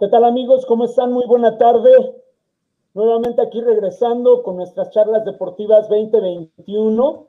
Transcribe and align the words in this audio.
¿Qué 0.00 0.08
tal 0.08 0.24
amigos? 0.24 0.64
¿Cómo 0.64 0.86
están? 0.86 1.12
Muy 1.12 1.26
buena 1.26 1.58
tarde. 1.58 1.90
Nuevamente 2.94 3.42
aquí 3.42 3.60
regresando 3.60 4.42
con 4.42 4.56
nuestras 4.56 4.88
charlas 4.92 5.26
deportivas 5.26 5.90
2021. 5.90 7.26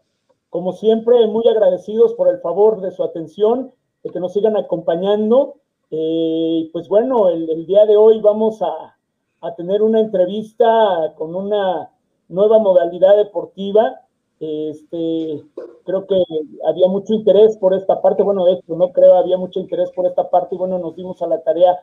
Como 0.49 0.71
siempre, 0.71 1.27
muy 1.27 1.45
agradecidos 1.49 2.13
por 2.13 2.29
el 2.29 2.39
favor 2.39 2.79
de 2.79 2.91
su 2.91 3.04
atención, 3.04 3.73
de 4.04 4.09
que 4.09 4.21
nos 4.21 4.31
sigan 4.31 4.55
acompañando. 4.55 5.55
Eh, 5.89 6.69
pues 6.71 6.87
bueno, 6.87 7.27
el, 7.27 7.65
día 7.65 7.86
de 7.86 7.97
hoy 7.97 8.21
vamos 8.21 8.61
a, 8.61 8.95
tener 9.57 9.81
una 9.81 9.99
entrevista 9.99 11.13
con 11.17 11.35
una 11.35 11.91
nueva 12.29 12.57
modalidad 12.59 13.17
deportiva. 13.17 13.99
Este, 14.39 15.43
creo 15.83 16.07
que 16.07 16.24
había 16.65 16.88
mucho 16.88 17.15
interés 17.15 17.57
por 17.57 17.74
esta 17.74 18.01
parte, 18.01 18.24
bueno, 18.24 18.46
de 18.46 18.54
hecho, 18.54 18.77
no 18.77 18.93
creo, 18.93 19.18
había 19.18 19.38
mucho 19.38 19.60
interés 19.60 19.91
por 19.91 20.07
esta 20.07 20.29
parte 20.29 20.55
y 20.55 20.57
bueno, 20.57 20.79
nos 20.79 20.96
dimos 20.96 21.21
a 21.21 21.27
la 21.27 21.41
tarea 21.41 21.77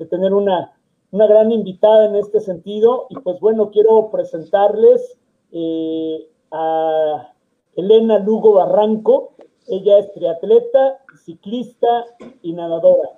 de 0.00 0.06
tener 0.06 0.32
una, 0.32 0.72
una 1.10 1.26
gran 1.26 1.52
invitada 1.52 2.06
en 2.06 2.16
este 2.16 2.40
sentido 2.40 3.06
y 3.10 3.16
pues 3.16 3.38
bueno, 3.38 3.70
quiero 3.70 4.10
presentarles 4.10 5.18
eh, 5.52 6.26
a 6.50 7.34
Elena 7.76 8.18
Lugo 8.18 8.54
Barranco, 8.54 9.34
ella 9.68 9.98
es 9.98 10.10
triatleta, 10.14 11.04
ciclista 11.22 12.06
y 12.40 12.54
nadadora. 12.54 13.10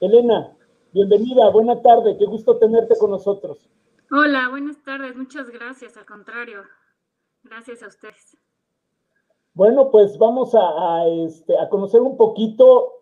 Elena, 0.00 0.56
bienvenida, 0.92 1.50
buena 1.50 1.80
tarde, 1.82 2.16
qué 2.18 2.26
gusto 2.26 2.58
tenerte 2.58 2.96
con 2.98 3.12
nosotros. 3.12 3.70
Hola, 4.10 4.48
buenas 4.50 4.82
tardes, 4.82 5.14
muchas 5.14 5.48
gracias, 5.50 5.96
al 5.96 6.04
contrario, 6.04 6.62
gracias 7.44 7.80
a 7.84 7.86
ustedes. 7.86 8.36
Bueno, 9.52 9.92
pues 9.92 10.18
vamos 10.18 10.52
a, 10.56 11.06
este, 11.06 11.56
a 11.56 11.68
conocer 11.68 12.00
un 12.00 12.16
poquito, 12.16 12.92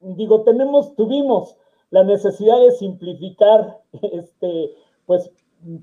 digo, 0.00 0.42
tenemos, 0.42 0.94
tuvimos 0.94 1.56
la 1.90 2.04
necesidad 2.04 2.60
de 2.60 2.72
simplificar 2.72 3.80
este, 4.02 4.74
pues 5.06 5.30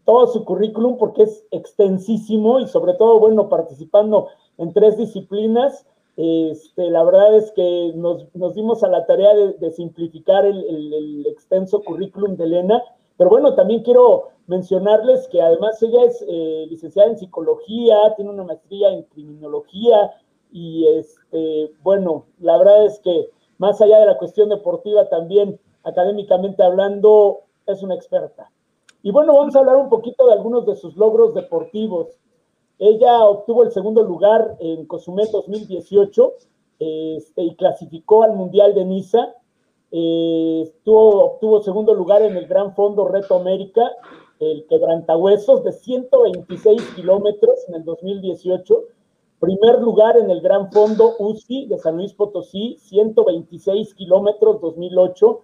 todo 0.06 0.28
su 0.28 0.46
currículum 0.46 0.98
porque 0.98 1.24
es 1.24 1.46
extensísimo 1.52 2.60
y 2.60 2.68
sobre 2.68 2.94
todo, 2.94 3.20
bueno, 3.20 3.50
participando 3.50 4.30
en 4.58 4.72
tres 4.74 4.98
disciplinas, 4.98 5.86
este, 6.16 6.92
la 6.92 7.04
verdad 7.04 7.36
es 7.36 7.52
que 7.52 7.92
nos, 7.96 8.28
dimos 8.54 8.84
a 8.84 8.88
la 8.88 9.06
tarea 9.06 9.34
de, 9.34 9.72
simplificar 9.72 10.46
el, 10.46 11.26
extenso 11.28 11.82
currículum 11.82 12.36
de 12.38 12.44
Elena, 12.44 12.84
pero 13.18 13.30
bueno, 13.32 13.56
también 13.56 13.82
quiero 13.84 14.30
mencionarles 14.46 15.28
que 15.30 15.42
además 15.42 15.82
ella 15.82 16.04
es 16.04 16.24
eh, 16.28 16.66
licenciada 16.70 17.10
en 17.10 17.18
psicología, 17.18 17.96
tiene 18.16 18.32
una 18.32 18.44
maestría 18.44 18.90
en 18.90 19.04
criminología 19.04 20.14
y 20.52 20.86
este, 20.88 21.72
bueno, 21.82 22.26
la 22.40 22.58
verdad 22.58 22.86
es 22.86 23.00
que 23.00 23.30
más 23.58 23.82
allá 23.82 24.00
de 24.00 24.06
la 24.06 24.18
cuestión 24.18 24.50
deportiva 24.50 25.10
también 25.10 25.60
académicamente 25.84 26.64
hablando 26.64 27.42
es 27.66 27.84
una 27.84 27.96
experta. 27.96 28.52
Y 29.02 29.12
bueno, 29.12 29.34
vamos 29.34 29.56
a 29.56 29.60
hablar 29.60 29.76
un 29.76 29.90
poquito 29.90 30.28
de 30.28 30.34
algunos 30.34 30.66
de 30.66 30.76
sus 30.76 30.96
logros 30.96 31.34
deportivos. 31.34 32.18
Ella 32.80 33.24
obtuvo 33.26 33.64
el 33.64 33.72
segundo 33.72 34.04
lugar 34.04 34.56
en 34.60 34.86
Cozumel 34.86 35.28
2018 35.32 36.34
este, 36.80 37.44
y 37.44 37.56
clasificó 37.56 38.24
al 38.24 38.34
Mundial 38.34 38.74
de 38.74 38.86
Niza. 38.86 39.36
Eh, 39.92 40.72
obtuvo 40.86 41.62
segundo 41.62 41.94
lugar 41.94 42.24
en 42.24 42.36
el 42.36 42.48
Gran 42.48 42.74
Fondo 42.74 43.08
Reto 43.08 43.36
América, 43.36 43.92
el 44.40 44.66
quebrantahuesos 44.68 45.64
de 45.64 45.72
126 45.72 46.82
kilómetros 46.96 47.68
en 47.68 47.76
el 47.76 47.86
2018. 47.86 48.84
Primer 49.40 49.80
lugar 49.82 50.18
en 50.18 50.32
el 50.32 50.42
Gran 50.42 50.72
Fondo 50.72 51.16
UCI 51.20 51.68
de 51.68 51.78
San 51.78 51.98
Luis 51.98 52.14
Potosí, 52.14 52.78
126 52.80 53.94
kilómetros 53.94 54.62
2008. 54.62 55.42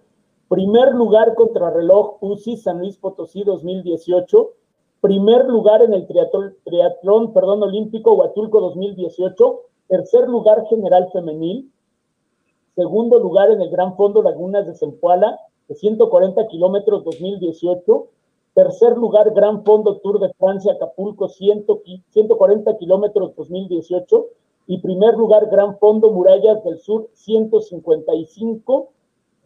Primer 0.50 0.92
lugar 0.94 1.34
contra 1.36 1.70
reloj 1.70 2.18
UCI 2.20 2.58
San 2.58 2.80
Luis 2.80 2.98
Potosí 2.98 3.44
2018 3.44 4.50
primer 5.00 5.46
lugar 5.46 5.82
en 5.82 5.94
el 5.94 6.06
triatlón, 6.06 7.32
olímpico 7.62 8.12
Huatulco 8.12 8.60
2018, 8.60 9.60
tercer 9.88 10.28
lugar 10.28 10.66
general 10.66 11.08
femenil, 11.12 11.70
segundo 12.74 13.18
lugar 13.18 13.50
en 13.50 13.62
el 13.62 13.70
Gran 13.70 13.96
Fondo 13.96 14.22
Lagunas 14.22 14.66
de 14.66 14.74
Zempoala, 14.74 15.38
de 15.68 15.74
140 15.74 16.46
kilómetros 16.48 17.04
2018, 17.04 18.08
tercer 18.54 18.96
lugar 18.96 19.32
Gran 19.32 19.64
Fondo 19.64 19.98
Tour 19.98 20.20
de 20.20 20.32
Francia 20.34 20.72
Acapulco, 20.72 21.28
140 21.28 22.76
kilómetros 22.76 23.34
2018, 23.36 24.26
y 24.66 24.78
primer 24.78 25.14
lugar 25.14 25.48
Gran 25.50 25.78
Fondo 25.78 26.10
Murallas 26.10 26.62
del 26.62 26.78
Sur, 26.78 27.08
155, 27.14 28.90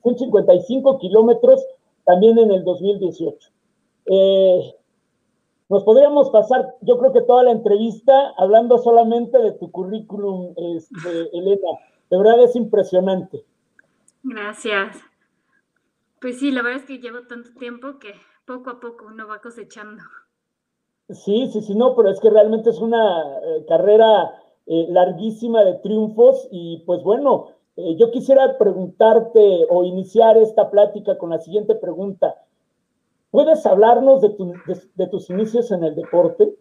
155 0.04 0.98
kilómetros 0.98 1.64
también 2.04 2.38
en 2.38 2.52
el 2.52 2.62
2018. 2.62 3.50
Eh, 4.06 4.74
nos 5.68 5.82
podríamos 5.82 6.30
pasar, 6.30 6.74
yo 6.82 6.98
creo 6.98 7.12
que 7.12 7.22
toda 7.22 7.42
la 7.42 7.50
entrevista 7.50 8.32
hablando 8.36 8.78
solamente 8.78 9.38
de 9.38 9.52
tu 9.52 9.70
currículum, 9.70 10.54
este, 10.76 11.36
Elena. 11.36 11.68
De 12.10 12.18
verdad 12.18 12.44
es 12.44 12.54
impresionante. 12.54 13.44
Gracias. 14.22 14.98
Pues 16.20 16.38
sí, 16.38 16.52
la 16.52 16.62
verdad 16.62 16.80
es 16.80 16.86
que 16.86 16.98
llevo 16.98 17.26
tanto 17.26 17.50
tiempo 17.58 17.98
que 17.98 18.12
poco 18.46 18.70
a 18.70 18.80
poco 18.80 19.06
uno 19.06 19.26
va 19.26 19.40
cosechando. 19.40 20.02
Sí, 21.08 21.48
sí, 21.52 21.60
sí, 21.60 21.74
no, 21.74 21.94
pero 21.96 22.10
es 22.10 22.20
que 22.20 22.30
realmente 22.30 22.70
es 22.70 22.78
una 22.78 23.38
eh, 23.42 23.64
carrera 23.66 24.30
eh, 24.66 24.86
larguísima 24.88 25.62
de 25.62 25.74
triunfos 25.74 26.48
y 26.50 26.82
pues 26.86 27.02
bueno, 27.02 27.48
eh, 27.76 27.96
yo 27.98 28.10
quisiera 28.10 28.56
preguntarte 28.56 29.66
o 29.68 29.84
iniciar 29.84 30.36
esta 30.36 30.70
plática 30.70 31.18
con 31.18 31.30
la 31.30 31.40
siguiente 31.40 31.74
pregunta. 31.74 32.34
¿Puedes 33.30 33.66
hablarnos 33.66 34.22
de, 34.22 35.08
tus 35.08 35.30
inicios 35.30 35.72
en 35.72 35.82
el 35.82 35.96
deporte? 35.96 36.54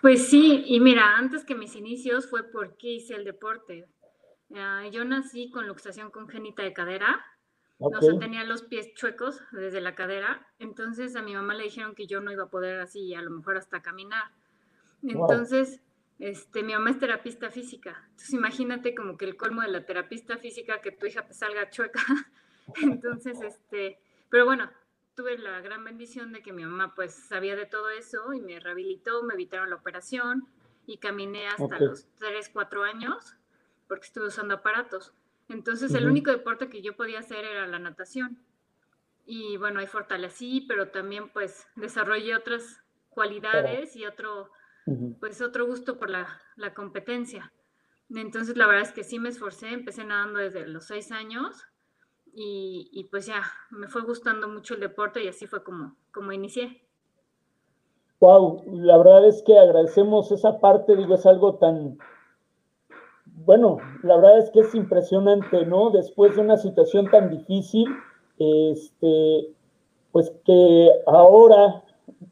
Pues 0.00 0.28
sí, 0.28 0.64
y 0.66 0.80
mira, 0.80 1.18
antes 1.18 1.44
que 1.44 1.54
mis 1.54 1.76
inicios 1.76 2.28
fue 2.28 2.42
porque 2.50 2.92
hice 2.92 3.14
el 3.14 3.24
deporte. 3.24 3.86
Ah, 4.54 4.84
yo 4.90 5.04
nací 5.04 5.50
con 5.50 5.66
luxación 5.66 6.10
congénita 6.10 6.62
de 6.62 6.72
cadera, 6.72 7.20
o 7.78 7.90
sea, 8.00 8.18
tenía 8.18 8.44
los 8.44 8.62
pies 8.62 8.94
chuecos 8.94 9.42
desde 9.52 9.80
la 9.80 9.94
cadera, 9.94 10.46
entonces 10.58 11.16
a 11.16 11.22
mi 11.22 11.34
mamá 11.34 11.54
le 11.54 11.64
dijeron 11.64 11.94
que 11.94 12.06
yo 12.06 12.20
no 12.20 12.32
iba 12.32 12.44
a 12.44 12.50
poder 12.50 12.80
así, 12.80 13.14
a 13.14 13.20
lo 13.20 13.30
mejor 13.30 13.58
hasta 13.58 13.82
caminar. 13.82 14.24
Entonces, 15.02 15.82
este, 16.18 16.62
mi 16.62 16.72
mamá 16.72 16.90
es 16.90 16.98
terapista 16.98 17.50
física, 17.50 18.04
entonces 18.10 18.32
imagínate 18.32 18.94
como 18.94 19.16
que 19.16 19.24
el 19.24 19.36
colmo 19.36 19.62
de 19.62 19.68
la 19.68 19.84
terapista 19.84 20.38
física 20.38 20.80
que 20.80 20.92
tu 20.92 21.06
hija 21.06 21.26
te 21.26 21.34
salga 21.34 21.70
chueca. 21.70 22.00
entonces, 22.82 23.40
este, 23.40 23.98
pero 24.30 24.44
bueno, 24.44 24.70
tuve 25.14 25.38
la 25.38 25.60
gran 25.60 25.84
bendición 25.84 26.32
de 26.32 26.42
que 26.42 26.52
mi 26.52 26.64
mamá 26.64 26.94
pues 26.94 27.14
sabía 27.14 27.56
de 27.56 27.66
todo 27.66 27.90
eso 27.90 28.32
y 28.32 28.40
me 28.40 28.58
rehabilitó, 28.60 29.22
me 29.22 29.34
evitaron 29.34 29.70
la 29.70 29.76
operación 29.76 30.46
y 30.86 30.98
caminé 30.98 31.46
hasta 31.48 31.78
los 31.78 32.06
3, 32.18 32.50
4 32.52 32.82
años 32.84 33.36
porque 33.88 34.06
estuve 34.06 34.26
usando 34.26 34.54
aparatos. 34.54 35.12
Entonces 35.48 35.94
el 35.94 36.06
único 36.06 36.30
deporte 36.30 36.68
que 36.68 36.82
yo 36.82 36.96
podía 36.96 37.20
hacer 37.20 37.44
era 37.44 37.66
la 37.66 37.78
natación. 37.78 38.38
Y 39.26 39.56
bueno, 39.56 39.80
ahí 39.80 39.86
fortalecí, 39.86 40.64
pero 40.68 40.88
también 40.88 41.28
pues 41.30 41.66
desarrollé 41.76 42.34
otras 42.34 42.82
cualidades 43.08 43.94
y 43.96 44.04
otro, 44.04 44.50
pues 45.20 45.40
otro 45.40 45.66
gusto 45.66 45.98
por 45.98 46.10
la, 46.10 46.26
la 46.56 46.74
competencia. 46.74 47.52
Entonces 48.10 48.56
la 48.56 48.66
verdad 48.66 48.82
es 48.82 48.92
que 48.92 49.04
sí 49.04 49.18
me 49.18 49.30
esforcé, 49.30 49.72
empecé 49.72 50.04
nadando 50.04 50.40
desde 50.40 50.66
los 50.66 50.84
6 50.86 51.12
años 51.12 51.64
y, 52.36 53.06
pues 53.10 53.26
ya, 53.26 53.42
me 53.70 53.86
fue 53.86 54.02
gustando 54.02 54.48
mucho 54.48 54.74
el 54.74 54.80
deporte 54.80 55.22
y 55.22 55.28
así 55.28 55.46
fue 55.46 55.62
como, 55.62 55.94
como 56.12 56.32
inicié. 56.32 56.82
Wow, 58.18 58.64
la 58.66 58.96
verdad 58.98 59.28
es 59.28 59.42
que 59.42 59.56
agradecemos 59.56 60.32
esa 60.32 60.58
parte, 60.58 60.96
digo, 60.96 61.14
es 61.14 61.26
algo 61.26 61.56
tan, 61.56 61.98
bueno, 63.26 63.78
la 64.02 64.16
verdad 64.16 64.38
es 64.38 64.50
que 64.50 64.60
es 64.60 64.74
impresionante, 64.74 65.64
¿no? 65.66 65.90
Después 65.90 66.34
de 66.34 66.42
una 66.42 66.56
situación 66.56 67.08
tan 67.10 67.30
difícil, 67.30 67.86
este, 68.38 69.54
pues 70.10 70.32
que 70.44 70.90
ahora 71.06 71.83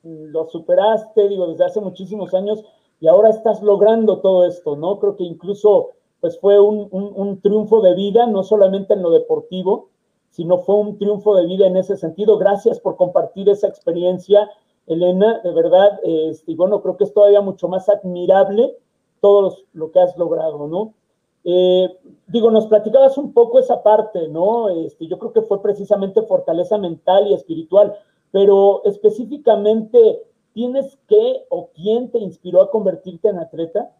lo 0.02 0.48
superaste, 0.48 1.28
digo, 1.28 1.48
desde 1.48 1.64
hace 1.64 1.80
muchísimos 1.80 2.34
años 2.34 2.64
y 3.00 3.08
ahora 3.08 3.30
estás 3.30 3.62
logrando 3.62 4.20
todo 4.20 4.46
esto, 4.46 4.76
¿no? 4.76 4.98
Creo 4.98 5.16
que 5.16 5.24
incluso 5.24 5.90
pues 6.20 6.38
fue 6.38 6.60
un, 6.60 6.88
un 6.92 7.40
triunfo 7.40 7.80
de 7.80 7.94
vida, 7.94 8.26
no 8.26 8.44
solamente 8.44 8.94
en 8.94 9.02
lo 9.02 9.10
deportivo, 9.10 9.88
sino 10.30 10.58
fue 10.58 10.76
un 10.76 10.98
triunfo 10.98 11.36
de 11.36 11.46
vida 11.46 11.66
en 11.66 11.76
ese 11.76 11.96
sentido. 11.96 12.38
Gracias 12.38 12.80
por 12.80 12.96
compartir 12.96 13.48
esa 13.48 13.68
experiencia, 13.68 14.50
Elena, 14.86 15.40
de 15.44 15.52
verdad, 15.52 16.00
este, 16.02 16.52
y 16.52 16.54
bueno, 16.56 16.82
creo 16.82 16.96
que 16.96 17.04
es 17.04 17.12
todavía 17.12 17.40
mucho 17.40 17.68
más 17.68 17.88
admirable 17.88 18.76
todo 19.20 19.56
lo 19.72 19.92
que 19.92 20.00
has 20.00 20.16
logrado, 20.16 20.66
¿no? 20.66 20.94
Eh, 21.44 21.88
digo, 22.28 22.50
nos 22.50 22.66
platicabas 22.66 23.18
un 23.18 23.32
poco 23.32 23.58
esa 23.58 23.82
parte, 23.82 24.28
¿no? 24.28 24.68
Este, 24.68 25.06
yo 25.06 25.18
creo 25.18 25.32
que 25.32 25.42
fue 25.42 25.60
precisamente 25.60 26.22
fortaleza 26.22 26.78
mental 26.78 27.26
y 27.28 27.34
espiritual, 27.34 27.94
pero 28.32 28.82
específicamente, 28.84 30.22
¿tienes 30.52 30.98
qué 31.08 31.44
o 31.50 31.70
quién 31.74 32.10
te 32.10 32.18
inspiró 32.18 32.62
a 32.62 32.70
convertirte 32.70 33.28
en 33.28 33.38
atleta? 33.38 33.94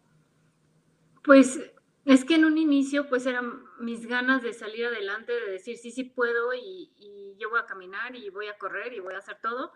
Pues 1.23 1.59
Es 2.05 2.25
que 2.25 2.35
en 2.35 2.43
un 2.43 2.57
inicio, 2.57 3.07
pues 3.07 3.25
eran 3.25 3.63
mis 3.79 4.07
ganas 4.07 4.43
de 4.43 4.51
salir 4.53 4.85
adelante, 4.85 5.31
de 5.31 5.51
decir, 5.51 5.77
sí, 5.77 5.91
sí 5.91 6.03
puedo 6.03 6.53
y, 6.53 6.91
y 6.97 7.35
yo 7.39 7.49
voy 7.49 7.59
a 7.59 7.65
caminar 7.65 8.15
y 8.15 8.29
voy 8.29 8.47
a 8.47 8.57
correr 8.57 8.93
y 8.93 8.99
voy 8.99 9.13
a 9.13 9.19
hacer 9.19 9.37
todo. 9.41 9.71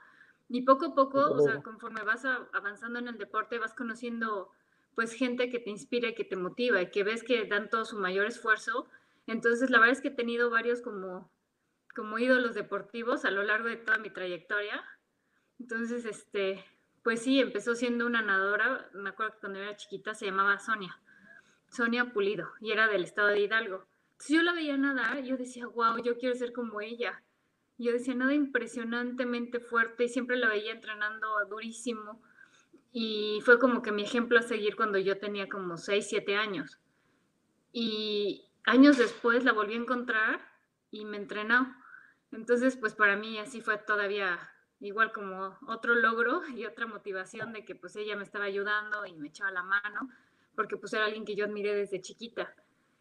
Y 0.50 0.62
poco 0.63 0.88
a 0.88 0.95
poco, 0.95 1.19
o 1.19 1.39
sea, 1.39 1.62
conforme 1.62 2.03
vas 2.03 2.25
avanzando 2.25 3.00
en 3.00 3.07
el 3.07 3.18
deporte, 3.18 3.60
vas 3.60 3.74
conociendo 3.74 4.50
pues 4.95 5.13
gente 5.13 5.50
que 5.50 5.60
te 5.60 5.69
inspira 5.69 6.10
y 6.10 6.15
que 6.15 6.24
te 6.24 6.36
motiva 6.36 6.81
y 6.81 6.89
que 6.89 7.03
ves 7.03 7.24
que 7.24 7.45
dan 7.45 7.69
todo 7.69 7.86
su 7.86 7.98
mayor 7.98 8.25
esfuerzo. 8.25 8.88
Entonces, 9.27 9.69
la 9.69 9.80
verdad 9.80 9.94
es 9.94 10.01
que 10.01 10.07
he 10.07 10.12
tenido 10.12 10.50
varios 10.50 10.81
como, 10.81 11.30
como 11.98 12.20
ídolos 12.20 12.54
deportivos 12.54 13.26
a 13.26 13.32
lo 13.32 13.42
largo 13.42 13.68
de 13.68 13.78
toda 13.78 13.98
mi 13.98 14.12
trayectoria. 14.12 14.84
Entonces, 15.60 16.06
este, 16.06 16.64
pues 17.04 17.24
sí, 17.24 17.42
empezó 17.42 17.74
siendo 17.74 18.06
una 18.06 18.22
nadadora, 18.22 18.88
me 18.94 19.10
acuerdo 19.10 19.34
que 19.34 19.40
cuando 19.40 19.60
era 19.60 19.76
chiquita 19.76 20.14
se 20.14 20.28
llamaba 20.28 20.60
Sonia 20.60 21.02
Sonia 21.70 22.14
Pulido, 22.14 22.50
y 22.62 22.72
era 22.72 22.88
del 22.88 23.04
estado 23.04 23.30
de 23.30 23.42
Hidalgo. 23.42 23.86
Entonces 24.12 24.36
yo 24.36 24.44
la 24.44 24.54
veía 24.54 24.78
nadar 24.78 25.20
y 25.20 25.28
yo 25.28 25.38
decía, 25.38 25.68
wow, 25.68 26.02
yo 26.04 26.18
quiero 26.18 26.36
ser 26.36 26.54
como 26.54 26.82
ella. 26.82 27.22
Yo 27.78 27.92
decía, 27.92 28.16
nada 28.16 28.34
impresionantemente 28.34 29.60
fuerte 29.60 30.06
y 30.06 30.10
siempre 30.10 30.38
la 30.38 30.48
veía 30.48 30.72
entrenando 30.72 31.28
durísimo. 31.50 32.22
Y 32.92 33.42
fue 33.44 33.60
como 33.60 33.82
que 33.82 33.92
mi 33.92 34.04
ejemplo 34.04 34.40
a 34.40 34.44
seguir 34.44 34.76
cuando 34.76 34.98
yo 34.98 35.20
tenía 35.20 35.50
como 35.50 35.78
6, 35.78 36.08
7 36.10 36.36
años. 36.36 36.80
Y 37.72 38.46
años 38.66 38.98
después 38.98 39.44
la 39.44 39.52
volví 39.52 39.74
a 39.74 39.78
encontrar 39.78 40.42
y 40.90 41.06
me 41.06 41.18
entrenó. 41.18 41.76
Entonces, 42.31 42.77
pues 42.77 42.94
para 42.94 43.15
mí 43.15 43.38
así 43.38 43.62
fue 43.62 43.77
todavía 43.77 44.38
igual 44.79 45.12
como 45.12 45.57
otro 45.68 45.95
logro 45.95 46.41
y 46.56 46.65
otra 46.65 46.85
motivación 46.85 47.53
de 47.53 47.65
que 47.65 47.75
pues 47.75 47.95
ella 47.95 48.15
me 48.15 48.24
estaba 48.24 48.45
ayudando 48.45 49.06
y 49.06 49.13
me 49.13 49.29
echaba 49.29 49.51
la 49.51 49.63
mano 49.63 50.09
porque 50.56 50.75
pues 50.75 50.91
era 50.94 51.06
alguien 51.06 51.24
que 51.24 51.35
yo 51.35 51.45
admiré 51.45 51.75
desde 51.75 52.01
chiquita. 52.01 52.53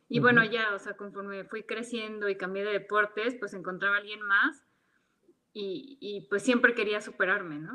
Y 0.08 0.20
bueno, 0.20 0.44
ya, 0.44 0.74
o 0.74 0.78
sea, 0.78 0.96
conforme 0.96 1.44
fui 1.44 1.64
creciendo 1.64 2.28
y 2.28 2.36
cambié 2.36 2.64
de 2.64 2.72
deportes, 2.72 3.34
pues 3.40 3.54
encontraba 3.54 3.96
a 3.96 3.98
alguien 3.98 4.22
más 4.22 4.62
y, 5.52 5.98
y 6.00 6.20
pues 6.28 6.42
siempre 6.42 6.74
quería 6.74 7.00
superarme, 7.00 7.58
¿no? 7.58 7.72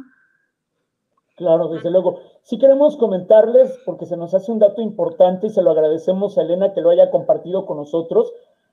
Claro, 1.36 1.70
desde 1.70 1.90
luego. 1.90 2.22
Sí 2.44 2.60
queremos 2.60 2.96
comentarles, 2.98 3.82
porque 3.86 4.06
se 4.06 4.16
nos 4.16 4.34
hace 4.34 4.52
un 4.52 4.60
dato 4.60 4.82
importante 4.82 5.48
y 5.48 5.50
se 5.50 5.64
lo 5.64 5.72
agradecemos 5.72 6.38
a 6.38 6.44
Elena 6.44 6.74
que 6.74 6.82
lo 6.82 6.92
haya 6.92 7.10
compartido 7.10 7.66
con 7.66 7.78
nosotros. 7.78 8.32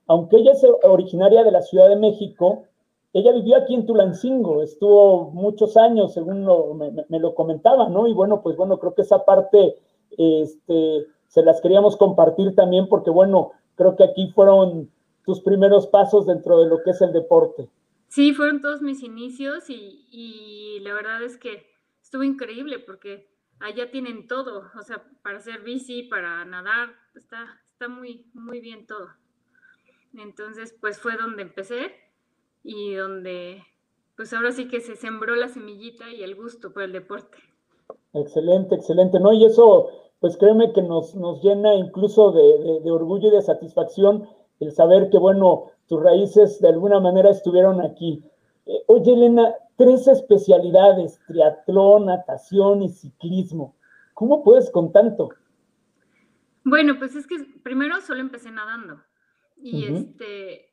Aunque 0.08 0.38
ella 0.38 0.52
es 0.52 0.66
originaria 0.82 1.44
de 1.44 1.52
la 1.52 1.62
Ciudad 1.62 1.88
de 1.88 1.96
México, 1.96 2.64
ella 3.12 3.32
vivió 3.32 3.56
aquí 3.56 3.75
en 3.75 3.87
Tulancingo, 3.87 4.62
estuvo 4.62 5.31
muchos 5.31 5.76
años, 5.76 6.14
según 6.14 6.44
me, 7.08 7.19
lo 7.19 7.34
comentaba, 7.34 7.88
¿no? 7.88 8.06
Y 8.06 8.14
bueno, 8.14 8.43
pues 8.43 8.56
bueno, 8.56 8.78
creo 8.78 8.94
que 8.94 9.02
esa 9.02 9.25
parte 9.25 9.76
este, 10.16 11.06
se 11.28 11.43
las 11.43 11.60
queríamos 11.60 11.96
compartir 11.96 12.55
también 12.55 12.88
porque, 12.88 13.10
bueno, 13.10 13.52
creo 13.76 13.96
que 13.96 14.05
aquí 14.05 14.31
fueron 14.34 14.90
tus 15.25 15.40
primeros 15.40 15.87
pasos 15.87 16.26
dentro 16.26 16.58
de 16.58 16.69
lo 16.69 16.82
que 16.82 16.90
es 16.90 17.00
el 17.00 17.12
deporte. 17.12 17.69
Sí, 18.08 18.32
fueron 18.32 18.61
todos 18.61 18.81
mis 18.81 19.02
inicios 19.02 19.69
y, 19.69 20.06
y 20.11 20.81
la 20.81 20.94
verdad 20.94 21.22
es 21.22 21.37
que 21.37 21.66
estuvo 22.02 22.22
increíble 22.22 22.78
porque 22.78 23.28
allá 23.61 23.90
tienen 23.90 24.26
todo, 24.26 24.64
o 24.78 24.82
sea, 24.82 25.04
para 25.22 25.38
hacer 25.38 25.61
bici, 25.61 26.04
para 26.04 26.44
nadar, 26.44 26.90
está, 27.14 27.61
está 27.66 27.88
muy, 27.88 28.26
muy 28.32 28.61
bien 28.61 28.87
todo. 28.87 29.08
Entonces, 30.19 30.75
pues 30.81 30.99
fue 30.99 31.17
donde 31.17 31.43
empecé 31.43 31.93
y 32.62 32.94
donde, 32.94 33.62
pues 34.17 34.32
ahora 34.32 34.53
sí 34.53 34.69
que 34.69 34.81
se 34.81 34.97
sembró 34.97 35.35
la 35.37 35.49
semillita 35.49 36.11
y 36.11 36.23
el 36.23 36.35
gusto 36.35 36.73
por 36.73 36.82
el 36.82 36.93
deporte. 36.93 37.38
Excelente, 38.12 38.75
excelente, 38.75 39.20
¿no? 39.20 39.32
Y 39.32 39.44
eso, 39.44 39.91
pues 40.20 40.37
créeme 40.37 40.73
que 40.73 40.82
nos, 40.82 41.15
nos 41.15 41.43
llena 41.43 41.75
incluso 41.75 42.32
de, 42.32 42.91
orgullo 42.91 43.29
y 43.29 43.32
de 43.32 43.43
satisfacción 43.43 44.29
el 44.61 44.73
saber 44.73 45.09
que, 45.11 45.19
bueno, 45.19 45.70
tus 45.87 46.03
raíces 46.03 46.61
de 46.61 46.69
alguna 46.69 47.00
manera 47.00 47.31
estuvieron 47.31 47.81
aquí. 47.81 48.25
Eh, 48.67 48.82
oye, 48.88 49.12
Elena, 49.12 49.55
tres 49.76 50.09
especialidades, 50.09 51.21
triatlón, 51.26 52.06
natación 52.06 52.82
y 52.82 52.88
ciclismo. 52.88 53.76
¿Cómo 54.14 54.43
puedes 54.43 54.71
con 54.71 54.91
tanto? 54.91 55.31
Bueno, 56.64 56.99
pues 56.99 57.14
es 57.14 57.26
que 57.26 57.37
primero 57.62 58.00
solo 58.00 58.21
empecé 58.21 58.50
nadando. 58.50 59.00
Y 59.60 59.87
este, 59.87 60.69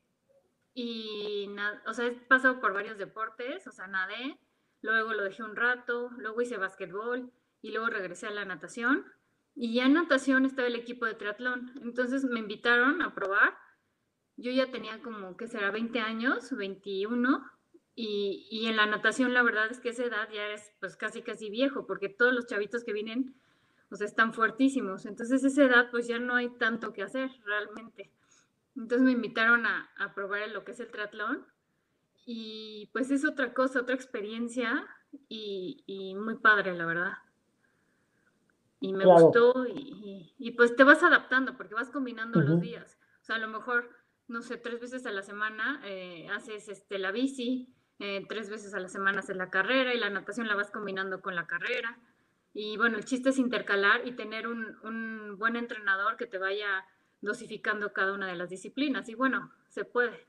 y, 0.78 1.48
o 1.86 1.94
sea, 1.94 2.06
he 2.06 2.12
pasado 2.12 2.60
por 2.60 2.74
varios 2.74 2.98
deportes, 2.98 3.66
o 3.66 3.72
sea, 3.72 3.86
nadé, 3.86 4.38
luego 4.82 5.14
lo 5.14 5.24
dejé 5.24 5.42
un 5.42 5.56
rato, 5.56 6.10
luego 6.18 6.42
hice 6.42 6.58
básquetbol 6.58 7.32
y 7.62 7.70
luego 7.70 7.88
regresé 7.88 8.26
a 8.26 8.30
la 8.30 8.44
natación. 8.44 9.06
Y 9.54 9.72
ya 9.72 9.86
en 9.86 9.94
natación 9.94 10.44
estaba 10.44 10.68
el 10.68 10.76
equipo 10.76 11.06
de 11.06 11.14
triatlón. 11.14 11.72
Entonces 11.82 12.24
me 12.24 12.40
invitaron 12.40 13.00
a 13.00 13.14
probar. 13.14 13.56
Yo 14.36 14.52
ya 14.52 14.70
tenía 14.70 15.00
como, 15.00 15.38
que 15.38 15.48
será? 15.48 15.70
20 15.70 15.98
años, 16.00 16.54
21. 16.54 17.50
Y, 17.94 18.46
y, 18.50 18.66
en 18.66 18.76
la 18.76 18.84
natación 18.84 19.32
la 19.32 19.42
verdad 19.42 19.70
es 19.70 19.80
que 19.80 19.88
esa 19.88 20.04
edad 20.04 20.28
ya 20.30 20.48
es 20.48 20.74
pues 20.78 20.98
casi 20.98 21.22
casi 21.22 21.48
viejo, 21.48 21.86
porque 21.86 22.10
todos 22.10 22.34
los 22.34 22.46
chavitos 22.46 22.84
que 22.84 22.92
vienen, 22.92 23.34
pues 23.88 24.02
están 24.02 24.34
fuertísimos. 24.34 25.06
Entonces 25.06 25.42
esa 25.42 25.64
edad 25.64 25.90
pues 25.90 26.06
ya 26.06 26.18
no 26.18 26.34
hay 26.34 26.50
tanto 26.58 26.92
que 26.92 27.02
hacer 27.02 27.30
realmente. 27.46 28.12
Entonces 28.76 29.02
me 29.02 29.12
invitaron 29.12 29.66
a, 29.66 29.90
a 29.98 30.14
probar 30.14 30.48
lo 30.50 30.64
que 30.64 30.72
es 30.72 30.80
el 30.80 30.90
triatlón 30.90 31.46
y 32.26 32.90
pues 32.92 33.10
es 33.12 33.24
otra 33.24 33.54
cosa, 33.54 33.80
otra 33.80 33.94
experiencia 33.94 34.84
y, 35.28 36.14
muy 36.18 36.36
padre, 36.36 36.74
la 36.74 36.84
verdad. 36.84 37.12
Y 38.80 38.92
me 38.92 39.04
gustó 39.04 39.64
y, 39.68 40.52
pues 40.56 40.74
te 40.74 40.84
vas 40.84 41.02
adaptando 41.04 41.56
porque 41.56 41.74
vas 41.74 41.90
combinando 41.90 42.40
los 42.40 42.60
días. 42.60 42.98
O 43.22 43.24
sea, 43.24 43.36
a 43.36 43.38
lo 43.38 43.48
mejor, 43.48 43.90
no 44.26 44.42
sé, 44.42 44.56
tres 44.56 44.80
veces 44.80 45.06
a 45.06 45.12
la 45.12 45.22
semana 45.22 45.80
eh, 45.84 46.28
haces 46.30 46.68
este, 46.68 46.98
la 46.98 47.12
bici, 47.12 47.72
eh, 48.00 48.24
tres 48.28 48.50
veces 48.50 48.74
a 48.74 48.80
la 48.80 48.88
semana 48.88 49.20
haces 49.20 49.36
la 49.36 49.50
carrera 49.50 49.94
y 49.94 49.98
la 49.98 50.10
natación 50.10 50.48
la 50.48 50.56
vas 50.56 50.72
combinando 50.72 51.22
con 51.22 51.36
la 51.36 51.46
carrera. 51.46 51.98
Y 52.52 52.76
bueno, 52.76 52.98
el 52.98 53.04
chiste 53.04 53.30
es 53.30 53.38
intercalar 53.38 54.06
y 54.06 54.16
tener 54.16 54.48
un, 54.48 54.76
un 54.82 55.38
buen 55.38 55.54
entrenador 55.56 56.16
que 56.16 56.26
te 56.26 56.38
vaya 56.38 56.84
dosificando 57.20 57.92
cada 57.92 58.14
una 58.14 58.26
de 58.26 58.36
las 58.36 58.50
disciplinas. 58.50 59.08
Y 59.08 59.14
bueno, 59.14 59.50
se 59.68 59.84
puede. 59.84 60.26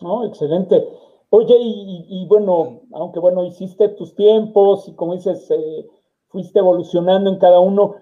No, 0.00 0.26
excelente. 0.26 0.86
Oye, 1.30 1.56
y, 1.58 2.26
bueno, 2.28 2.82
aunque 2.92 3.18
bueno, 3.18 3.44
hiciste 3.44 3.88
tus 3.88 4.14
tiempos 4.14 4.86
y 4.86 4.94
como 4.94 5.14
dices, 5.14 5.50
eh, 5.50 5.86
fuiste 6.28 6.60
evolucionando 6.60 7.28
en 7.28 7.38
cada 7.38 7.58
uno, 7.58 7.96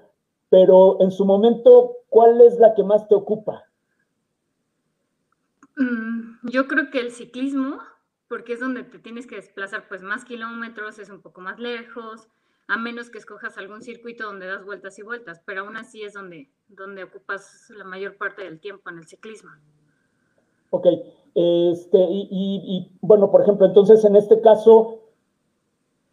pero 0.50 0.98
en 1.00 1.10
su 1.10 1.24
momento, 1.24 1.96
¿cuál 2.10 2.42
es 2.42 2.58
la 2.58 2.74
que 2.74 2.82
más 2.82 3.08
te 3.08 3.14
ocupa? 3.14 3.64
Mm, 5.76 6.50
yo 6.50 6.68
creo 6.68 6.90
que 6.90 7.00
el 7.00 7.10
ciclismo, 7.10 7.78
porque 8.28 8.52
es 8.52 8.60
donde 8.60 8.84
te 8.84 8.98
tienes 8.98 9.26
que 9.26 9.36
desplazar 9.36 9.88
pues 9.88 10.02
más 10.02 10.26
kilómetros, 10.26 10.98
es 10.98 11.08
un 11.08 11.22
poco 11.22 11.40
más 11.40 11.58
lejos, 11.58 12.28
a 12.68 12.76
menos 12.76 13.10
que 13.10 13.18
escojas 13.18 13.58
algún 13.58 13.82
circuito 13.82 14.24
donde 14.24 14.46
das 14.46 14.64
vueltas 14.64 14.98
y 14.98 15.02
vueltas, 15.02 15.42
pero 15.44 15.62
aún 15.62 15.76
así 15.76 16.02
es 16.02 16.14
donde, 16.14 16.50
donde 16.68 17.04
ocupas 17.04 17.70
la 17.70 17.84
mayor 17.84 18.16
parte 18.16 18.44
del 18.44 18.60
tiempo 18.60 18.90
en 18.90 18.98
el 18.98 19.06
ciclismo. 19.06 19.50
Ok, 20.70 20.86
este, 21.34 21.98
y, 21.98 22.90
bueno, 23.00 23.30
por 23.30 23.42
ejemplo, 23.42 23.66
entonces 23.66 24.04
en 24.04 24.16
este 24.16 24.40
caso, 24.40 25.02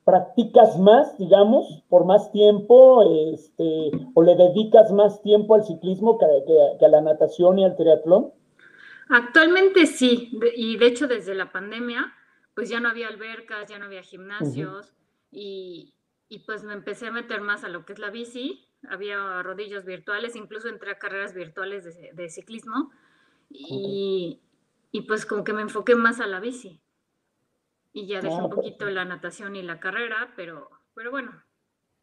¿practicas 0.04 0.78
más, 0.78 1.18
digamos, 1.18 1.84
por 1.88 2.06
más 2.06 2.32
tiempo, 2.32 3.04
este, 3.34 3.92
o 4.14 4.24
le 4.24 4.36
dedicas 4.36 4.92
más 4.92 5.22
tiempo 5.22 5.56
al 5.56 5.64
ciclismo 5.64 6.18
que, 6.18 6.86
a 6.86 6.90
la 6.90 7.02
natación 7.02 7.60
y 7.60 7.66
al 7.66 7.78
triatlón? 7.78 8.34
Actualmente 9.10 9.86
sí, 9.86 10.38
y 10.56 10.78
de 10.78 10.88
hecho 10.88 11.08
desde 11.08 11.36
la 11.36 11.52
pandemia, 11.52 12.14
pues 12.54 12.70
ya 12.70 12.80
no 12.80 12.90
había 12.90 13.08
albercas, 13.08 13.70
ya 13.70 13.80
no 13.80 13.86
había 13.86 14.04
gimnasios, 14.04 14.94
y, 15.32 15.94
pues 16.38 16.64
me 16.64 16.74
empecé 16.74 17.08
a 17.08 17.12
meter 17.12 17.42
más 17.42 17.64
a 17.64 17.70
lo 17.70 17.86
que 17.86 17.94
es 17.94 18.00
la 18.00 18.12
bici, 18.12 18.68
había 18.88 19.42
rodillos 19.42 19.84
virtuales, 19.84 20.36
incluso 20.36 20.70
entré 20.70 20.92
a 20.92 21.00
carreras 21.00 21.34
virtuales 21.34 21.84
de, 22.16 22.30
ciclismo, 22.30 22.92
y, 23.50 24.40
y 24.92 25.02
pues 25.02 25.26
como 25.26 25.44
que 25.44 25.54
me 25.54 25.64
enfoqué 25.64 25.96
más 25.96 26.20
a 26.20 26.28
la 26.28 26.40
bici. 26.40 26.80
Y 27.92 28.06
ya 28.06 28.22
dejé 28.22 28.36
ah, 28.36 28.44
un 28.44 28.52
poquito 28.52 28.90
la 28.90 29.06
natación 29.06 29.56
y 29.56 29.64
la 29.64 29.80
carrera, 29.80 30.32
pero, 30.36 30.70
pero 30.94 31.10
bueno, 31.10 31.32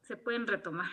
se 0.03 0.17
pueden 0.17 0.47
retomar. 0.47 0.91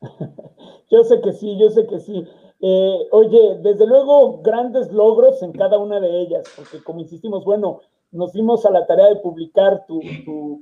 yo 0.90 1.04
sé 1.04 1.20
que 1.20 1.32
sí, 1.32 1.58
yo 1.58 1.70
sé 1.70 1.86
que 1.86 1.98
sí. 2.00 2.26
Eh, 2.60 3.08
oye, 3.10 3.58
desde 3.60 3.86
luego, 3.86 4.40
grandes 4.40 4.92
logros 4.92 5.42
en 5.42 5.52
cada 5.52 5.78
una 5.78 6.00
de 6.00 6.20
ellas, 6.20 6.50
porque 6.56 6.82
como 6.82 7.00
insistimos, 7.00 7.44
bueno, 7.44 7.80
nos 8.12 8.32
dimos 8.32 8.64
a 8.66 8.70
la 8.70 8.86
tarea 8.86 9.08
de 9.08 9.16
publicar 9.16 9.84
tu, 9.86 10.00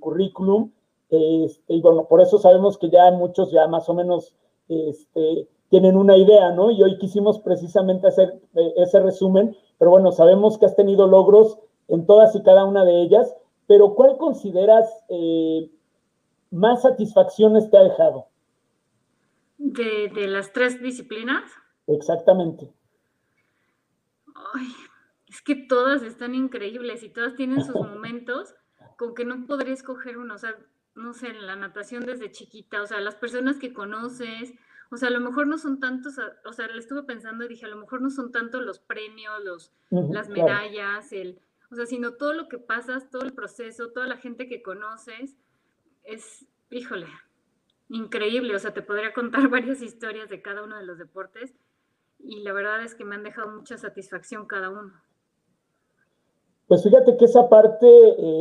currículum, 0.00 0.73
este, 1.11 1.75
y 1.75 1.81
bueno, 1.81 2.07
por 2.09 2.21
eso 2.21 2.38
sabemos 2.38 2.79
que 2.79 2.90
ya 2.90 3.11
muchos 3.11 3.50
ya 3.50 3.67
más 3.67 3.88
o 3.88 3.95
menos 3.95 4.35
este, 4.69 5.49
tienen 5.69 5.97
una 5.97 6.17
idea, 6.17 6.52
¿no? 6.52 6.71
Y 6.71 6.83
hoy 6.83 6.99
quisimos 6.99 7.40
precisamente 7.40 8.09
hacer 8.09 8.40
eh, 8.55 8.75
ese 8.76 9.00
resumen 9.00 9.57
pero 9.81 9.93
bueno, 9.93 10.12
sabemos 10.12 10.59
que 10.59 10.67
has 10.67 10.76
tenido 10.76 11.07
logros 11.07 11.59
en 11.88 12.07
todas 12.07 12.37
y 12.37 12.43
cada 12.43 12.67
una 12.67 12.85
de 12.85 13.00
ellas, 13.00 13.35
pero 13.67 13.95
¿cuál 13.95 14.19
consideras 14.19 14.87
eh, 15.09 15.71
más 16.50 16.83
satisfacciones 16.83 17.71
te 17.71 17.79
ha 17.79 17.85
dejado? 17.85 18.26
¿De, 19.57 20.11
las 20.29 20.52
tres 20.52 20.83
disciplinas? 20.83 21.50
Exactamente. 21.87 22.71
Ay, 24.52 24.69
es 25.29 25.40
que 25.40 25.55
todas 25.55 26.02
están 26.02 26.35
increíbles 26.35 27.02
y 27.02 27.09
todas 27.09 27.35
tienen 27.35 27.64
sus 27.64 27.76
momentos 27.76 28.55
con 28.99 29.14
que 29.14 29.25
no 29.25 29.47
podría 29.47 29.73
escoger 29.73 30.19
uno, 30.19 30.35
o 30.35 30.38
sea, 30.38 30.55
no 30.94 31.12
sé, 31.12 31.32
la 31.32 31.56
natación 31.56 32.04
desde 32.04 32.30
chiquita, 32.30 32.82
o 32.82 32.87
sea, 32.87 33.00
las 33.00 33.14
personas 33.14 33.59
que 33.59 33.73
conoces, 33.73 34.52
o 34.90 34.97
sea, 34.97 35.09
a 35.09 35.12
lo 35.12 35.20
mejor 35.20 35.47
no 35.47 35.59
son 35.59 35.78
tantos, 35.78 36.16
o 36.44 36.52
sea, 36.52 36.66
le 36.66 36.78
estuve 36.78 37.04
pensando 37.04 37.44
y 37.44 37.49
dije, 37.49 37.66
a 37.66 37.68
lo 37.70 37.76
mejor 37.76 38.02
no 38.02 38.11
son 38.11 38.32
tantos 38.32 38.62
los 38.62 38.80
premios, 38.80 39.32
los, 39.44 39.73
las 39.90 40.28
medallas, 40.28 41.12
el, 41.12 41.40
o 41.70 41.76
sea, 41.76 41.87
sino 41.87 42.14
todo 42.14 42.32
lo 42.32 42.49
que 42.49 42.59
pasas, 42.59 43.09
todo 43.11 43.23
el 43.23 43.32
proceso, 43.32 43.92
toda 43.92 44.06
la 44.06 44.16
gente 44.16 44.49
que 44.49 44.62
conoces, 44.62 45.37
es, 46.02 46.47
híjole, 46.70 47.06
increíble, 47.88 48.54
o 48.54 48.59
sea, 48.59 48.75
te 48.75 48.82
podría 48.82 49.12
contar 49.14 49.49
varias 49.49 49.82
historias 49.82 50.28
de 50.28 50.42
cada 50.42 50.62
uno 50.62 50.76
de 50.76 50.85
los 50.85 50.99
deportes 50.99 51.54
y 52.18 52.40
la 52.42 52.52
verdad 52.52 52.82
es 52.82 52.94
que 52.94 53.04
me 53.04 53.14
han 53.14 53.23
dejado 53.23 53.50
mucha 53.50 53.78
satisfacción 53.78 54.47
cada 54.47 54.70
uno. 54.70 54.92
Pues 56.66 56.82
fíjate 56.82 57.16
que 57.16 57.25
esa 57.25 57.49
parte, 57.49 57.88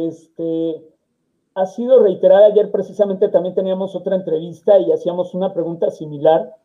este, 0.08 0.90
ha 1.60 1.66
sido 1.66 2.00
reiterada. 2.00 2.48
Ayer 2.48 2.72
precisamente 2.72 3.28
también 3.30 3.56
teníamos 3.56 3.96
otra 3.96 4.16
entrevista 4.16 4.80
y 4.80 4.92
hacíamos 4.92 5.34
una 5.34 5.54
pregunta 5.54 5.90
similar. 5.92 6.56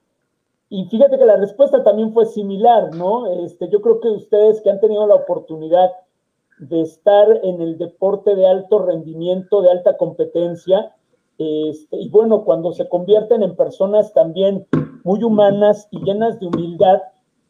Y 0.68 0.86
fíjate 0.86 1.18
que 1.18 1.26
la 1.26 1.36
respuesta 1.36 1.82
también 1.82 2.12
fue 2.12 2.26
similar, 2.26 2.94
¿no? 2.94 3.26
Este, 3.26 3.68
yo 3.68 3.80
creo 3.80 4.00
que 4.00 4.08
ustedes 4.08 4.60
que 4.60 4.70
han 4.70 4.80
tenido 4.80 5.06
la 5.06 5.16
oportunidad 5.16 5.90
de 6.58 6.80
estar 6.80 7.40
en 7.42 7.60
el 7.60 7.78
deporte 7.78 8.34
de 8.34 8.46
alto 8.46 8.84
rendimiento, 8.84 9.60
de 9.62 9.70
alta 9.70 9.96
competencia, 9.96 10.94
este, 11.36 11.96
y 11.96 12.08
bueno, 12.10 12.44
cuando 12.44 12.72
se 12.72 12.88
convierten 12.88 13.42
en 13.42 13.56
personas 13.56 14.12
también 14.12 14.66
muy 15.02 15.22
humanas 15.24 15.88
y 15.90 16.00
llenas 16.00 16.38
de 16.38 16.46
humildad, 16.46 17.02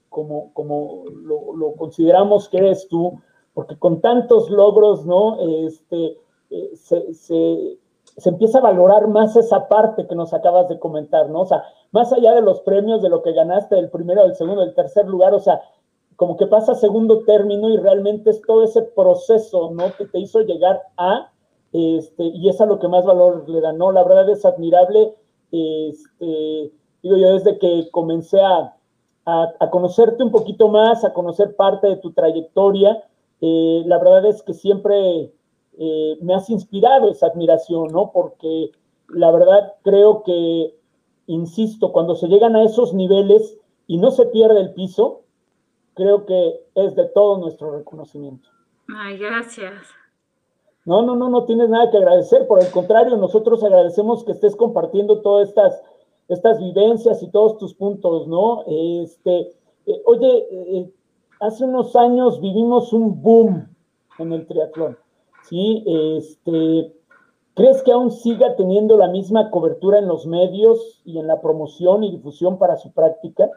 como, 0.08 0.52
como 0.54 1.04
lo, 1.22 1.54
lo 1.54 1.74
consideramos 1.74 2.48
que 2.48 2.58
eres 2.58 2.88
tú, 2.88 3.20
porque 3.52 3.78
con 3.78 4.00
tantos 4.00 4.48
logros, 4.48 5.04
¿no? 5.04 5.38
Este, 5.66 6.16
eh, 6.54 6.70
se, 7.14 8.28
empieza 8.28 8.58
a 8.58 8.62
valorar 8.62 9.08
más 9.08 9.34
esa 9.36 9.66
parte 9.68 10.06
que 10.06 10.14
nos 10.14 10.32
acabas 10.32 10.68
de 10.68 10.78
comentar, 10.78 11.28
¿no? 11.30 11.40
O 11.40 11.46
sea, 11.46 11.64
más 11.90 12.12
allá 12.12 12.34
de 12.34 12.42
los 12.42 12.60
premios, 12.60 13.02
de 13.02 13.08
lo 13.08 13.22
que 13.22 13.32
ganaste 13.32 13.74
del 13.74 13.90
primero, 13.90 14.22
del 14.22 14.36
segundo, 14.36 14.60
del 14.60 14.74
tercer 14.74 15.06
lugar, 15.06 15.34
o 15.34 15.40
sea, 15.40 15.60
como 16.16 16.36
que 16.36 16.46
pasa 16.46 16.74
segundo 16.74 17.24
término 17.24 17.70
y 17.70 17.76
realmente 17.76 18.30
es 18.30 18.40
todo 18.42 18.62
ese 18.62 18.82
proceso, 18.82 19.70
¿no? 19.72 19.92
Que 19.96 20.06
te 20.06 20.20
hizo 20.20 20.42
llegar 20.42 20.80
a, 20.96 21.32
este, 21.72 22.24
y 22.24 22.48
es 22.48 22.60
a 22.60 22.66
lo 22.66 22.78
que 22.78 22.88
más 22.88 23.04
valor 23.04 23.48
le 23.48 23.60
da, 23.60 23.72
¿no? 23.72 23.90
La 23.90 24.04
verdad 24.04 24.28
es 24.28 24.44
admirable, 24.44 25.14
este, 25.50 26.72
digo 27.02 27.16
yo, 27.16 27.32
desde 27.32 27.58
que 27.58 27.88
comencé 27.90 28.40
a, 28.40 28.76
a, 29.26 29.70
conocerte 29.70 30.22
un 30.22 30.30
poquito 30.30 30.68
más, 30.68 31.04
a 31.04 31.12
conocer 31.12 31.56
parte 31.56 31.88
de 31.88 31.96
tu 31.96 32.12
trayectoria, 32.12 33.02
eh, 33.40 33.82
la 33.86 33.98
verdad 33.98 34.26
es 34.26 34.42
que 34.42 34.54
siempre 34.54 35.32
eh, 35.78 36.18
me 36.20 36.34
has 36.34 36.48
inspirado 36.50 37.10
esa 37.10 37.26
admiración, 37.26 37.88
¿no? 37.92 38.10
Porque 38.12 38.70
la 39.08 39.30
verdad 39.30 39.74
creo 39.82 40.22
que, 40.22 40.76
insisto, 41.26 41.92
cuando 41.92 42.14
se 42.14 42.28
llegan 42.28 42.56
a 42.56 42.64
esos 42.64 42.94
niveles 42.94 43.58
y 43.86 43.98
no 43.98 44.10
se 44.10 44.26
pierde 44.26 44.60
el 44.60 44.74
piso, 44.74 45.22
creo 45.94 46.26
que 46.26 46.60
es 46.74 46.94
de 46.94 47.06
todo 47.06 47.38
nuestro 47.38 47.76
reconocimiento. 47.76 48.48
Ay, 48.88 49.18
gracias. 49.18 49.88
No, 50.84 51.02
no, 51.02 51.16
no, 51.16 51.30
no 51.30 51.44
tienes 51.44 51.68
nada 51.70 51.90
que 51.90 51.96
agradecer. 51.96 52.46
Por 52.46 52.62
el 52.62 52.70
contrario, 52.70 53.16
nosotros 53.16 53.64
agradecemos 53.64 54.22
que 54.24 54.32
estés 54.32 54.54
compartiendo 54.54 55.22
todas 55.22 55.48
estas, 55.48 55.82
estas 56.28 56.58
vivencias 56.58 57.22
y 57.22 57.30
todos 57.30 57.56
tus 57.58 57.74
puntos, 57.74 58.26
¿no? 58.28 58.64
Este, 58.66 59.52
eh, 59.86 60.02
oye, 60.04 60.46
eh, 60.50 60.92
hace 61.40 61.64
unos 61.64 61.96
años 61.96 62.40
vivimos 62.40 62.92
un 62.92 63.22
boom 63.22 63.68
en 64.18 64.32
el 64.32 64.46
triatlón. 64.46 64.98
¿Sí? 65.48 65.84
Este, 65.86 66.92
¿Crees 67.54 67.82
que 67.82 67.92
aún 67.92 68.10
siga 68.10 68.56
teniendo 68.56 68.96
la 68.96 69.08
misma 69.08 69.50
cobertura 69.50 69.98
en 69.98 70.08
los 70.08 70.26
medios 70.26 71.00
y 71.04 71.18
en 71.18 71.26
la 71.26 71.40
promoción 71.40 72.02
y 72.02 72.10
difusión 72.10 72.58
para 72.58 72.76
su 72.76 72.92
práctica? 72.92 73.48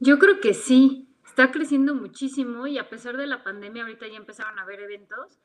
Yo 0.00 0.18
creo 0.18 0.40
que 0.40 0.54
sí, 0.54 1.08
está 1.24 1.50
creciendo 1.50 1.94
muchísimo 1.94 2.66
y 2.66 2.78
a 2.78 2.90
pesar 2.90 3.16
de 3.16 3.26
la 3.26 3.42
pandemia 3.42 3.82
ahorita 3.82 4.06
ya 4.06 4.16
empezaron 4.16 4.58
a 4.58 4.62
haber 4.62 4.80
eventos 4.80 5.38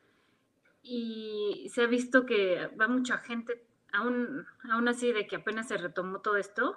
y 0.82 1.68
se 1.72 1.82
ha 1.82 1.86
visto 1.86 2.26
que 2.26 2.68
va 2.80 2.88
mucha 2.88 3.18
gente, 3.18 3.64
aún, 3.92 4.44
aún 4.70 4.88
así 4.88 5.12
de 5.12 5.26
que 5.26 5.36
apenas 5.36 5.68
se 5.68 5.78
retomó 5.78 6.20
todo 6.20 6.36
esto. 6.36 6.76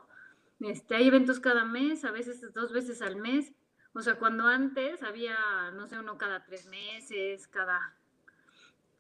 Este, 0.61 0.95
hay 0.95 1.07
eventos 1.07 1.39
cada 1.39 1.65
mes, 1.65 2.05
a 2.05 2.11
veces 2.11 2.41
dos 2.53 2.71
veces 2.71 3.01
al 3.01 3.17
mes. 3.17 3.51
O 3.93 4.01
sea, 4.01 4.15
cuando 4.15 4.45
antes 4.45 5.03
había, 5.03 5.35
no 5.75 5.88
sé, 5.88 5.99
uno 5.99 6.17
cada 6.17 6.43
tres 6.45 6.67
meses, 6.67 7.47
cada 7.47 7.98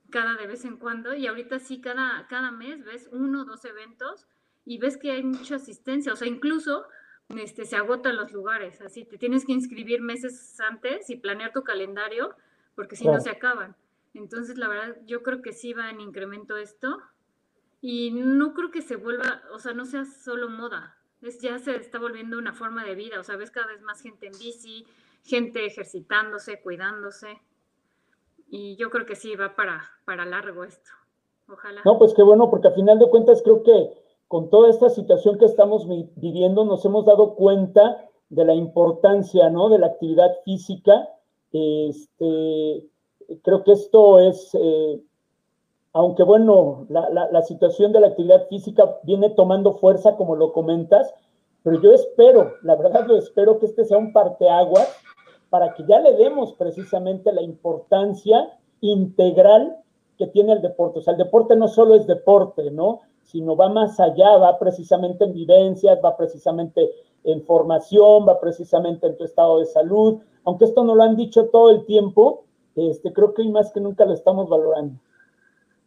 cada 0.09 0.35
de 0.35 0.47
vez 0.47 0.65
en 0.65 0.77
cuando 0.77 1.15
y 1.15 1.27
ahorita 1.27 1.59
sí, 1.59 1.81
cada, 1.81 2.27
cada 2.27 2.51
mes 2.51 2.83
ves 2.83 3.09
uno 3.11 3.41
o 3.41 3.45
dos 3.45 3.65
eventos 3.65 4.27
y 4.65 4.77
ves 4.77 4.97
que 4.97 5.11
hay 5.11 5.23
mucha 5.23 5.55
asistencia, 5.55 6.13
o 6.13 6.15
sea, 6.15 6.27
incluso 6.27 6.85
este, 7.29 7.65
se 7.65 7.75
agotan 7.75 8.15
los 8.15 8.31
lugares, 8.31 8.81
así 8.81 9.05
te 9.05 9.17
tienes 9.17 9.45
que 9.45 9.51
inscribir 9.51 10.01
meses 10.01 10.59
antes 10.59 11.09
y 11.09 11.15
planear 11.15 11.53
tu 11.53 11.63
calendario 11.63 12.35
porque 12.75 12.95
si 12.95 13.05
no 13.05 13.19
se 13.19 13.29
acaban. 13.29 13.75
Entonces, 14.13 14.57
la 14.57 14.67
verdad, 14.67 14.97
yo 15.05 15.21
creo 15.21 15.41
que 15.41 15.53
sí 15.53 15.73
va 15.73 15.89
en 15.89 15.99
incremento 15.99 16.57
esto 16.57 17.01
y 17.81 18.11
no 18.11 18.53
creo 18.53 18.71
que 18.71 18.81
se 18.81 18.95
vuelva, 18.95 19.43
o 19.51 19.59
sea, 19.59 19.73
no 19.73 19.85
sea 19.85 20.05
solo 20.05 20.49
moda, 20.49 20.97
es, 21.21 21.39
ya 21.41 21.59
se 21.59 21.75
está 21.75 21.99
volviendo 21.99 22.37
una 22.37 22.53
forma 22.53 22.83
de 22.83 22.95
vida, 22.95 23.19
o 23.19 23.23
sea, 23.23 23.35
ves 23.35 23.51
cada 23.51 23.67
vez 23.67 23.81
más 23.81 24.01
gente 24.01 24.27
en 24.27 24.37
bici, 24.39 24.85
gente 25.23 25.65
ejercitándose, 25.65 26.61
cuidándose. 26.61 27.41
Y 28.51 28.75
yo 28.77 28.89
creo 28.89 29.05
que 29.05 29.15
sí 29.15 29.35
va 29.35 29.55
para, 29.55 29.83
para 30.05 30.25
largo 30.25 30.63
esto. 30.63 30.91
Ojalá. 31.47 31.81
No, 31.85 31.97
pues 31.97 32.13
qué 32.13 32.23
bueno, 32.23 32.49
porque 32.49 32.67
al 32.67 32.75
final 32.75 32.99
de 32.99 33.09
cuentas 33.09 33.41
creo 33.43 33.63
que 33.63 33.91
con 34.27 34.49
toda 34.49 34.69
esta 34.69 34.89
situación 34.89 35.37
que 35.37 35.45
estamos 35.45 35.87
viviendo 36.15 36.63
nos 36.65 36.85
hemos 36.85 37.05
dado 37.05 37.35
cuenta 37.35 38.05
de 38.29 38.45
la 38.45 38.53
importancia, 38.53 39.49
¿no? 39.49 39.69
De 39.69 39.79
la 39.79 39.87
actividad 39.87 40.29
física. 40.45 41.09
Este, 41.51 42.85
creo 43.41 43.63
que 43.63 43.71
esto 43.71 44.19
es, 44.19 44.51
eh, 44.53 45.01
aunque 45.93 46.23
bueno, 46.23 46.85
la, 46.89 47.09
la, 47.09 47.31
la, 47.31 47.41
situación 47.41 47.91
de 47.91 48.01
la 48.01 48.07
actividad 48.07 48.47
física 48.47 48.99
viene 49.03 49.31
tomando 49.31 49.73
fuerza, 49.73 50.15
como 50.15 50.35
lo 50.35 50.53
comentas, 50.53 51.11
pero 51.63 51.81
yo 51.81 51.91
espero, 51.91 52.53
la 52.61 52.75
verdad 52.75 53.07
lo 53.07 53.17
espero 53.17 53.59
que 53.59 53.65
este 53.65 53.83
sea 53.83 53.97
un 53.97 54.13
parteaguas 54.13 54.95
para 55.49 55.73
que 55.73 55.83
ya 55.85 55.99
le 55.99 56.13
demos 56.13 56.53
precisamente 56.53 57.31
la 57.31 57.41
importancia 57.41 58.57
integral 58.81 59.77
que 60.17 60.27
tiene 60.27 60.53
el 60.53 60.61
deporte. 60.61 60.99
O 60.99 61.01
sea, 61.01 61.13
el 61.13 61.17
deporte 61.17 61.55
no 61.55 61.67
solo 61.67 61.95
es 61.95 62.05
deporte, 62.05 62.69
¿no? 62.71 63.01
Sino 63.23 63.55
va 63.55 63.69
más 63.69 63.99
allá, 63.99 64.37
va 64.37 64.59
precisamente 64.59 65.23
en 65.23 65.33
vivencias, 65.33 65.99
va 66.03 66.17
precisamente 66.17 66.89
en 67.23 67.43
formación, 67.43 68.27
va 68.27 68.39
precisamente 68.39 69.07
en 69.07 69.17
tu 69.17 69.23
estado 69.23 69.59
de 69.59 69.65
salud. 69.65 70.19
Aunque 70.45 70.65
esto 70.65 70.83
no 70.83 70.95
lo 70.95 71.03
han 71.03 71.15
dicho 71.15 71.47
todo 71.49 71.69
el 71.71 71.85
tiempo, 71.85 72.45
este, 72.75 73.11
creo 73.13 73.33
que 73.33 73.41
hoy 73.41 73.49
más 73.49 73.71
que 73.71 73.79
nunca 73.79 74.05
lo 74.05 74.13
estamos 74.13 74.49
valorando. 74.49 74.99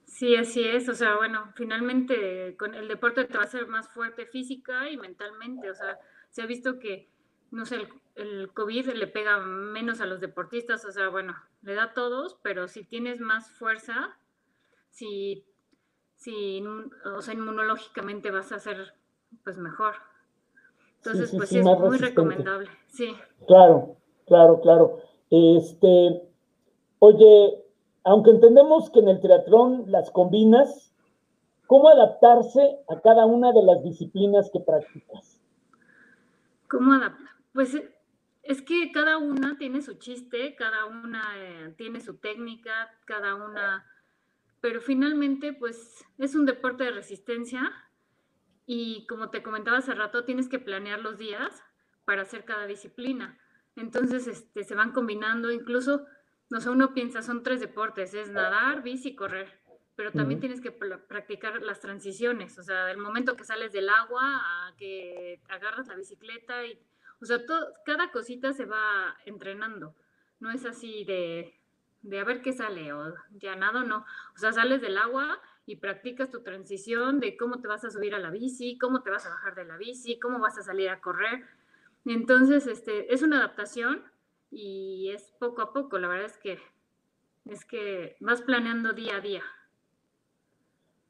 Sí, 0.04 0.37
así 0.37 0.62
es. 0.62 0.88
O 0.88 0.95
sea, 0.95 1.16
bueno, 1.16 1.52
finalmente 1.54 2.57
con 2.59 2.75
el 2.75 2.87
deporte 2.88 3.25
te 3.25 3.35
va 3.35 3.45
a 3.45 3.47
hacer 3.47 3.66
más 3.66 3.88
fuerte 3.88 4.26
física 4.26 4.90
y 4.90 4.97
mentalmente. 4.97 5.71
O 5.71 5.75
sea, 5.75 5.99
se 6.31 6.42
ha 6.42 6.47
visto 6.47 6.78
que, 6.78 7.09
no 7.50 7.64
sé, 7.64 7.76
el 7.76 7.88
el 8.14 8.52
COVID 8.52 8.90
le 8.90 9.07
pega 9.07 9.38
menos 9.38 10.00
a 10.00 10.07
los 10.07 10.21
deportistas, 10.21 10.85
o 10.85 10.92
sea, 10.92 11.09
bueno, 11.09 11.35
le 11.62 11.75
da 11.75 11.85
a 11.85 11.95
todos, 11.95 12.38
pero 12.42 12.69
si 12.69 12.85
tienes 12.85 13.21
más 13.21 13.50
fuerza, 13.50 14.16
si, 14.90 15.45
si 16.16 16.62
o 17.16 17.23
sea, 17.23 17.35
inmunológicamente 17.35 18.31
vas 18.31 18.52
a 18.52 18.59
ser 18.59 18.95
pues 19.45 19.59
mejor. 19.59 19.95
Entonces, 20.99 21.35
pues 21.35 21.49
sí, 21.49 21.59
es 21.59 21.64
muy 21.64 21.99
recomendable, 21.99 22.69
sí. 22.87 23.16
Claro, 23.47 23.97
claro, 24.26 24.61
claro. 24.61 25.00
Este, 25.31 26.23
oye, 27.00 27.64
aunque 28.04 28.31
entendemos 28.31 28.90
que 28.90 29.00
en 29.00 29.09
el 29.09 29.21
triatlón 29.21 29.85
las 29.88 30.11
combinas, 30.11 30.95
¿cómo 31.66 31.88
adaptarse 31.88 32.81
a 32.88 33.00
cada 33.00 33.26
una 33.26 33.52
de 33.52 33.62
las 33.62 33.83
disciplinas 33.83 34.50
que 34.52 34.61
practicas? 34.61 35.40
¿Cómo 36.69 36.92
adaptar? 36.92 37.31
Pues 37.52 37.76
es 38.43 38.61
que 38.61 38.91
cada 38.93 39.19
una 39.19 39.57
tiene 39.57 39.83
su 39.83 39.95
chiste, 39.95 40.57
cada 40.57 40.85
una 40.87 41.33
eh, 41.37 41.75
tiene 41.77 42.01
su 42.01 42.17
técnica, 42.17 42.91
cada 43.05 43.37
una, 43.37 43.87
pero 44.61 44.81
finalmente 44.81 45.53
pues 45.53 46.05
es 46.19 46.35
un 46.35 46.45
deporte 46.45 46.85
de 46.85 46.91
resistencia 46.91 47.73
y 48.67 49.07
como 49.07 49.31
te 49.31 49.43
comentaba 49.43 49.79
hace 49.79 49.95
rato, 49.95 50.25
tienes 50.25 50.49
que 50.49 50.59
planear 50.59 51.01
los 51.01 51.19
días 51.19 51.63
para 52.05 52.23
hacer 52.23 52.45
cada 52.45 52.67
disciplina. 52.67 53.39
Entonces 53.77 54.27
este, 54.27 54.65
se 54.65 54.75
van 54.75 54.93
combinando, 54.93 55.51
incluso, 55.51 56.05
no 56.51 56.61
sé, 56.61 56.69
uno 56.69 56.93
piensa, 56.93 57.23
son 57.23 57.43
tres 57.43 57.61
deportes, 57.61 58.13
es 58.13 58.31
nadar, 58.31 58.83
bici 58.83 59.11
y 59.11 59.17
correr, 59.17 59.61
pero 59.95 60.11
también 60.11 60.41
tienes 60.41 60.61
que 60.61 60.73
practicar 60.73 61.63
las 61.63 61.81
transiciones, 61.81 62.59
o 62.59 62.63
sea, 62.63 62.87
del 62.87 62.99
momento 62.99 63.37
que 63.37 63.45
sales 63.45 63.73
del 63.73 63.89
agua 63.89 64.23
a 64.23 64.77
que 64.77 65.41
agarras 65.49 65.87
la 65.87 65.95
bicicleta 65.95 66.67
y 66.67 66.79
o 67.23 67.25
sea, 67.25 67.41
cada 67.85 68.11
cosita 68.11 68.52
se 68.52 68.64
va 68.64 69.17
entrenando. 69.26 69.95
No 70.41 70.50
es 70.50 70.64
así 70.67 71.05
de, 71.05 71.55
de 72.02 72.19
a 72.19 72.25
ver 72.25 72.43
qué 72.43 72.52
sale 72.52 72.93
o 72.93 73.14
ya 73.38 73.55
nada, 73.55 73.85
no. 73.85 74.05
O 74.35 74.38
sea, 74.38 74.52
sales 74.52 74.83
del 74.83 74.99
agua 74.99 75.41
y 75.64 75.76
practicas 75.76 76.31
tu 76.31 76.43
transición 76.43 77.21
de 77.21 77.37
cómo 77.37 77.61
te 77.61 77.69
vas 77.69 77.85
a 77.85 77.91
subir 77.91 78.17
a 78.17 78.19
la 78.19 78.31
bici, 78.31 78.76
cómo 78.76 79.02
te 79.02 79.11
vas 79.11 79.25
a 79.25 79.31
bajar 79.31 79.55
de 79.55 79.64
la 79.64 79.76
bici, 79.76 80.19
cómo 80.19 80.41
vas 80.41 80.59
a 80.59 80.62
salir 80.62 80.88
a 80.88 81.00
correr. 81.00 81.45
Entonces, 82.05 82.67
este, 82.67 83.14
es 83.14 83.23
una 83.23 83.38
adaptación 83.38 84.02
y 84.50 85.11
es 85.14 85.33
poco 85.38 85.62
a 85.62 85.73
poco. 85.73 85.99
La 85.99 86.09
verdad 86.09 86.26
es 86.26 86.38
que 86.38 86.59
es 87.45 87.64
que 87.64 88.17
vas 88.19 88.43
planeando 88.43 88.93
día 88.93 89.17
a 89.17 89.21
día. 89.21 89.43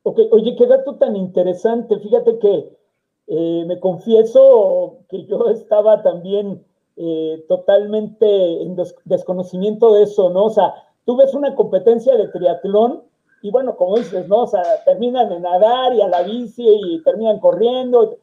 Ok, 0.02 0.18
oye, 0.30 0.56
qué 0.58 0.66
dato 0.66 0.96
tan 0.96 1.16
interesante. 1.16 1.98
Fíjate 1.98 2.38
que 2.38 2.81
eh, 3.26 3.64
me 3.66 3.78
confieso 3.80 4.98
que 5.08 5.24
yo 5.26 5.48
estaba 5.48 6.02
también 6.02 6.64
eh, 6.96 7.44
totalmente 7.48 8.62
en 8.62 8.76
desconocimiento 9.04 9.94
de 9.94 10.04
eso, 10.04 10.30
¿no? 10.30 10.44
O 10.44 10.50
sea, 10.50 10.74
tú 11.04 11.16
ves 11.16 11.32
una 11.34 11.54
competencia 11.54 12.16
de 12.16 12.28
triatlón 12.28 13.02
y 13.42 13.50
bueno, 13.50 13.76
como 13.76 13.96
dices, 13.96 14.28
¿no? 14.28 14.42
O 14.42 14.46
sea, 14.46 14.62
terminan 14.84 15.28
de 15.28 15.40
nadar 15.40 15.94
y 15.94 16.00
a 16.00 16.08
la 16.08 16.22
bici 16.22 16.64
y 16.64 17.02
terminan 17.02 17.40
corriendo, 17.40 18.18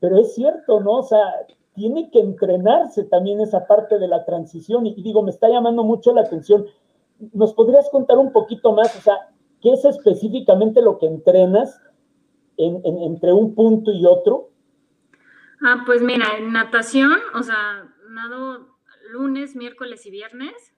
pero 0.00 0.18
es 0.18 0.34
cierto, 0.34 0.80
¿no? 0.80 0.98
O 0.98 1.02
sea, 1.02 1.22
tiene 1.74 2.10
que 2.10 2.20
entrenarse 2.20 3.04
también 3.04 3.40
esa 3.40 3.66
parte 3.66 3.98
de 3.98 4.08
la 4.08 4.24
transición 4.24 4.86
y 4.86 5.00
digo, 5.00 5.22
me 5.22 5.30
está 5.30 5.48
llamando 5.48 5.84
mucho 5.84 6.12
la 6.12 6.22
atención. 6.22 6.66
¿Nos 7.32 7.54
podrías 7.54 7.88
contar 7.90 8.18
un 8.18 8.32
poquito 8.32 8.72
más? 8.72 8.96
O 8.96 9.00
sea, 9.00 9.30
¿qué 9.60 9.72
es 9.72 9.84
específicamente 9.84 10.82
lo 10.82 10.98
que 10.98 11.06
entrenas 11.06 11.80
entre 12.58 13.32
un 13.32 13.54
punto 13.54 13.92
y 13.92 14.04
otro? 14.04 14.50
Ah, 15.62 15.82
pues 15.86 16.02
mira, 16.02 16.36
en 16.36 16.52
natación, 16.52 17.18
o 17.34 17.42
sea, 17.42 17.88
nado 18.08 18.76
lunes, 19.10 19.56
miércoles 19.56 20.04
y 20.06 20.10
viernes. 20.10 20.74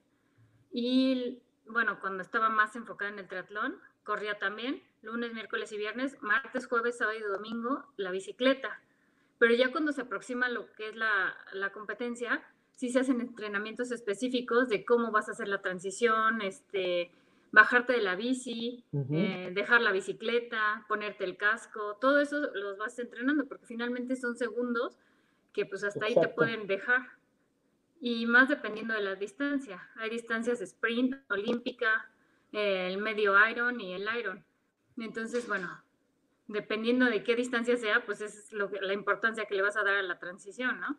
Y 0.71 1.41
bueno, 1.65 1.99
cuando 1.99 2.23
estaba 2.23 2.49
más 2.49 2.75
enfocada 2.75 3.11
en 3.11 3.19
el 3.19 3.27
triatlón, 3.27 3.75
corría 4.03 4.39
también 4.39 4.81
lunes, 5.01 5.33
miércoles 5.33 5.71
y 5.71 5.77
viernes, 5.77 6.17
martes, 6.21 6.67
jueves, 6.67 6.97
sábado 6.97 7.17
y 7.17 7.21
domingo, 7.21 7.83
la 7.97 8.11
bicicleta. 8.11 8.79
Pero 9.39 9.55
ya 9.55 9.71
cuando 9.71 9.91
se 9.91 10.01
aproxima 10.01 10.49
lo 10.49 10.71
que 10.73 10.89
es 10.89 10.95
la, 10.95 11.35
la 11.53 11.71
competencia, 11.71 12.43
sí 12.75 12.89
se 12.89 12.99
hacen 12.99 13.21
entrenamientos 13.21 13.91
específicos 13.91 14.69
de 14.69 14.85
cómo 14.85 15.11
vas 15.11 15.27
a 15.27 15.31
hacer 15.31 15.47
la 15.47 15.61
transición, 15.61 16.41
este, 16.41 17.11
bajarte 17.51 17.93
de 17.93 18.01
la 18.01 18.15
bici, 18.15 18.85
eh, 19.11 19.51
dejar 19.53 19.81
la 19.81 19.91
bicicleta, 19.91 20.85
ponerte 20.87 21.25
el 21.25 21.37
casco, 21.37 21.97
todo 21.99 22.19
eso 22.19 22.39
los 22.53 22.77
vas 22.77 22.97
entrenando 22.97 23.45
porque 23.45 23.65
finalmente 23.65 24.15
son 24.15 24.35
segundos 24.37 24.97
que 25.53 25.65
pues 25.65 25.83
hasta 25.83 26.05
ahí 26.05 26.15
te 26.15 26.29
pueden 26.29 26.67
dejar. 26.67 27.01
Y 27.99 28.25
más 28.25 28.49
dependiendo 28.49 28.93
de 28.93 29.01
la 29.01 29.15
distancia. 29.15 29.87
Hay 29.95 30.09
distancias 30.09 30.59
de 30.59 30.65
sprint, 30.65 31.15
olímpica, 31.29 32.09
el 32.51 32.97
medio 32.97 33.33
iron 33.47 33.79
y 33.79 33.93
el 33.93 34.07
iron. 34.17 34.43
Entonces, 34.97 35.47
bueno, 35.47 35.69
dependiendo 36.47 37.05
de 37.05 37.23
qué 37.23 37.35
distancia 37.35 37.77
sea, 37.77 38.03
pues 38.05 38.21
es 38.21 38.51
lo, 38.53 38.69
la 38.81 38.93
importancia 38.93 39.45
que 39.45 39.55
le 39.55 39.61
vas 39.61 39.77
a 39.77 39.83
dar 39.83 39.95
a 39.95 40.01
la 40.01 40.19
transición, 40.19 40.79
¿no? 40.79 40.97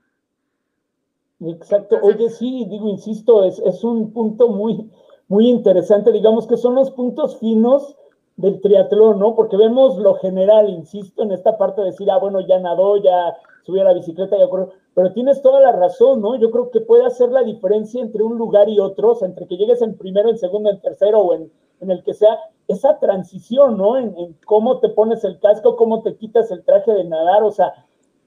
Exacto. 1.54 1.99
Oye, 2.02 2.30
sí, 2.30 2.66
digo, 2.68 2.88
insisto, 2.88 3.44
es, 3.44 3.59
es 3.59 3.82
un 3.82 4.12
punto 4.12 4.49
muy, 4.49 4.90
muy 5.33 5.49
interesante, 5.49 6.12
digamos 6.12 6.47
que 6.47 6.59
son 6.59 6.75
los 6.75 6.91
puntos 6.91 7.39
finos 7.39 7.97
del 8.37 8.61
triatlón, 8.61 9.19
¿no? 9.19 9.35
Porque 9.35 9.57
vemos 9.57 9.97
lo 9.97 10.17
general, 10.17 10.69
insisto, 10.69 11.23
en 11.23 11.33
esta 11.33 11.57
parte 11.57 11.81
de 11.81 11.87
decir, 11.87 12.11
ah, 12.11 12.19
bueno, 12.19 12.41
ya 12.41 12.59
nadó, 12.59 12.99
ya 12.99 13.35
subió 13.62 13.81
a 13.81 13.87
la 13.87 13.95
bicicleta, 13.95 14.37
ya 14.37 14.51
corrió, 14.51 14.73
pero 14.93 15.11
tienes 15.15 15.41
toda 15.41 15.61
la 15.61 15.73
razón, 15.73 16.21
¿no? 16.21 16.37
Yo 16.37 16.50
creo 16.50 16.71
que 16.71 16.83
puede 16.83 17.06
hacer 17.06 17.30
la 17.30 17.45
diferencia 17.45 18.02
entre 18.02 18.23
un 18.23 18.37
lugar 18.37 18.69
y 18.69 18.78
otro, 18.78 19.13
o 19.13 19.15
sea, 19.15 19.26
entre 19.26 19.47
que 19.47 19.56
llegues 19.56 19.80
en 19.80 19.97
primero, 19.97 20.28
en 20.28 20.37
segundo, 20.37 20.69
en 20.69 20.83
tercero 20.83 21.21
o 21.21 21.33
en, 21.33 21.50
en 21.80 21.91
el 21.91 22.02
que 22.04 22.13
sea, 22.13 22.39
esa 22.69 22.99
transición, 22.99 23.78
¿no? 23.78 23.97
En, 23.97 24.15
en, 24.19 24.37
cómo 24.45 24.80
te 24.80 24.91
pones 24.91 25.25
el 25.25 25.41
casco, 25.41 25.76
cómo 25.76 26.02
te 26.02 26.15
quitas 26.17 26.50
el 26.50 26.63
traje 26.63 26.93
de 26.93 27.04
nadar, 27.04 27.43
o 27.43 27.50
sea, 27.50 27.73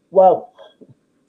wow, 0.09 0.45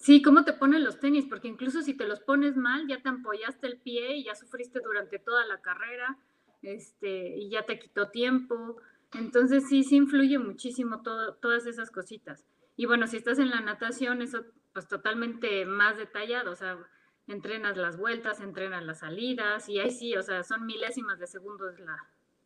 Sí, 0.06 0.22
cómo 0.22 0.44
te 0.44 0.52
ponen 0.52 0.84
los 0.84 1.00
tenis, 1.00 1.26
porque 1.28 1.48
incluso 1.48 1.82
si 1.82 1.92
te 1.92 2.06
los 2.06 2.20
pones 2.20 2.56
mal, 2.56 2.86
ya 2.86 3.02
te 3.02 3.08
ampollaste 3.08 3.66
el 3.66 3.80
pie 3.80 4.18
y 4.18 4.22
ya 4.22 4.36
sufriste 4.36 4.78
durante 4.78 5.18
toda 5.18 5.44
la 5.46 5.60
carrera, 5.60 6.16
este, 6.62 7.36
y 7.36 7.50
ya 7.50 7.66
te 7.66 7.80
quitó 7.80 8.08
tiempo. 8.10 8.76
Entonces 9.14 9.68
sí, 9.68 9.82
sí 9.82 9.96
influye 9.96 10.38
muchísimo 10.38 11.02
todo, 11.02 11.34
todas 11.34 11.66
esas 11.66 11.90
cositas. 11.90 12.46
Y 12.76 12.86
bueno, 12.86 13.08
si 13.08 13.16
estás 13.16 13.40
en 13.40 13.50
la 13.50 13.58
natación, 13.58 14.22
eso 14.22 14.44
pues 14.72 14.86
totalmente 14.86 15.66
más 15.66 15.96
detallado, 15.96 16.52
o 16.52 16.54
sea, 16.54 16.78
entrenas 17.26 17.76
las 17.76 17.98
vueltas, 17.98 18.40
entrenas 18.40 18.84
las 18.84 19.00
salidas, 19.00 19.68
y 19.68 19.80
ahí 19.80 19.90
sí, 19.90 20.14
o 20.14 20.22
sea, 20.22 20.44
son 20.44 20.66
milésimas 20.66 21.18
de 21.18 21.26
segundos 21.26 21.80
la, 21.80 21.96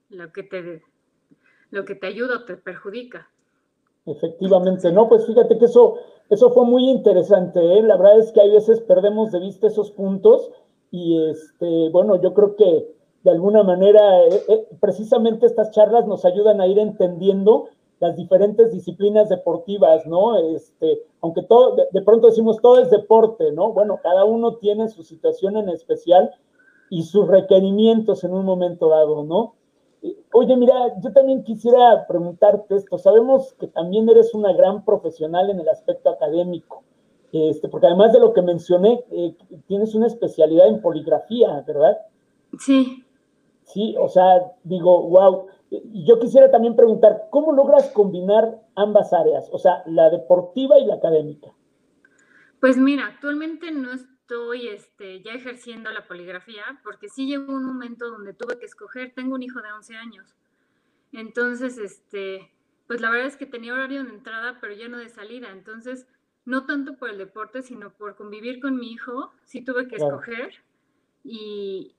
lo 0.09 0.33
que 0.33 0.45
te 0.45 0.83
lo 1.71 1.85
que 1.85 1.95
te 1.95 2.07
ayuda 2.07 2.37
o 2.37 2.45
te 2.47 2.57
perjudica. 2.57 3.29
Efectivamente, 4.07 4.91
no, 4.91 5.11
pues 5.11 5.27
fíjate 5.27 5.59
que 5.59 5.67
eso 5.67 5.99
eso 6.31 6.51
fue 6.51 6.65
muy 6.65 6.89
interesante, 6.89 7.61
¿eh? 7.61 7.83
la 7.83 7.97
verdad 7.97 8.21
es 8.21 8.31
que 8.31 8.41
hay 8.41 8.51
veces 8.51 8.81
perdemos 8.81 9.33
de 9.33 9.41
vista 9.41 9.67
esos 9.67 9.91
puntos 9.91 10.51
y 10.93 11.21
este, 11.29 11.91
bueno, 11.91 12.21
yo 12.23 12.33
creo 12.35 12.55
que 12.55 12.89
de 13.25 13.31
alguna 13.31 13.65
manera 13.65 14.25
eh, 14.25 14.43
eh, 14.49 14.69
precisamente 14.81 15.47
estas 15.47 15.73
charlas 15.73 16.07
nos 16.07 16.25
ayudan 16.25 16.61
a 16.61 16.69
ir 16.69 16.79
entendiendo 16.79 17.69
las 17.99 18.17
diferentes 18.17 18.73
disciplinas 18.73 19.29
deportivas, 19.29 20.07
¿no? 20.07 20.39
Este, 20.39 21.03
aunque 21.21 21.43
todo, 21.43 21.77
de, 21.77 21.87
de, 21.93 22.01
pronto 22.01 22.29
decimos 22.29 22.59
todo 22.63 22.81
es 22.81 22.91
deporte, 22.91 23.53
¿no? 23.53 23.73
Bueno, 23.73 23.99
cada 24.03 24.25
uno 24.25 24.55
tiene 24.57 24.89
su 24.89 25.03
situación 25.03 25.57
en 25.57 25.69
especial 25.69 26.31
y 26.89 27.03
sus 27.03 27.29
requerimientos 27.29 28.25
en 28.25 28.35
un 28.35 28.47
momento 28.47 28.89
dado, 28.89 29.25
¿no? 29.25 29.55
Oye, 30.33 30.57
mira, 30.57 30.75
yo 31.03 31.13
también 31.13 31.43
quisiera 31.45 32.07
preguntarte 32.07 32.77
esto. 32.77 32.97
Sabemos 32.99 33.55
que 33.55 33.67
también 33.67 34.09
eres 34.09 34.35
una 34.35 34.53
gran 34.53 34.85
profesional 34.85 35.51
en 35.51 35.61
el 35.61 35.69
aspecto 35.69 36.11
académico, 36.11 36.83
este, 37.33 37.69
porque 37.69 37.87
además 37.87 38.13
de 38.13 38.21
lo 38.21 38.33
que 38.33 38.43
mencioné, 38.43 39.05
eh, 39.11 39.35
tienes 39.67 39.95
una 39.95 40.07
especialidad 40.07 40.69
en 40.69 40.81
poligrafía, 40.81 41.63
¿verdad? 41.67 41.99
Sí. 42.59 43.05
Sí, 43.65 43.95
o 43.99 44.09
sea, 44.09 44.53
digo, 44.65 45.09
wow. 45.09 45.47
Yo 45.93 46.19
quisiera 46.19 46.51
también 46.51 46.75
preguntar, 46.75 47.29
¿cómo 47.31 47.53
logras 47.53 47.91
combinar 47.91 48.61
ambas 48.75 49.13
áreas, 49.13 49.49
o 49.53 49.59
sea, 49.59 49.85
la 49.87 50.11
deportiva 50.11 50.79
y 50.79 50.87
la 50.87 50.95
académica? 50.95 51.53
Pues 52.61 52.77
mira, 52.77 53.07
actualmente 53.07 53.71
no 53.71 53.93
es, 53.93 54.05
estoy 54.31 54.69
este, 54.69 55.23
ya 55.23 55.33
ejerciendo 55.33 55.91
la 55.91 56.07
poligrafía, 56.07 56.81
porque 56.85 57.09
sí 57.09 57.27
llegó 57.27 57.53
un 57.53 57.65
momento 57.65 58.09
donde 58.09 58.33
tuve 58.33 58.61
que 58.61 58.65
escoger, 58.65 59.13
tengo 59.13 59.35
un 59.35 59.43
hijo 59.43 59.61
de 59.61 59.73
11 59.73 59.97
años, 59.97 60.37
entonces, 61.13 61.79
este, 61.79 62.53
pues 62.87 63.01
la 63.01 63.11
verdad 63.11 63.27
es 63.27 63.37
que 63.37 63.47
tenía 63.47 63.75
horario 63.75 64.05
de 64.05 64.11
entrada, 64.11 64.59
pero 64.61 64.73
ya 64.73 64.87
no 64.87 64.99
de 64.99 65.09
salida, 65.09 65.51
entonces, 65.51 66.07
no 66.45 66.65
tanto 66.65 66.97
por 66.97 67.11
el 67.11 67.19
deporte, 67.19 67.63
sino 67.63 67.91
por 67.91 68.15
convivir 68.15 68.61
con 68.61 68.77
mi 68.77 68.93
hijo, 68.93 69.33
sí 69.45 69.63
tuve 69.63 69.89
que 69.89 69.97
escoger. 69.97 70.55
Y, 71.25 71.97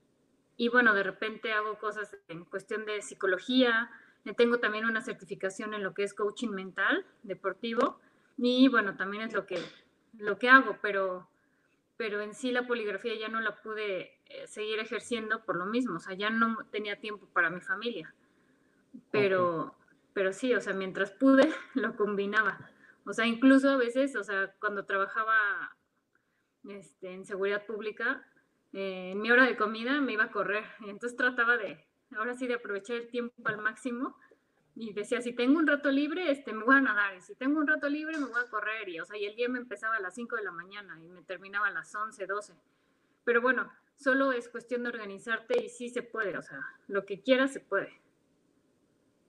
y 0.56 0.68
bueno, 0.68 0.94
de 0.94 1.02
repente 1.02 1.52
hago 1.52 1.78
cosas 1.78 2.16
en 2.28 2.46
cuestión 2.46 2.86
de 2.86 3.02
psicología, 3.02 3.90
tengo 4.38 4.58
también 4.58 4.86
una 4.86 5.02
certificación 5.02 5.74
en 5.74 5.82
lo 5.82 5.92
que 5.92 6.04
es 6.04 6.14
coaching 6.14 6.50
mental 6.50 7.04
deportivo 7.22 8.00
y 8.38 8.68
bueno, 8.68 8.96
también 8.96 9.24
es 9.24 9.32
lo 9.34 9.46
que, 9.46 9.58
lo 10.18 10.38
que 10.38 10.48
hago, 10.48 10.78
pero 10.80 11.28
pero 12.02 12.20
en 12.20 12.34
sí 12.34 12.50
la 12.50 12.66
poligrafía 12.66 13.14
ya 13.14 13.28
no 13.28 13.40
la 13.40 13.62
pude 13.62 14.18
eh, 14.26 14.48
seguir 14.48 14.80
ejerciendo 14.80 15.44
por 15.44 15.54
lo 15.54 15.66
mismo, 15.66 15.98
o 15.98 16.00
sea, 16.00 16.16
ya 16.16 16.30
no 16.30 16.56
tenía 16.72 16.98
tiempo 16.98 17.28
para 17.32 17.48
mi 17.48 17.60
familia. 17.60 18.12
Pero, 19.12 19.76
pero 20.12 20.32
sí, 20.32 20.52
o 20.52 20.60
sea, 20.60 20.72
mientras 20.72 21.12
pude, 21.12 21.48
lo 21.74 21.94
combinaba. 21.94 22.68
O 23.06 23.12
sea, 23.12 23.24
incluso 23.24 23.70
a 23.70 23.76
veces, 23.76 24.16
o 24.16 24.24
sea, 24.24 24.52
cuando 24.58 24.84
trabajaba 24.84 25.78
este, 26.68 27.12
en 27.12 27.24
seguridad 27.24 27.64
pública, 27.66 28.26
eh, 28.72 29.12
en 29.12 29.20
mi 29.20 29.30
hora 29.30 29.46
de 29.46 29.56
comida 29.56 30.00
me 30.00 30.14
iba 30.14 30.24
a 30.24 30.32
correr. 30.32 30.64
Entonces 30.80 31.16
trataba 31.16 31.56
de, 31.56 31.86
ahora 32.16 32.34
sí, 32.34 32.48
de 32.48 32.54
aprovechar 32.54 32.96
el 32.96 33.10
tiempo 33.10 33.34
al 33.44 33.58
máximo 33.58 34.16
y 34.74 34.92
decía, 34.92 35.20
si 35.20 35.34
tengo 35.34 35.58
un 35.58 35.66
rato 35.66 35.90
libre, 35.90 36.30
este, 36.30 36.52
me 36.52 36.64
voy 36.64 36.76
a 36.76 36.80
nadar, 36.80 37.14
y 37.16 37.20
si 37.20 37.34
tengo 37.34 37.58
un 37.58 37.66
rato 37.66 37.88
libre, 37.88 38.16
me 38.18 38.26
voy 38.26 38.40
a 38.44 38.50
correr, 38.50 38.88
y, 38.88 39.00
o 39.00 39.04
sea, 39.04 39.18
y 39.18 39.24
el 39.26 39.36
día 39.36 39.48
me 39.48 39.58
empezaba 39.58 39.96
a 39.96 40.00
las 40.00 40.14
5 40.14 40.36
de 40.36 40.44
la 40.44 40.52
mañana 40.52 40.98
y 41.02 41.08
me 41.08 41.22
terminaba 41.22 41.66
a 41.66 41.72
las 41.72 41.94
11, 41.94 42.26
12. 42.26 42.54
Pero 43.24 43.42
bueno, 43.42 43.70
solo 43.96 44.32
es 44.32 44.48
cuestión 44.48 44.82
de 44.82 44.88
organizarte 44.88 45.62
y 45.62 45.68
sí 45.68 45.90
se 45.90 46.02
puede, 46.02 46.36
o 46.38 46.42
sea, 46.42 46.58
lo 46.88 47.04
que 47.04 47.22
quieras 47.22 47.52
se 47.52 47.60
puede. 47.60 47.90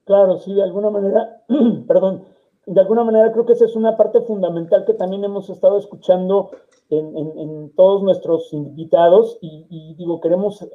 Claro, 0.05 0.37
sí, 0.39 0.53
de 0.53 0.63
alguna 0.63 0.89
manera, 0.89 1.43
perdón, 1.87 2.25
de 2.65 2.79
alguna 2.79 3.03
manera 3.03 3.31
creo 3.33 3.45
que 3.45 3.53
esa 3.53 3.65
es 3.65 3.75
una 3.75 3.97
parte 3.97 4.21
fundamental 4.21 4.85
que 4.85 4.93
también 4.93 5.23
hemos 5.25 5.49
estado 5.49 5.77
escuchando 5.77 6.51
en, 6.89 7.15
en, 7.17 7.69
todos 7.75 8.03
nuestros 8.03 8.53
invitados 8.53 9.37
y, 9.41 9.65
y 9.69 9.95
digo, 9.95 10.21
queremos 10.21 10.65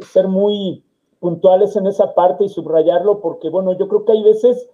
ser 0.00 0.28
muy 0.28 0.84
puntuales 1.20 1.76
en 1.76 1.86
esa 1.86 2.14
parte 2.14 2.44
y 2.44 2.48
subrayarlo, 2.48 3.20
porque 3.20 3.48
bueno, 3.48 3.72
yo 3.72 3.88
creo 3.88 4.04
que 4.04 4.12
hay 4.12 4.22
veces, 4.22 4.68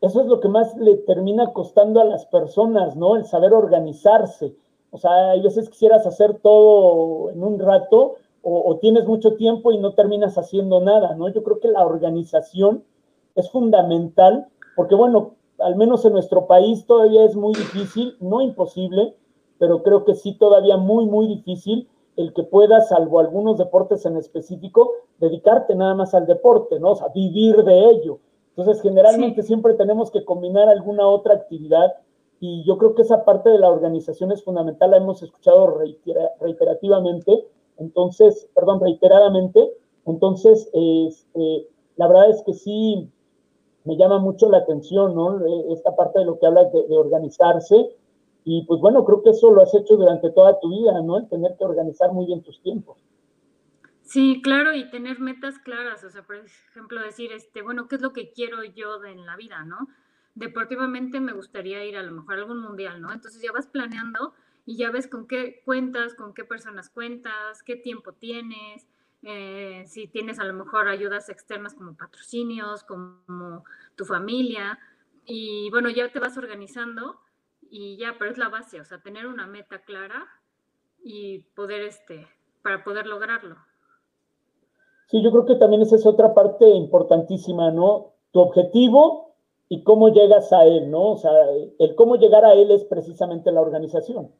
eso 0.00 0.20
es 0.20 0.26
lo 0.26 0.40
que 0.40 0.48
más 0.48 0.76
le 0.76 0.96
termina 0.96 1.52
costando 1.52 2.00
a 2.00 2.04
las 2.04 2.26
personas, 2.26 2.96
¿no? 2.96 3.16
El 3.16 3.24
saber 3.24 3.52
organizarse. 3.52 4.54
O 4.90 4.98
sea, 4.98 5.30
hay 5.30 5.40
veces 5.40 5.68
quisieras 5.68 6.06
hacer 6.06 6.38
todo 6.38 7.30
en 7.30 7.42
un 7.44 7.58
rato 7.58 8.16
o, 8.42 8.78
tienes 8.80 9.06
mucho 9.06 9.34
tiempo 9.34 9.70
y 9.70 9.78
no 9.78 9.92
terminas 9.92 10.38
haciendo 10.38 10.80
nada, 10.80 11.14
¿no? 11.14 11.28
Yo 11.28 11.42
creo 11.42 11.60
que 11.60 11.68
la 11.68 11.84
organización 11.84 12.84
es 13.34 13.50
fundamental 13.50 14.48
porque, 14.76 14.94
bueno, 14.94 15.34
al 15.58 15.76
menos 15.76 16.04
en 16.06 16.14
nuestro 16.14 16.46
país 16.46 16.86
todavía 16.86 17.24
es 17.24 17.36
muy 17.36 17.52
difícil, 17.52 18.16
no 18.18 18.40
imposible, 18.40 19.14
pero 19.58 19.82
creo 19.82 20.06
que 20.06 20.14
sí 20.14 20.32
todavía 20.38 20.78
muy, 20.78 21.04
muy 21.04 21.26
difícil 21.26 21.86
el 22.20 22.32
que 22.32 22.42
puedas, 22.42 22.88
salvo 22.88 23.18
algunos 23.20 23.58
deportes 23.58 24.04
en 24.06 24.16
específico, 24.16 24.92
dedicarte 25.18 25.74
nada 25.74 25.94
más 25.94 26.14
al 26.14 26.26
deporte, 26.26 26.78
¿no? 26.78 26.92
O 26.92 26.96
sea, 26.96 27.08
vivir 27.08 27.56
de 27.64 27.90
ello. 27.90 28.18
Entonces, 28.56 28.82
generalmente 28.82 29.42
siempre 29.42 29.74
tenemos 29.74 30.10
que 30.10 30.24
combinar 30.24 30.68
alguna 30.68 31.06
otra 31.06 31.34
actividad 31.34 31.94
y 32.40 32.64
yo 32.64 32.78
creo 32.78 32.94
que 32.94 33.02
esa 33.02 33.24
parte 33.24 33.50
de 33.50 33.58
la 33.58 33.68
organización 33.68 34.32
es 34.32 34.42
fundamental, 34.42 34.90
la 34.90 34.96
hemos 34.96 35.22
escuchado 35.22 35.78
reiterativamente, 36.40 37.46
entonces, 37.76 38.48
perdón, 38.54 38.80
reiteradamente, 38.80 39.72
entonces, 40.06 40.70
este, 40.72 41.68
la 41.96 42.08
verdad 42.08 42.30
es 42.30 42.42
que 42.42 42.54
sí 42.54 43.10
me 43.84 43.96
llama 43.96 44.18
mucho 44.18 44.48
la 44.50 44.58
atención, 44.58 45.14
¿no? 45.14 45.44
E, 45.46 45.72
esta 45.72 45.94
parte 45.94 46.20
de 46.20 46.24
lo 46.24 46.38
que 46.38 46.46
habla 46.46 46.64
de, 46.64 46.86
de, 46.86 46.96
organizarse 46.96 47.94
y 48.44 48.64
pues 48.66 48.80
bueno, 48.80 49.04
creo 49.04 49.22
que 49.22 49.30
eso 49.30 49.50
lo 49.50 49.62
has 49.62 49.74
hecho 49.74 49.96
durante 49.96 50.30
toda 50.30 50.58
tu 50.60 50.70
vida, 50.70 51.00
¿no? 51.02 51.18
El 51.18 51.28
tener 51.28 51.56
que 51.56 51.64
organizar 51.64 52.12
muy 52.12 52.26
bien 52.26 52.42
tus 52.42 52.60
tiempos. 52.62 52.98
Sí, 54.02 54.40
claro, 54.42 54.74
y 54.74 54.90
tener 54.90 55.20
metas 55.20 55.58
claras, 55.58 56.02
o 56.02 56.10
sea, 56.10 56.22
por 56.22 56.36
ejemplo, 56.36 57.00
decir, 57.00 57.32
este, 57.32 57.62
bueno, 57.62 57.86
¿qué 57.86 57.96
es 57.96 58.02
lo 58.02 58.12
que 58.12 58.32
quiero 58.32 58.64
yo 58.64 59.04
en 59.04 59.24
la 59.24 59.36
vida, 59.36 59.64
no? 59.64 59.88
deportivamente 60.34 61.20
me 61.20 61.32
gustaría 61.32 61.84
ir 61.84 61.96
a 61.96 62.02
lo 62.02 62.12
mejor 62.12 62.34
a 62.34 62.38
algún 62.38 62.60
mundial, 62.60 63.00
¿no? 63.00 63.12
Entonces 63.12 63.42
ya 63.42 63.52
vas 63.52 63.66
planeando 63.66 64.34
y 64.64 64.76
ya 64.76 64.90
ves 64.90 65.08
con 65.08 65.26
qué 65.26 65.62
cuentas, 65.64 66.14
con 66.14 66.34
qué 66.34 66.44
personas 66.44 66.90
cuentas, 66.90 67.62
qué 67.62 67.76
tiempo 67.76 68.12
tienes, 68.12 68.86
eh, 69.22 69.84
si 69.86 70.06
tienes 70.06 70.38
a 70.38 70.44
lo 70.44 70.54
mejor 70.54 70.88
ayudas 70.88 71.28
externas 71.28 71.74
como 71.74 71.94
patrocinios, 71.94 72.84
como 72.84 73.64
tu 73.96 74.04
familia, 74.04 74.78
y 75.26 75.68
bueno, 75.70 75.90
ya 75.90 76.10
te 76.10 76.20
vas 76.20 76.38
organizando 76.38 77.20
y 77.70 77.96
ya, 77.96 78.16
pero 78.18 78.30
es 78.30 78.38
la 78.38 78.48
base, 78.48 78.80
o 78.80 78.84
sea, 78.84 79.00
tener 79.00 79.26
una 79.26 79.46
meta 79.46 79.78
clara 79.82 80.26
y 81.02 81.44
poder, 81.54 81.82
este, 81.82 82.26
para 82.62 82.84
poder 82.84 83.06
lograrlo. 83.06 83.56
Sí, 85.06 85.22
yo 85.22 85.30
creo 85.30 85.46
que 85.46 85.54
también 85.54 85.82
esa 85.82 85.96
es 85.96 86.04
otra 86.04 86.34
parte 86.34 86.68
importantísima, 86.68 87.70
¿no? 87.70 88.12
Tu 88.32 88.40
objetivo 88.40 89.34
y 89.68 89.82
cómo 89.84 90.08
llegas 90.08 90.52
a 90.52 90.64
él, 90.64 90.90
¿no? 90.90 91.12
O 91.12 91.16
sea, 91.16 91.32
el 91.78 91.94
cómo 91.94 92.16
llegar 92.16 92.44
a 92.44 92.54
él 92.54 92.70
es 92.70 92.84
precisamente 92.84 93.52
la 93.52 93.60
organización. 93.60 94.32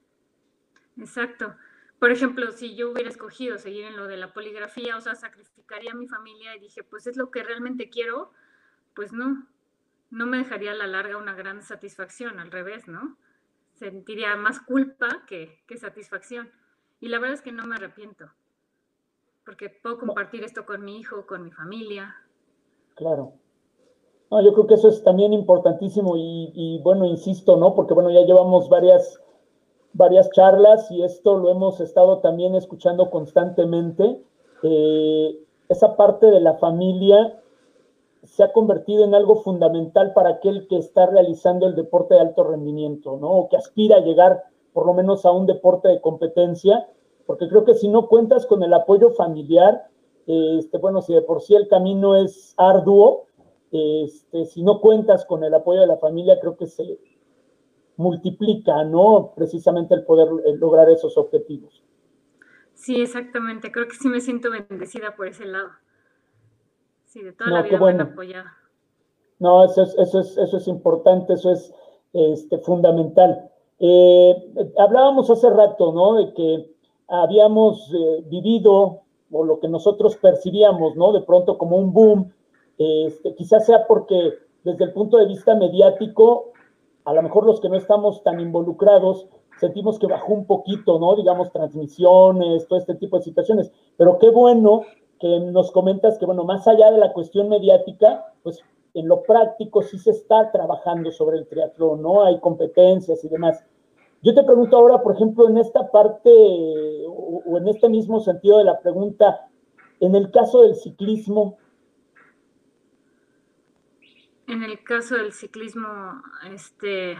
Exacto. 0.98 1.54
Por 1.98 2.10
ejemplo, 2.10 2.50
si 2.52 2.74
yo 2.74 2.90
hubiera 2.90 3.10
escogido 3.10 3.58
seguir 3.58 3.84
en 3.84 3.96
lo 3.96 4.06
de 4.06 4.16
la 4.16 4.32
poligrafía, 4.32 4.96
o 4.96 5.00
sea, 5.00 5.14
sacrificaría 5.14 5.92
a 5.92 5.96
mi 5.96 6.08
familia 6.08 6.56
y 6.56 6.60
dije, 6.60 6.82
pues 6.82 7.06
es 7.06 7.16
lo 7.16 7.30
que 7.30 7.42
realmente 7.42 7.90
quiero, 7.90 8.30
pues 8.94 9.12
no, 9.12 9.46
no 10.10 10.26
me 10.26 10.38
dejaría 10.38 10.72
a 10.72 10.74
la 10.74 10.86
larga 10.86 11.16
una 11.16 11.34
gran 11.34 11.62
satisfacción, 11.62 12.38
al 12.38 12.50
revés, 12.50 12.88
¿no? 12.88 13.16
Sentiría 13.74 14.36
más 14.36 14.60
culpa 14.60 15.24
que, 15.26 15.62
que 15.66 15.76
satisfacción. 15.76 16.50
Y 17.00 17.08
la 17.08 17.18
verdad 17.18 17.34
es 17.34 17.42
que 17.42 17.52
no 17.52 17.66
me 17.66 17.76
arrepiento, 17.76 18.26
porque 19.44 19.70
puedo 19.70 19.98
compartir 19.98 20.44
esto 20.44 20.66
con 20.66 20.84
mi 20.84 20.98
hijo, 20.98 21.26
con 21.26 21.44
mi 21.44 21.50
familia. 21.50 22.14
Claro. 22.94 23.32
No, 24.30 24.40
yo 24.42 24.52
creo 24.52 24.66
que 24.66 24.74
eso 24.74 24.88
es 24.88 25.02
también 25.02 25.32
importantísimo 25.32 26.14
y, 26.16 26.80
bueno, 26.84 27.04
insisto, 27.04 27.56
¿no? 27.56 27.74
Porque 27.74 27.94
bueno, 27.94 28.10
ya 28.10 28.20
llevamos 28.20 28.68
varias, 28.68 29.20
varias 29.92 30.30
charlas 30.30 30.88
y 30.90 31.02
esto 31.02 31.36
lo 31.36 31.50
hemos 31.50 31.80
estado 31.80 32.18
también 32.18 32.54
escuchando 32.54 33.10
constantemente. 33.10 34.22
Eh, 34.62 35.44
esa 35.68 35.96
parte 35.96 36.26
de 36.26 36.40
la 36.40 36.54
familia 36.58 37.40
se 38.24 38.42
ha 38.42 38.52
convertido 38.52 39.04
en 39.04 39.14
algo 39.14 39.42
fundamental 39.42 40.12
para 40.12 40.30
aquel 40.30 40.66
que 40.68 40.76
está 40.76 41.06
realizando 41.06 41.66
el 41.66 41.74
deporte 41.74 42.14
de 42.14 42.20
alto 42.20 42.44
rendimiento, 42.44 43.16
¿no? 43.16 43.30
O 43.30 43.48
que 43.48 43.56
aspira 43.56 43.96
a 43.96 44.00
llegar 44.00 44.44
por 44.72 44.86
lo 44.86 44.94
menos 44.94 45.24
a 45.24 45.32
un 45.32 45.46
deporte 45.46 45.88
de 45.88 46.00
competencia, 46.00 46.86
porque 47.26 47.48
creo 47.48 47.64
que 47.64 47.74
si 47.74 47.88
no 47.88 48.08
cuentas 48.08 48.46
con 48.46 48.62
el 48.62 48.72
apoyo 48.74 49.10
familiar, 49.10 49.88
este, 50.26 50.78
bueno, 50.78 51.02
si 51.02 51.14
de 51.14 51.22
por 51.22 51.40
sí 51.40 51.54
el 51.54 51.68
camino 51.68 52.16
es 52.16 52.54
arduo, 52.56 53.26
este, 53.72 54.44
si 54.44 54.62
no 54.62 54.80
cuentas 54.80 55.24
con 55.24 55.42
el 55.44 55.54
apoyo 55.54 55.80
de 55.80 55.86
la 55.86 55.96
familia, 55.96 56.38
creo 56.40 56.56
que 56.56 56.66
se 56.66 56.98
multiplica, 57.96 58.84
¿no? 58.84 59.32
Precisamente 59.36 59.94
el 59.94 60.04
poder 60.04 60.28
lograr 60.58 60.88
esos 60.90 61.16
objetivos. 61.16 61.82
Sí, 62.74 63.00
exactamente. 63.00 63.70
Creo 63.70 63.86
que 63.88 63.96
sí 63.96 64.08
me 64.08 64.20
siento 64.20 64.50
bendecida 64.50 65.14
por 65.14 65.26
ese 65.26 65.44
lado. 65.44 65.68
Sí, 67.10 67.22
de 67.22 67.32
toda 67.32 67.50
la 67.50 67.62
vida 67.62 67.78
bueno. 67.78 68.04
apoyada. 68.04 68.52
No, 69.40 69.64
eso 69.64 69.82
es, 69.82 69.96
eso 69.98 70.20
es, 70.20 70.38
eso 70.38 70.56
es 70.56 70.68
importante, 70.68 71.32
eso 71.32 71.50
es 71.50 71.74
este, 72.12 72.58
fundamental. 72.58 73.50
Eh, 73.80 74.34
hablábamos 74.78 75.28
hace 75.28 75.50
rato, 75.50 75.92
¿no? 75.92 76.14
De 76.14 76.32
que 76.34 76.70
habíamos 77.08 77.92
eh, 77.92 78.24
vivido, 78.28 79.00
o 79.32 79.44
lo 79.44 79.58
que 79.58 79.68
nosotros 79.68 80.16
percibíamos, 80.18 80.94
¿no? 80.94 81.12
De 81.12 81.22
pronto 81.22 81.58
como 81.58 81.76
un 81.76 81.92
boom 81.92 82.32
este, 82.78 83.34
quizás 83.34 83.66
sea 83.66 83.86
porque 83.86 84.34
desde 84.64 84.84
el 84.84 84.92
punto 84.92 85.18
de 85.18 85.26
vista 85.26 85.54
mediático, 85.54 86.52
a 87.04 87.12
lo 87.12 87.22
mejor 87.22 87.44
los 87.44 87.60
que 87.60 87.68
no 87.68 87.76
estamos 87.76 88.22
tan 88.22 88.40
involucrados, 88.40 89.26
sentimos 89.58 89.98
que 89.98 90.06
bajó 90.06 90.32
un 90.32 90.46
poquito, 90.46 90.98
¿no? 90.98 91.16
Digamos, 91.16 91.52
transmisiones, 91.52 92.68
todo 92.68 92.78
este 92.78 92.94
tipo 92.94 93.18
de 93.18 93.24
situaciones. 93.24 93.72
Pero 93.96 94.18
qué 94.18 94.30
bueno 94.30 94.82
que 95.20 95.40
nos 95.40 95.70
comentas 95.70 96.18
que, 96.18 96.26
bueno, 96.26 96.44
más 96.44 96.66
allá 96.66 96.90
de 96.90 96.98
la 96.98 97.12
cuestión 97.12 97.48
mediática, 97.48 98.32
pues 98.42 98.60
en 98.94 99.06
lo 99.06 99.22
práctico 99.22 99.82
sí 99.82 99.98
se 99.98 100.10
está 100.10 100.50
trabajando 100.50 101.12
sobre 101.12 101.38
el 101.38 101.46
triatlón, 101.46 102.02
¿no? 102.02 102.24
Hay 102.24 102.40
competencias 102.40 103.22
y 103.24 103.28
demás. 103.28 103.64
Yo 104.22 104.34
te 104.34 104.42
pregunto 104.42 104.76
ahora, 104.76 105.02
por 105.02 105.14
ejemplo, 105.14 105.48
en 105.48 105.58
esta 105.58 105.90
parte 105.90 106.30
o, 107.06 107.42
o 107.46 107.58
en 107.58 107.68
este 107.68 107.88
mismo 107.88 108.20
sentido 108.20 108.58
de 108.58 108.64
la 108.64 108.80
pregunta, 108.80 109.48
en 110.00 110.14
el 110.14 110.30
caso 110.30 110.62
del 110.62 110.74
ciclismo, 110.74 111.58
en 114.50 114.64
el 114.64 114.82
caso 114.82 115.14
del 115.14 115.32
ciclismo, 115.32 116.20
este, 116.52 117.16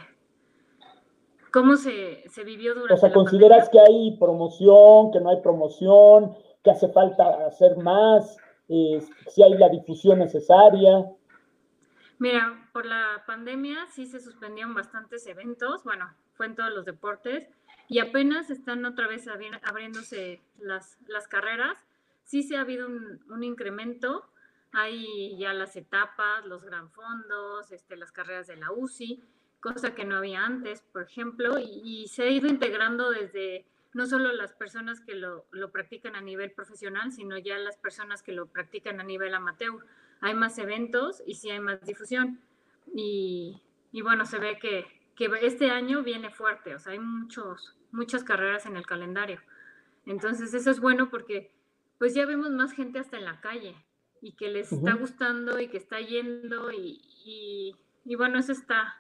¿cómo 1.52 1.76
se, 1.76 2.24
vivió 2.44 2.74
durante 2.74 2.94
O 2.94 2.96
sea, 2.96 3.12
¿consideras 3.12 3.68
que 3.68 3.78
hay 3.78 4.16
promoción, 4.18 5.12
que 5.12 5.20
no 5.20 5.30
hay 5.30 5.40
promoción, 5.40 6.34
que 6.62 6.70
hace 6.70 6.88
falta 6.88 7.46
hacer 7.46 7.76
más, 7.76 8.36
si 8.68 9.42
hay 9.42 9.54
la 9.54 9.68
difusión 9.68 10.18
necesaria? 10.18 11.06
Mira, 12.18 12.68
por 12.72 12.86
la 12.86 13.24
pandemia 13.26 13.86
sí 13.86 14.06
se 14.06 14.20
suspendieron 14.20 14.74
bastantes 14.74 15.26
eventos, 15.26 15.84
bueno, 15.84 16.14
fue 16.34 16.46
en 16.46 16.54
todos 16.54 16.70
los 16.70 16.84
deportes, 16.84 17.48
y 17.88 17.98
apenas 17.98 18.50
están 18.50 18.84
otra 18.84 19.08
vez 19.08 19.26
abriéndose 19.26 20.40
las, 20.58 20.98
las 21.08 21.26
carreras. 21.26 21.76
Sí 22.24 22.42
se 22.42 22.56
ha 22.56 22.60
habido 22.60 22.86
un, 22.86 23.20
un 23.28 23.42
incremento, 23.42 24.22
hay 24.72 25.36
ya 25.36 25.52
las 25.52 25.74
etapas, 25.76 26.44
los 26.46 26.64
gran 26.64 26.90
fondos, 26.90 27.72
este, 27.72 27.96
las 27.96 28.12
carreras 28.12 28.46
de 28.46 28.56
la 28.56 28.70
UCI, 28.70 29.20
cosa 29.60 29.94
que 29.94 30.04
no 30.04 30.16
había 30.16 30.44
antes, 30.44 30.82
por 30.92 31.02
ejemplo, 31.02 31.58
y, 31.58 32.06
se 32.08 32.22
ha 32.22 32.30
ido 32.30 32.48
integrando 32.48 33.10
desde 33.10 33.66
no 33.92 34.06
solo 34.06 34.32
las 34.32 34.52
personas 34.52 35.00
que 35.00 35.14
lo, 35.14 35.44
practican 35.72 36.14
a 36.16 36.20
nivel 36.20 36.52
profesional, 36.52 37.12
sino 37.12 37.38
ya 37.38 37.58
las 37.58 37.76
personas 37.76 38.22
que 38.22 38.32
lo 38.32 38.46
practican 38.46 39.00
a 39.00 39.04
nivel 39.04 39.34
amateur. 39.34 39.84
Hay 40.20 40.34
más 40.34 40.58
eventos 40.58 41.22
y 41.26 41.34
sí 41.34 41.50
hay 41.50 41.60
más 41.60 41.80
difusión. 41.82 42.40
Y, 42.94 43.60
bueno, 44.02 44.26
se 44.26 44.38
ve 44.38 44.58
que, 44.58 44.86
que, 45.16 45.30
este 45.42 45.70
año 45.70 46.02
viene 46.02 46.30
fuerte, 46.30 46.74
o 46.74 46.78
sea, 46.78 46.92
hay 46.92 46.98
muchos, 46.98 47.76
muchas 47.90 48.24
carreras 48.24 48.66
en 48.66 48.76
el 48.76 48.86
calendario. 48.86 49.40
Entonces, 50.06 50.54
eso 50.54 50.70
es 50.70 50.80
bueno 50.80 51.10
porque 51.10 51.52
pues 51.98 52.14
ya 52.14 52.24
vemos 52.24 52.50
más 52.50 52.72
gente 52.72 52.98
hasta 52.98 53.18
en 53.18 53.26
la 53.26 53.40
calle, 53.40 53.76
y 54.20 54.32
que 54.32 54.48
les 54.48 54.72
está 54.72 54.94
gustando 54.94 55.58
y 55.60 55.68
que 55.68 55.78
está 55.78 56.00
yendo 56.00 56.70
y, 56.72 57.00
y, 58.04 58.14
bueno, 58.16 58.38
eso 58.38 58.52
está, 58.52 58.96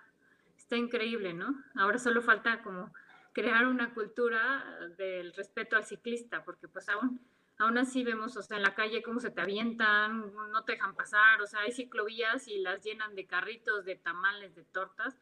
está 0.56 0.76
increíble, 0.76 1.34
¿no? 1.34 1.62
Ahora 1.74 1.98
solo 1.98 2.22
falta 2.22 2.62
como 2.62 2.92
crear 3.32 3.66
una 3.66 3.94
cultura 3.94 4.64
del 4.96 5.32
respeto 5.32 5.76
al 5.76 5.84
ciclista, 5.84 6.44
porque 6.44 6.68
pues 6.68 6.88
aún, 6.88 7.20
aún 7.58 7.78
así 7.78 8.02
vemos, 8.04 8.36
o 8.36 8.42
sea, 8.42 8.56
en 8.56 8.62
la 8.62 8.74
calle 8.74 9.02
cómo 9.02 9.20
se 9.20 9.30
te 9.30 9.40
avientan, 9.40 10.32
no 10.50 10.64
te 10.64 10.72
dejan 10.72 10.94
pasar, 10.94 11.40
o 11.40 11.46
sea, 11.46 11.60
hay 11.60 11.72
ciclovías 11.72 12.48
y 12.48 12.58
las 12.58 12.82
llenan 12.82 13.14
de 13.14 13.26
carritos, 13.26 13.84
de 13.84 13.96
tamales, 13.96 14.54
de 14.54 14.64
tortas, 14.64 15.16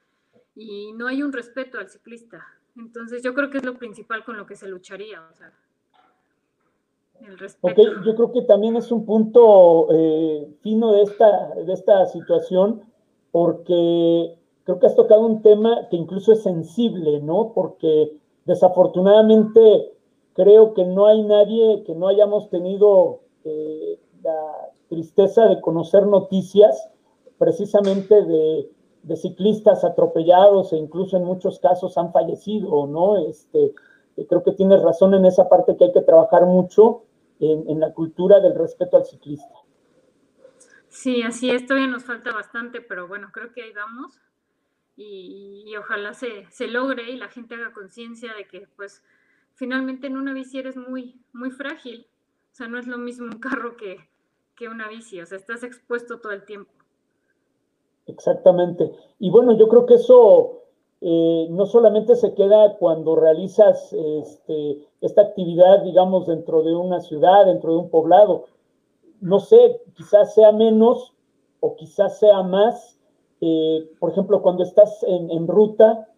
y 0.55 0.93
no 0.93 1.07
hay 1.07 1.23
un 1.23 1.33
respeto 1.33 1.79
al 1.79 1.89
ciclista. 1.89 2.47
Entonces 2.77 3.23
yo 3.23 3.35
creo 3.35 3.51
que 3.51 3.59
es 3.59 3.65
lo 3.65 3.75
principal 3.75 4.25
con 4.25 4.37
lo 4.37 4.47
que 4.47 4.57
se 4.57 4.69
lucharía, 4.69 5.23
o 5.23 5.35
sea, 5.35 5.53
Ok, 7.61 7.79
yo 8.05 8.15
creo 8.15 8.33
que 8.33 8.43
también 8.43 8.77
es 8.77 8.93
un 8.93 9.05
punto 9.05 9.89
eh, 9.93 10.57
fino 10.63 10.93
de 10.93 11.03
esta, 11.03 11.55
de 11.55 11.73
esta 11.73 12.07
situación, 12.07 12.83
porque 13.33 14.38
creo 14.69 14.81
que 14.81 14.87
has 14.87 14.97
tocado 14.97 15.23
un 15.23 15.41
tema 15.41 15.89
que 15.89 15.97
incluso 15.97 16.31
es 16.31 16.43
sensible, 16.43 17.23
¿no? 17.23 17.53
Porque 17.55 18.19
desafortunadamente 18.45 19.95
creo 20.35 20.75
que 20.75 20.85
no 20.85 21.07
hay 21.07 21.23
nadie 21.23 21.85
que 21.87 21.95
no 21.95 22.07
hayamos 22.07 22.51
tenido 22.51 23.21
eh, 23.45 23.99
la 24.23 24.69
tristeza 24.91 25.47
de 25.47 25.63
conocer 25.63 26.07
noticias 26.07 26.91
precisamente 27.39 28.15
de, 28.27 28.71
ciclistas 29.17 29.85
atropellados 29.85 30.75
e 30.75 30.77
incluso 30.77 31.17
en 31.17 31.25
muchos 31.25 31.59
casos 31.61 31.97
han 31.97 32.13
fallecido, 32.13 32.87
¿no? 32.87 33.17
Este, 33.27 33.73
creo 34.29 34.43
que 34.43 34.53
tienes 34.53 34.83
razón 34.83 35.15
en 35.15 35.25
esa 35.25 35.49
parte 35.49 35.79
que 35.79 35.85
hay 35.85 35.93
que 35.93 36.03
trabajar 36.03 36.45
mucho 36.45 37.05
en, 37.41 37.81
la 37.81 37.95
cultura 37.95 38.39
del 38.41 38.55
respeto 38.55 38.99
al 38.99 39.07
ciclista. 39.07 39.55
Sí, 40.91 41.23
así 41.23 41.49
es, 41.49 41.65
todavía 41.65 41.89
nos 41.89 42.05
falta 42.05 42.33
bastante, 42.35 42.83
pero 42.83 43.09
bueno, 43.09 43.29
creo 43.33 43.51
que 43.55 43.63
ahí 43.63 43.73
vamos 43.73 44.21
y, 45.01 45.77
ojalá 45.77 46.13
se, 46.13 46.47
se, 46.51 46.67
logre 46.67 47.11
y 47.11 47.17
la 47.17 47.29
gente 47.29 47.55
haga 47.55 47.73
conciencia 47.73 48.35
de 48.35 48.49
que 48.49 48.67
pues 48.77 49.05
finalmente 49.55 50.09
en 50.09 50.17
una 50.17 50.33
bici 50.33 50.59
eres 50.59 50.77
muy, 50.77 51.21
muy 51.33 51.53
frágil, 51.53 52.09
o 52.53 52.55
sea, 52.55 52.67
no 52.67 52.79
es 52.79 52.89
lo 52.89 52.99
mismo 52.99 53.27
un 53.27 53.39
carro 53.39 53.77
que, 53.77 53.97
que 54.57 54.69
una 54.69 54.89
bici, 54.89 55.21
o 55.21 55.27
sea, 55.27 55.39
estás 55.39 55.63
expuesto 55.63 56.19
todo 56.19 56.33
el 56.33 56.45
tiempo. 56.45 56.73
Exactamente. 58.07 58.91
Y 59.21 59.31
bueno, 59.31 59.57
yo 59.57 59.69
creo 59.69 59.87
que 59.87 59.95
eso 59.95 60.65
eh, 61.01 61.47
no 61.51 61.67
solamente 61.67 62.17
se 62.17 62.35
queda 62.35 62.77
cuando 62.79 63.15
realizas 63.15 63.93
este, 63.93 64.85
esta 65.01 65.23
actividad, 65.23 65.83
digamos, 65.85 66.27
dentro 66.27 66.63
de 66.63 66.75
una 66.75 67.01
ciudad, 67.01 67.47
dentro 67.47 67.73
de 67.73 67.79
un 67.79 67.91
poblado. 67.91 68.47
No 69.21 69.39
sé, 69.39 69.81
quizás 69.95 70.35
sea 70.35 70.51
menos 70.51 71.15
o 71.61 71.77
quizás 71.77 72.19
sea 72.19 72.43
más. 72.43 72.98
Eh, 73.41 73.91
por 73.99 74.11
ejemplo, 74.11 74.43
cuando 74.43 74.65
estás 74.65 75.05
en, 75.07 75.47
ruta, 75.47 76.09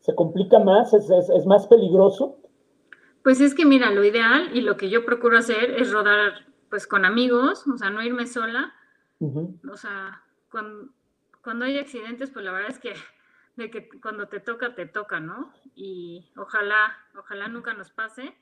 ¿se 0.00 0.14
complica 0.14 0.58
más? 0.58 0.92
¿Es, 0.92 1.10
es 1.10 1.46
más 1.46 1.66
peligroso? 1.66 2.38
Pues 3.22 3.40
es 3.40 3.54
que 3.54 3.64
mira, 3.64 3.90
lo 3.90 4.04
ideal 4.04 4.50
y 4.54 4.60
lo 4.60 4.76
que 4.76 4.90
yo 4.90 5.04
procuro 5.04 5.38
hacer 5.38 5.70
es 5.70 5.92
rodar 5.92 6.46
pues 6.70 6.86
con 6.86 7.04
amigos, 7.04 7.66
o 7.66 7.76
sea, 7.78 7.90
no 7.90 8.02
irme 8.02 8.26
sola. 8.26 8.74
O 9.20 9.76
sea, 9.76 10.22
cuando, 10.50 10.92
cuando 11.42 11.64
hay 11.64 11.78
accidentes, 11.78 12.30
pues 12.30 12.44
la 12.44 12.52
verdad 12.52 12.70
es 12.70 12.78
que 12.78 12.94
de 13.56 13.70
que 13.70 13.88
cuando 14.00 14.28
te 14.28 14.38
toca, 14.38 14.74
te 14.76 14.86
toca, 14.86 15.18
¿no? 15.18 15.52
Y 15.74 16.30
ojalá, 16.36 16.96
ojalá 17.18 17.48
nunca 17.48 17.74
nos 17.74 17.90
pase. 17.90 18.34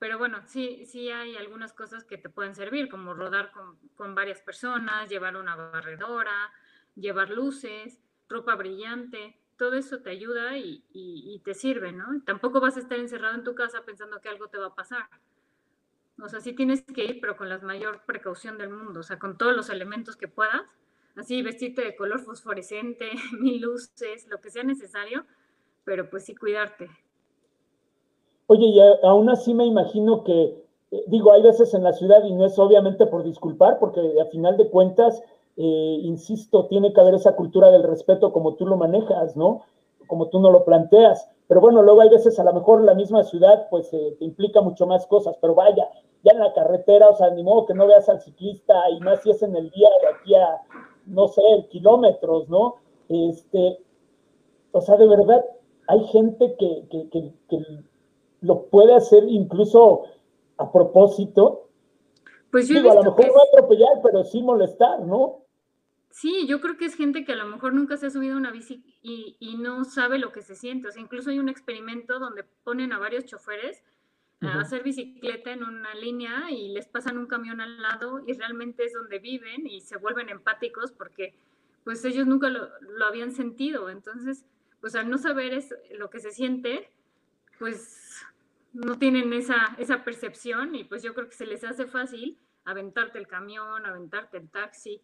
Pero 0.00 0.18
bueno, 0.18 0.38
sí, 0.46 0.84
sí 0.86 1.10
hay 1.10 1.36
algunas 1.36 1.72
cosas 1.72 2.04
que 2.04 2.18
te 2.18 2.28
pueden 2.28 2.54
servir, 2.54 2.88
como 2.88 3.14
rodar 3.14 3.52
con, 3.52 3.78
con 3.96 4.14
varias 4.14 4.40
personas, 4.40 5.08
llevar 5.08 5.36
una 5.36 5.56
barredora, 5.56 6.50
llevar 6.98 7.30
luces, 7.30 8.00
ropa 8.28 8.54
brillante, 8.56 9.38
todo 9.56 9.74
eso 9.74 9.98
te 9.98 10.10
ayuda 10.10 10.56
y, 10.56 11.42
te 11.44 11.54
sirve, 11.54 11.92
¿no? 11.92 12.22
Tampoco 12.24 12.60
vas 12.60 12.76
a 12.76 12.80
estar 12.80 12.98
encerrado 12.98 13.34
en 13.34 13.44
tu 13.44 13.54
casa 13.54 13.82
pensando 13.84 14.20
que 14.20 14.28
algo 14.28 14.48
te 14.48 14.58
va 14.58 14.66
a 14.66 14.74
pasar. 14.74 15.06
O 16.22 16.28
sea, 16.28 16.40
sí 16.40 16.52
tienes 16.52 16.82
que 16.82 17.04
ir, 17.04 17.20
pero 17.20 17.36
con 17.36 17.48
la 17.48 17.58
mayor 17.58 18.02
precaución 18.06 18.58
del 18.58 18.70
mundo, 18.70 19.00
o 19.00 19.02
sea, 19.02 19.18
con 19.18 19.38
todos 19.38 19.56
los 19.56 19.70
elementos 19.70 20.16
que 20.16 20.28
puedas, 20.28 20.62
así 21.16 21.42
vestirte 21.42 21.82
de 21.82 21.96
color 21.96 22.20
fosforescente, 22.20 23.10
mil 23.40 23.60
luces, 23.60 24.26
lo 24.28 24.40
que 24.40 24.50
sea 24.50 24.64
necesario, 24.64 25.24
pero 25.84 26.10
pues 26.10 26.24
sí 26.24 26.34
cuidarte. 26.34 26.88
Oye, 28.46 28.66
y 28.66 28.80
aún 29.04 29.28
así 29.28 29.54
me 29.54 29.66
imagino 29.66 30.24
que, 30.24 30.64
eh, 30.90 31.04
digo, 31.06 31.32
hay 31.32 31.42
veces 31.42 31.74
en 31.74 31.84
la 31.84 31.92
ciudad 31.92 32.24
y 32.24 32.32
no 32.32 32.46
es 32.46 32.58
obviamente 32.58 33.06
por 33.06 33.22
disculpar, 33.22 33.78
porque 33.78 34.00
a 34.20 34.26
final 34.26 34.56
de 34.56 34.70
cuentas, 34.70 35.22
eh, 35.60 35.98
insisto, 36.02 36.66
tiene 36.66 36.92
que 36.92 37.00
haber 37.00 37.14
esa 37.14 37.34
cultura 37.34 37.72
del 37.72 37.82
respeto 37.82 38.32
como 38.32 38.54
tú 38.54 38.64
lo 38.64 38.76
manejas, 38.76 39.36
¿no? 39.36 39.62
Como 40.06 40.28
tú 40.28 40.38
no 40.38 40.52
lo 40.52 40.64
planteas. 40.64 41.28
Pero 41.48 41.60
bueno, 41.60 41.82
luego 41.82 42.00
hay 42.00 42.10
veces 42.10 42.38
a 42.38 42.44
lo 42.44 42.52
mejor 42.52 42.84
la 42.84 42.94
misma 42.94 43.24
ciudad 43.24 43.66
pues 43.68 43.92
eh, 43.92 44.14
te 44.20 44.24
implica 44.24 44.60
mucho 44.60 44.86
más 44.86 45.04
cosas, 45.08 45.36
pero 45.40 45.56
vaya, 45.56 45.88
ya 46.22 46.30
en 46.30 46.38
la 46.38 46.52
carretera, 46.52 47.08
o 47.08 47.16
sea, 47.16 47.30
ni 47.30 47.42
modo 47.42 47.66
que 47.66 47.74
no 47.74 47.88
veas 47.88 48.08
al 48.08 48.20
ciclista 48.20 48.74
y 48.90 49.00
más 49.00 49.20
si 49.24 49.30
es 49.30 49.42
en 49.42 49.56
el 49.56 49.68
día 49.70 49.88
de 50.00 50.08
aquí 50.08 50.34
a, 50.36 50.62
no 51.06 51.26
sé, 51.26 51.42
kilómetros, 51.70 52.48
¿no? 52.48 52.76
Este, 53.08 53.80
o 54.70 54.80
sea, 54.80 54.96
de 54.96 55.08
verdad, 55.08 55.44
hay 55.88 56.04
gente 56.04 56.54
que, 56.56 56.86
que, 56.88 57.08
que, 57.08 57.32
que 57.48 57.58
lo 58.42 58.66
puede 58.66 58.94
hacer 58.94 59.24
incluso 59.26 60.04
a 60.56 60.70
propósito. 60.70 61.64
Pues 62.52 62.68
yo 62.68 62.76
Digo, 62.76 62.92
a 62.92 62.94
lo 62.94 63.02
mejor 63.02 63.26
no 63.26 63.42
atropellar, 63.42 64.02
pero 64.04 64.22
sí 64.22 64.40
molestar, 64.40 65.00
¿no? 65.00 65.47
Sí, 66.10 66.46
yo 66.46 66.60
creo 66.60 66.76
que 66.76 66.86
es 66.86 66.94
gente 66.94 67.24
que 67.24 67.32
a 67.32 67.36
lo 67.36 67.46
mejor 67.46 67.74
nunca 67.74 67.96
se 67.96 68.06
ha 68.06 68.10
subido 68.10 68.34
a 68.34 68.38
una 68.38 68.50
bici 68.50 68.82
y, 69.02 69.36
y, 69.38 69.56
no 69.56 69.84
sabe 69.84 70.18
lo 70.18 70.32
que 70.32 70.42
se 70.42 70.54
siente. 70.54 70.88
O 70.88 70.90
sea, 70.90 71.02
incluso 71.02 71.30
hay 71.30 71.38
un 71.38 71.48
experimento 71.48 72.18
donde 72.18 72.44
ponen 72.64 72.92
a 72.92 72.98
varios 72.98 73.24
choferes 73.26 73.84
a 74.40 74.60
hacer 74.60 74.84
bicicleta 74.84 75.52
en 75.52 75.64
una 75.64 75.94
línea 75.94 76.50
y 76.50 76.68
les 76.68 76.86
pasan 76.86 77.18
un 77.18 77.26
camión 77.26 77.60
al 77.60 77.82
lado 77.82 78.22
y 78.24 78.34
realmente 78.34 78.84
es 78.84 78.92
donde 78.92 79.18
viven 79.18 79.66
y 79.66 79.80
se 79.80 79.96
vuelven 79.96 80.28
empáticos 80.28 80.92
porque 80.92 81.34
pues 81.82 82.04
ellos 82.04 82.26
nunca 82.26 82.48
lo, 82.48 82.68
lo 82.80 83.06
habían 83.06 83.32
sentido. 83.32 83.90
Entonces, 83.90 84.44
pues 84.80 84.94
al 84.94 85.10
no 85.10 85.18
saber 85.18 85.54
es, 85.54 85.74
lo 85.98 86.10
que 86.10 86.20
se 86.20 86.30
siente, 86.30 86.90
pues 87.58 88.24
no 88.72 88.98
tienen 88.98 89.32
esa, 89.32 89.74
esa 89.78 90.04
percepción 90.04 90.74
y 90.74 90.84
pues 90.84 91.02
yo 91.02 91.14
creo 91.14 91.28
que 91.28 91.34
se 91.34 91.46
les 91.46 91.64
hace 91.64 91.86
fácil 91.86 92.38
aventarte 92.64 93.18
el 93.18 93.26
camión, 93.26 93.86
aventarte 93.86 94.36
el 94.36 94.50
taxi, 94.50 95.00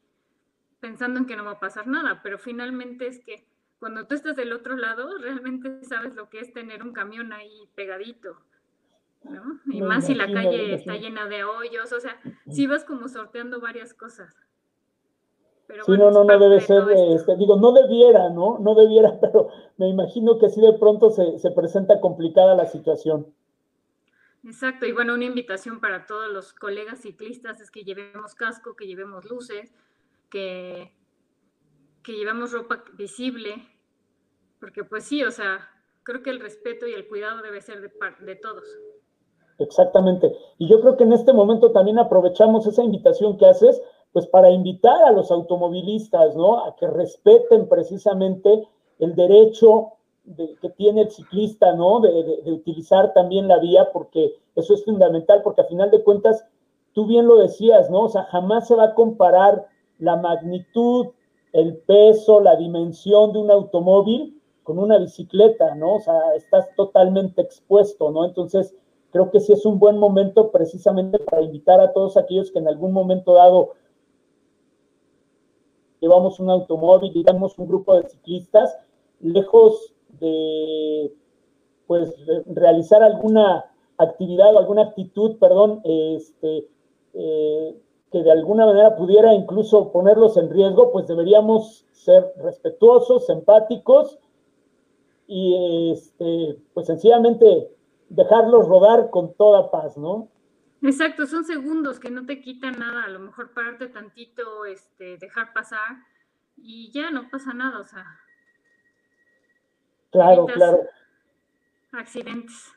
pensando 0.84 1.18
en 1.18 1.24
que 1.24 1.34
no 1.34 1.46
va 1.46 1.52
a 1.52 1.60
pasar 1.60 1.86
nada, 1.86 2.20
pero 2.22 2.36
finalmente 2.38 3.06
es 3.06 3.18
que 3.24 3.46
cuando 3.78 4.06
tú 4.06 4.14
estás 4.14 4.36
del 4.36 4.52
otro 4.52 4.76
lado, 4.76 5.16
realmente 5.16 5.82
sabes 5.82 6.14
lo 6.14 6.28
que 6.28 6.40
es 6.40 6.52
tener 6.52 6.82
un 6.82 6.92
camión 6.92 7.32
ahí 7.32 7.70
pegadito 7.74 8.36
y 9.72 9.80
más 9.80 10.04
si 10.06 10.14
la 10.14 10.30
calle 10.30 10.74
está 10.74 10.96
llena 10.96 11.26
de 11.26 11.42
hoyos, 11.44 11.90
o 11.90 12.00
sea, 12.00 12.20
si 12.50 12.66
vas 12.66 12.84
como 12.84 13.08
sorteando 13.08 13.62
varias 13.62 13.94
cosas. 13.94 14.36
Pero 15.66 15.84
sí, 15.84 15.92
no, 15.92 16.10
no, 16.10 16.24
no 16.24 16.38
debe 16.38 16.60
ser, 16.60 16.82
este, 17.14 17.34
digo, 17.36 17.56
no 17.56 17.72
debiera, 17.72 18.28
¿no? 18.28 18.58
No 18.58 18.74
debiera, 18.74 19.18
pero 19.22 19.48
me 19.78 19.88
imagino 19.88 20.38
que 20.38 20.50
sí 20.50 20.60
de 20.60 20.74
pronto 20.74 21.10
se, 21.10 21.38
se 21.38 21.50
presenta 21.52 21.98
complicada 21.98 22.54
la 22.54 22.66
situación. 22.66 23.26
Exacto, 24.44 24.84
y 24.84 24.92
bueno, 24.92 25.14
una 25.14 25.24
invitación 25.24 25.80
para 25.80 26.04
todos 26.04 26.30
los 26.30 26.52
colegas 26.52 27.00
ciclistas 27.00 27.62
es 27.62 27.70
que 27.70 27.84
llevemos 27.84 28.34
casco, 28.34 28.76
que 28.76 28.86
llevemos 28.86 29.24
luces, 29.24 29.72
que, 30.34 30.90
que 32.02 32.12
llevemos 32.12 32.50
ropa 32.50 32.82
visible, 32.94 33.54
porque 34.58 34.82
pues 34.82 35.04
sí, 35.04 35.22
o 35.22 35.30
sea, 35.30 35.60
creo 36.02 36.24
que 36.24 36.30
el 36.30 36.40
respeto 36.40 36.88
y 36.88 36.92
el 36.92 37.06
cuidado 37.06 37.40
debe 37.40 37.60
ser 37.60 37.80
de, 37.80 37.92
de 38.26 38.34
todos. 38.34 38.64
Exactamente. 39.60 40.36
Y 40.58 40.68
yo 40.68 40.80
creo 40.80 40.96
que 40.96 41.04
en 41.04 41.12
este 41.12 41.32
momento 41.32 41.70
también 41.70 42.00
aprovechamos 42.00 42.66
esa 42.66 42.82
invitación 42.82 43.38
que 43.38 43.46
haces, 43.46 43.80
pues 44.12 44.26
para 44.26 44.50
invitar 44.50 45.04
a 45.04 45.12
los 45.12 45.30
automovilistas, 45.30 46.34
¿no? 46.34 46.64
A 46.64 46.74
que 46.74 46.88
respeten 46.88 47.68
precisamente 47.68 48.66
el 48.98 49.14
derecho 49.14 49.92
que 50.60 50.70
tiene 50.70 51.02
el 51.02 51.10
ciclista, 51.12 51.74
¿no? 51.74 52.00
De, 52.00 52.42
de, 52.42 52.52
utilizar 52.52 53.12
también 53.12 53.46
la 53.46 53.60
vía, 53.60 53.92
porque 53.92 54.34
eso 54.56 54.74
es 54.74 54.84
fundamental, 54.84 55.42
porque 55.44 55.60
a 55.60 55.66
final 55.66 55.92
de 55.92 56.02
cuentas, 56.02 56.44
tú 56.92 57.06
bien 57.06 57.28
lo 57.28 57.36
decías, 57.36 57.88
¿no? 57.88 58.00
O 58.00 58.08
sea, 58.08 58.24
jamás 58.24 58.66
se 58.66 58.74
va 58.74 58.84
a 58.84 58.94
comparar 58.94 59.68
la 59.98 60.16
magnitud, 60.16 61.08
el 61.52 61.76
peso, 61.76 62.40
la 62.40 62.56
dimensión 62.56 63.32
de 63.32 63.38
un 63.38 63.50
automóvil 63.50 64.40
con 64.62 64.78
una 64.78 64.98
bicicleta, 64.98 65.74
¿no? 65.74 65.96
O 65.96 66.00
sea, 66.00 66.34
estás 66.36 66.66
totalmente 66.74 67.42
expuesto, 67.42 68.10
¿no? 68.10 68.24
Entonces, 68.24 68.74
creo 69.10 69.30
que 69.30 69.40
sí 69.40 69.52
es 69.52 69.64
un 69.64 69.78
buen 69.78 69.98
momento 69.98 70.50
precisamente 70.50 71.18
para 71.18 71.42
invitar 71.42 71.80
a 71.80 71.92
todos 71.92 72.16
aquellos 72.16 72.50
que 72.50 72.58
en 72.58 72.66
algún 72.66 72.92
momento 72.92 73.34
dado 73.34 73.74
llevamos 76.00 76.40
un 76.40 76.50
automóvil, 76.50 77.12
digamos 77.12 77.58
un 77.58 77.68
grupo 77.68 77.94
de 77.96 78.08
ciclistas, 78.08 78.76
lejos 79.20 79.94
de 80.20 81.14
pues 81.86 82.14
realizar 82.46 83.02
alguna 83.02 83.64
actividad 83.98 84.54
o 84.54 84.58
alguna 84.58 84.82
actitud, 84.82 85.38
perdón, 85.38 85.80
este, 85.84 86.68
eh, 87.12 87.80
que 88.14 88.22
de 88.22 88.30
alguna 88.30 88.64
manera 88.64 88.94
pudiera 88.94 89.34
incluso 89.34 89.90
ponerlos 89.90 90.36
en 90.36 90.48
riesgo, 90.48 90.92
pues 90.92 91.08
deberíamos 91.08 91.84
ser 91.90 92.32
respetuosos, 92.36 93.28
empáticos 93.28 94.20
y 95.26 95.90
este, 95.90 96.56
pues 96.74 96.86
sencillamente 96.86 97.74
dejarlos 98.08 98.68
rodar 98.68 99.10
con 99.10 99.34
toda 99.34 99.68
paz, 99.72 99.96
¿no? 99.96 100.28
Exacto, 100.80 101.26
son 101.26 101.44
segundos 101.44 101.98
que 101.98 102.08
no 102.08 102.24
te 102.24 102.40
quitan 102.40 102.78
nada, 102.78 103.02
a 103.02 103.08
lo 103.08 103.18
mejor 103.18 103.52
pararte 103.52 103.88
tantito, 103.88 104.64
este, 104.64 105.18
dejar 105.18 105.52
pasar 105.52 105.96
y 106.56 106.92
ya 106.92 107.10
no 107.10 107.28
pasa 107.28 107.52
nada, 107.52 107.80
o 107.80 107.84
sea. 107.84 108.04
Claro, 110.12 110.46
claro. 110.46 110.78
Accidentes. 111.90 112.72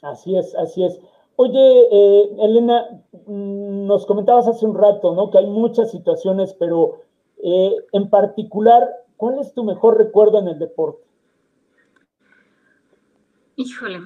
Así 0.00 0.38
es, 0.38 0.54
así 0.54 0.86
es. 0.86 0.98
Oye, 1.40 1.86
eh, 1.92 2.36
Elena, 2.40 2.84
mm, 3.12 3.86
nos 3.86 4.06
comentabas 4.06 4.48
hace 4.48 4.66
un 4.66 4.76
rato, 4.76 5.14
¿no? 5.14 5.30
Que 5.30 5.38
hay 5.38 5.46
muchas 5.46 5.92
situaciones, 5.92 6.52
pero 6.58 7.02
eh, 7.36 7.76
en 7.92 8.10
particular, 8.10 8.88
¿cuál 9.16 9.38
es 9.38 9.54
tu 9.54 9.62
mejor 9.62 9.98
recuerdo 9.98 10.40
en 10.40 10.48
el 10.48 10.58
deporte? 10.58 11.06
Híjole, 13.54 14.00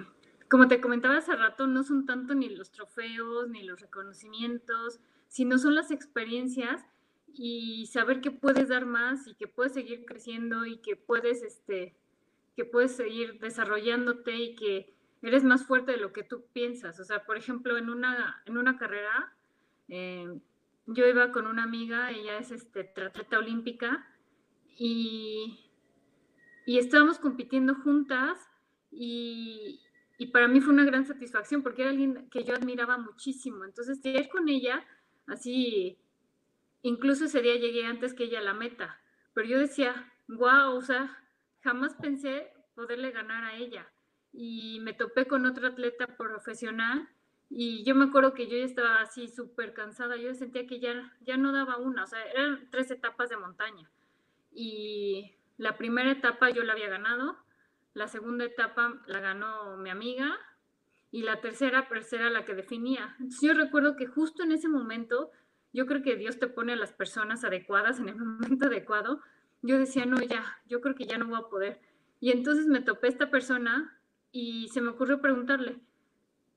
como 0.50 0.68
te 0.68 0.82
comentaba 0.82 1.16
hace 1.16 1.34
rato, 1.34 1.66
no 1.66 1.84
son 1.84 2.04
tanto 2.04 2.34
ni 2.34 2.50
los 2.50 2.70
trofeos, 2.70 3.48
ni 3.48 3.62
los 3.62 3.80
reconocimientos, 3.80 5.00
sino 5.28 5.56
son 5.56 5.74
las 5.74 5.90
experiencias 5.90 6.84
y 7.32 7.86
saber 7.86 8.20
que 8.20 8.30
puedes 8.30 8.68
dar 8.68 8.84
más 8.84 9.26
y 9.26 9.34
que 9.36 9.48
puedes 9.48 9.72
seguir 9.72 10.04
creciendo 10.04 10.66
y 10.66 10.82
que 10.82 10.96
puedes, 10.96 11.42
este, 11.42 11.96
que 12.56 12.66
puedes 12.66 12.94
seguir 12.94 13.40
desarrollándote 13.40 14.36
y 14.36 14.54
que 14.54 14.92
eres 15.22 15.44
más 15.44 15.64
fuerte 15.64 15.92
de 15.92 15.98
lo 15.98 16.12
que 16.12 16.24
tú 16.24 16.44
piensas. 16.52 16.98
O 17.00 17.04
sea, 17.04 17.24
por 17.24 17.36
ejemplo, 17.36 17.78
en 17.78 17.88
una, 17.88 18.42
en 18.46 18.58
una 18.58 18.76
carrera, 18.76 19.32
eh, 19.88 20.40
yo 20.86 21.06
iba 21.06 21.30
con 21.30 21.46
una 21.46 21.62
amiga, 21.62 22.10
ella 22.10 22.38
es 22.38 22.50
este, 22.50 22.92
olímpica, 23.36 24.06
y, 24.76 25.60
y 26.66 26.78
estábamos 26.78 27.18
compitiendo 27.18 27.74
juntas 27.74 28.38
y, 28.90 29.80
y, 30.18 30.26
para 30.28 30.48
mí 30.48 30.60
fue 30.60 30.72
una 30.72 30.84
gran 30.84 31.06
satisfacción 31.06 31.62
porque 31.62 31.82
era 31.82 31.90
alguien 31.90 32.28
que 32.30 32.44
yo 32.44 32.54
admiraba 32.54 32.98
muchísimo. 32.98 33.64
Entonces, 33.64 34.04
ir 34.04 34.28
con 34.28 34.48
ella, 34.48 34.84
así, 35.26 35.98
incluso 36.82 37.26
ese 37.26 37.42
día 37.42 37.56
llegué 37.56 37.84
antes 37.84 38.14
que 38.14 38.24
ella 38.24 38.40
a 38.40 38.42
la 38.42 38.54
meta, 38.54 39.00
pero 39.34 39.46
yo 39.46 39.58
decía, 39.58 40.12
wow, 40.28 40.74
o 40.74 40.82
sea, 40.82 41.16
jamás 41.60 41.94
pensé 41.94 42.50
poderle 42.74 43.12
ganar 43.12 43.44
a 43.44 43.56
ella. 43.56 43.91
Y 44.32 44.80
me 44.80 44.94
topé 44.94 45.26
con 45.26 45.46
otro 45.46 45.68
atleta 45.68 46.16
profesional 46.16 47.08
y 47.54 47.84
yo 47.84 47.94
me 47.94 48.06
acuerdo 48.06 48.32
que 48.32 48.46
yo 48.46 48.56
ya 48.56 48.64
estaba 48.64 49.02
así 49.02 49.28
súper 49.28 49.74
cansada, 49.74 50.16
yo 50.16 50.32
sentía 50.32 50.66
que 50.66 50.80
ya, 50.80 51.12
ya 51.20 51.36
no 51.36 51.52
daba 51.52 51.76
una, 51.76 52.04
o 52.04 52.06
sea, 52.06 52.24
eran 52.24 52.70
tres 52.70 52.90
etapas 52.90 53.28
de 53.28 53.36
montaña. 53.36 53.90
Y 54.54 55.34
la 55.58 55.76
primera 55.76 56.10
etapa 56.10 56.48
yo 56.48 56.62
la 56.62 56.72
había 56.72 56.88
ganado, 56.88 57.36
la 57.92 58.08
segunda 58.08 58.46
etapa 58.46 59.02
la 59.06 59.20
ganó 59.20 59.76
mi 59.76 59.90
amiga 59.90 60.38
y 61.10 61.24
la 61.24 61.42
tercera 61.42 61.88
pues 61.88 62.10
era 62.14 62.30
la 62.30 62.46
que 62.46 62.54
definía. 62.54 63.16
Entonces 63.20 63.42
yo 63.42 63.52
recuerdo 63.52 63.96
que 63.96 64.06
justo 64.06 64.42
en 64.42 64.52
ese 64.52 64.68
momento, 64.68 65.30
yo 65.74 65.84
creo 65.84 66.02
que 66.02 66.16
Dios 66.16 66.38
te 66.38 66.46
pone 66.46 66.72
a 66.72 66.76
las 66.76 66.92
personas 66.92 67.44
adecuadas 67.44 68.00
en 68.00 68.08
el 68.08 68.16
momento 68.16 68.66
adecuado. 68.66 69.20
Yo 69.60 69.78
decía, 69.78 70.06
no, 70.06 70.22
ya, 70.22 70.58
yo 70.66 70.80
creo 70.80 70.94
que 70.94 71.04
ya 71.04 71.18
no 71.18 71.26
voy 71.26 71.38
a 71.38 71.50
poder. 71.50 71.80
Y 72.18 72.30
entonces 72.30 72.66
me 72.66 72.80
topé 72.80 73.08
esta 73.08 73.30
persona 73.30 73.98
y 74.32 74.68
se 74.68 74.80
me 74.80 74.88
ocurrió 74.88 75.20
preguntarle, 75.20 75.78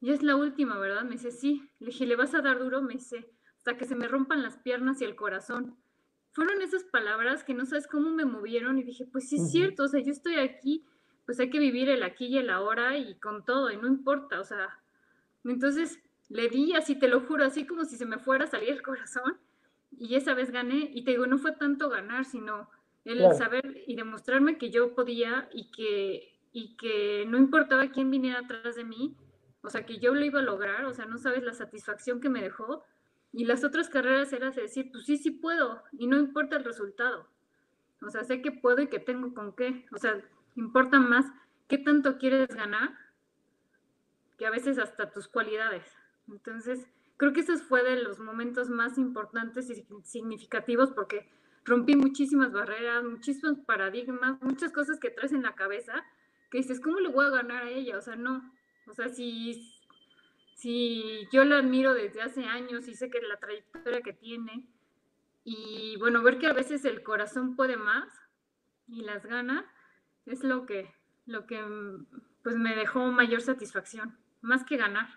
ya 0.01 0.13
es 0.13 0.23
la 0.23 0.35
última, 0.35 0.79
¿verdad? 0.79 1.03
Me 1.03 1.11
dice, 1.11 1.31
sí. 1.31 1.69
Le 1.79 1.87
dije, 1.87 2.05
¿le 2.05 2.15
vas 2.15 2.33
a 2.33 2.41
dar 2.41 2.59
duro? 2.59 2.81
Me 2.81 2.93
dice, 2.93 3.29
hasta 3.57 3.77
que 3.77 3.85
se 3.85 3.95
me 3.95 4.07
rompan 4.07 4.43
las 4.43 4.57
piernas 4.57 5.01
y 5.01 5.05
el 5.05 5.15
corazón. 5.15 5.75
Fueron 6.31 6.61
esas 6.61 6.83
palabras 6.83 7.43
que 7.43 7.53
no 7.53 7.65
sabes 7.65 7.87
cómo 7.87 8.11
me 8.11 8.25
movieron 8.25 8.77
y 8.77 8.83
dije, 8.83 9.05
pues 9.05 9.29
sí 9.29 9.37
es 9.37 9.51
cierto, 9.51 9.83
o 9.83 9.87
sea, 9.87 10.01
yo 10.01 10.11
estoy 10.11 10.35
aquí, 10.35 10.85
pues 11.25 11.39
hay 11.39 11.49
que 11.49 11.59
vivir 11.59 11.89
el 11.89 12.03
aquí 12.03 12.25
y 12.25 12.37
el 12.37 12.49
ahora 12.49 12.97
y 12.97 13.15
con 13.19 13.45
todo, 13.45 13.71
y 13.71 13.77
no 13.77 13.87
importa, 13.87 14.41
o 14.41 14.43
sea, 14.43 14.79
entonces 15.45 15.97
le 16.27 16.49
di 16.49 16.73
así, 16.73 16.99
te 16.99 17.07
lo 17.07 17.21
juro, 17.21 17.45
así 17.45 17.65
como 17.65 17.85
si 17.85 17.95
se 17.95 18.05
me 18.05 18.19
fuera 18.19 18.43
a 18.43 18.47
salir 18.47 18.69
el 18.69 18.81
corazón, 18.81 19.37
y 19.97 20.15
esa 20.15 20.33
vez 20.33 20.51
gané, 20.51 20.91
y 20.93 21.05
te 21.05 21.11
digo, 21.11 21.25
no 21.25 21.37
fue 21.37 21.53
tanto 21.53 21.89
ganar, 21.89 22.25
sino 22.25 22.69
el 23.05 23.33
saber 23.33 23.83
y 23.87 23.95
demostrarme 23.95 24.57
que 24.57 24.71
yo 24.71 24.93
podía 24.93 25.47
y 25.53 25.71
que, 25.71 26.34
y 26.55 26.77
que 26.77 27.25
no 27.27 27.37
importaba 27.37 27.89
quién 27.89 28.09
viniera 28.09 28.39
atrás 28.39 28.77
de 28.77 28.85
mí, 28.85 29.17
o 29.61 29.69
sea, 29.69 29.85
que 29.85 29.99
yo 29.99 30.15
lo 30.15 30.23
iba 30.23 30.39
a 30.39 30.43
lograr, 30.43 30.85
o 30.85 30.93
sea, 30.93 31.05
no 31.05 31.17
sabes 31.17 31.43
la 31.43 31.53
satisfacción 31.53 32.21
que 32.21 32.29
me 32.29 32.41
dejó. 32.41 32.85
Y 33.33 33.43
las 33.43 33.65
otras 33.65 33.89
carreras 33.89 34.31
era 34.31 34.51
decir, 34.51 34.89
pues 34.89 35.05
sí, 35.05 35.17
sí 35.17 35.31
puedo, 35.31 35.83
y 35.91 36.07
no 36.07 36.17
importa 36.17 36.55
el 36.55 36.63
resultado. 36.63 37.27
O 38.01 38.09
sea, 38.09 38.23
sé 38.23 38.41
que 38.41 38.53
puedo 38.53 38.81
y 38.81 38.87
que 38.87 38.99
tengo 38.99 39.33
con 39.33 39.53
qué. 39.53 39.85
O 39.91 39.97
sea, 39.97 40.17
importa 40.55 40.97
más 40.97 41.25
qué 41.67 41.77
tanto 41.77 42.17
quieres 42.17 42.47
ganar 42.47 42.95
que 44.37 44.45
a 44.45 44.49
veces 44.51 44.79
hasta 44.79 45.11
tus 45.11 45.27
cualidades. 45.27 45.83
Entonces, 46.29 46.87
creo 47.17 47.33
que 47.33 47.41
ese 47.41 47.57
fue 47.57 47.83
de 47.83 48.01
los 48.01 48.21
momentos 48.21 48.69
más 48.69 48.97
importantes 48.97 49.69
y 49.69 49.85
significativos 50.03 50.91
porque 50.91 51.29
rompí 51.65 51.97
muchísimas 51.97 52.53
barreras, 52.53 53.03
muchísimos 53.03 53.59
paradigmas, 53.65 54.41
muchas 54.41 54.71
cosas 54.71 55.01
que 55.01 55.09
traes 55.09 55.33
en 55.33 55.43
la 55.43 55.55
cabeza 55.55 56.05
que 56.49 56.59
dices, 56.59 56.79
¿cómo 56.79 56.99
le 56.99 57.09
voy 57.09 57.25
a 57.25 57.29
ganar 57.29 57.63
a 57.63 57.69
ella? 57.69 57.97
O 57.97 58.01
sea, 58.01 58.15
no, 58.15 58.41
o 58.87 58.93
sea, 58.93 59.09
si, 59.09 59.73
si 60.55 61.27
yo 61.31 61.43
la 61.43 61.59
admiro 61.59 61.93
desde 61.93 62.21
hace 62.21 62.45
años 62.45 62.87
y 62.87 62.95
sé 62.95 63.09
que 63.09 63.21
la 63.21 63.37
trayectoria 63.37 64.01
que 64.01 64.13
tiene, 64.13 64.67
y 65.43 65.95
bueno, 65.97 66.23
ver 66.23 66.39
que 66.39 66.47
a 66.47 66.53
veces 66.53 66.85
el 66.85 67.03
corazón 67.03 67.55
puede 67.55 67.77
más 67.77 68.07
y 68.87 69.01
las 69.01 69.25
ganas, 69.25 69.65
es 70.25 70.43
lo 70.43 70.65
que, 70.65 70.91
lo 71.25 71.45
que 71.45 71.61
pues 72.43 72.55
me 72.55 72.75
dejó 72.75 72.99
mayor 73.11 73.41
satisfacción, 73.41 74.17
más 74.41 74.63
que 74.63 74.77
ganar. 74.77 75.07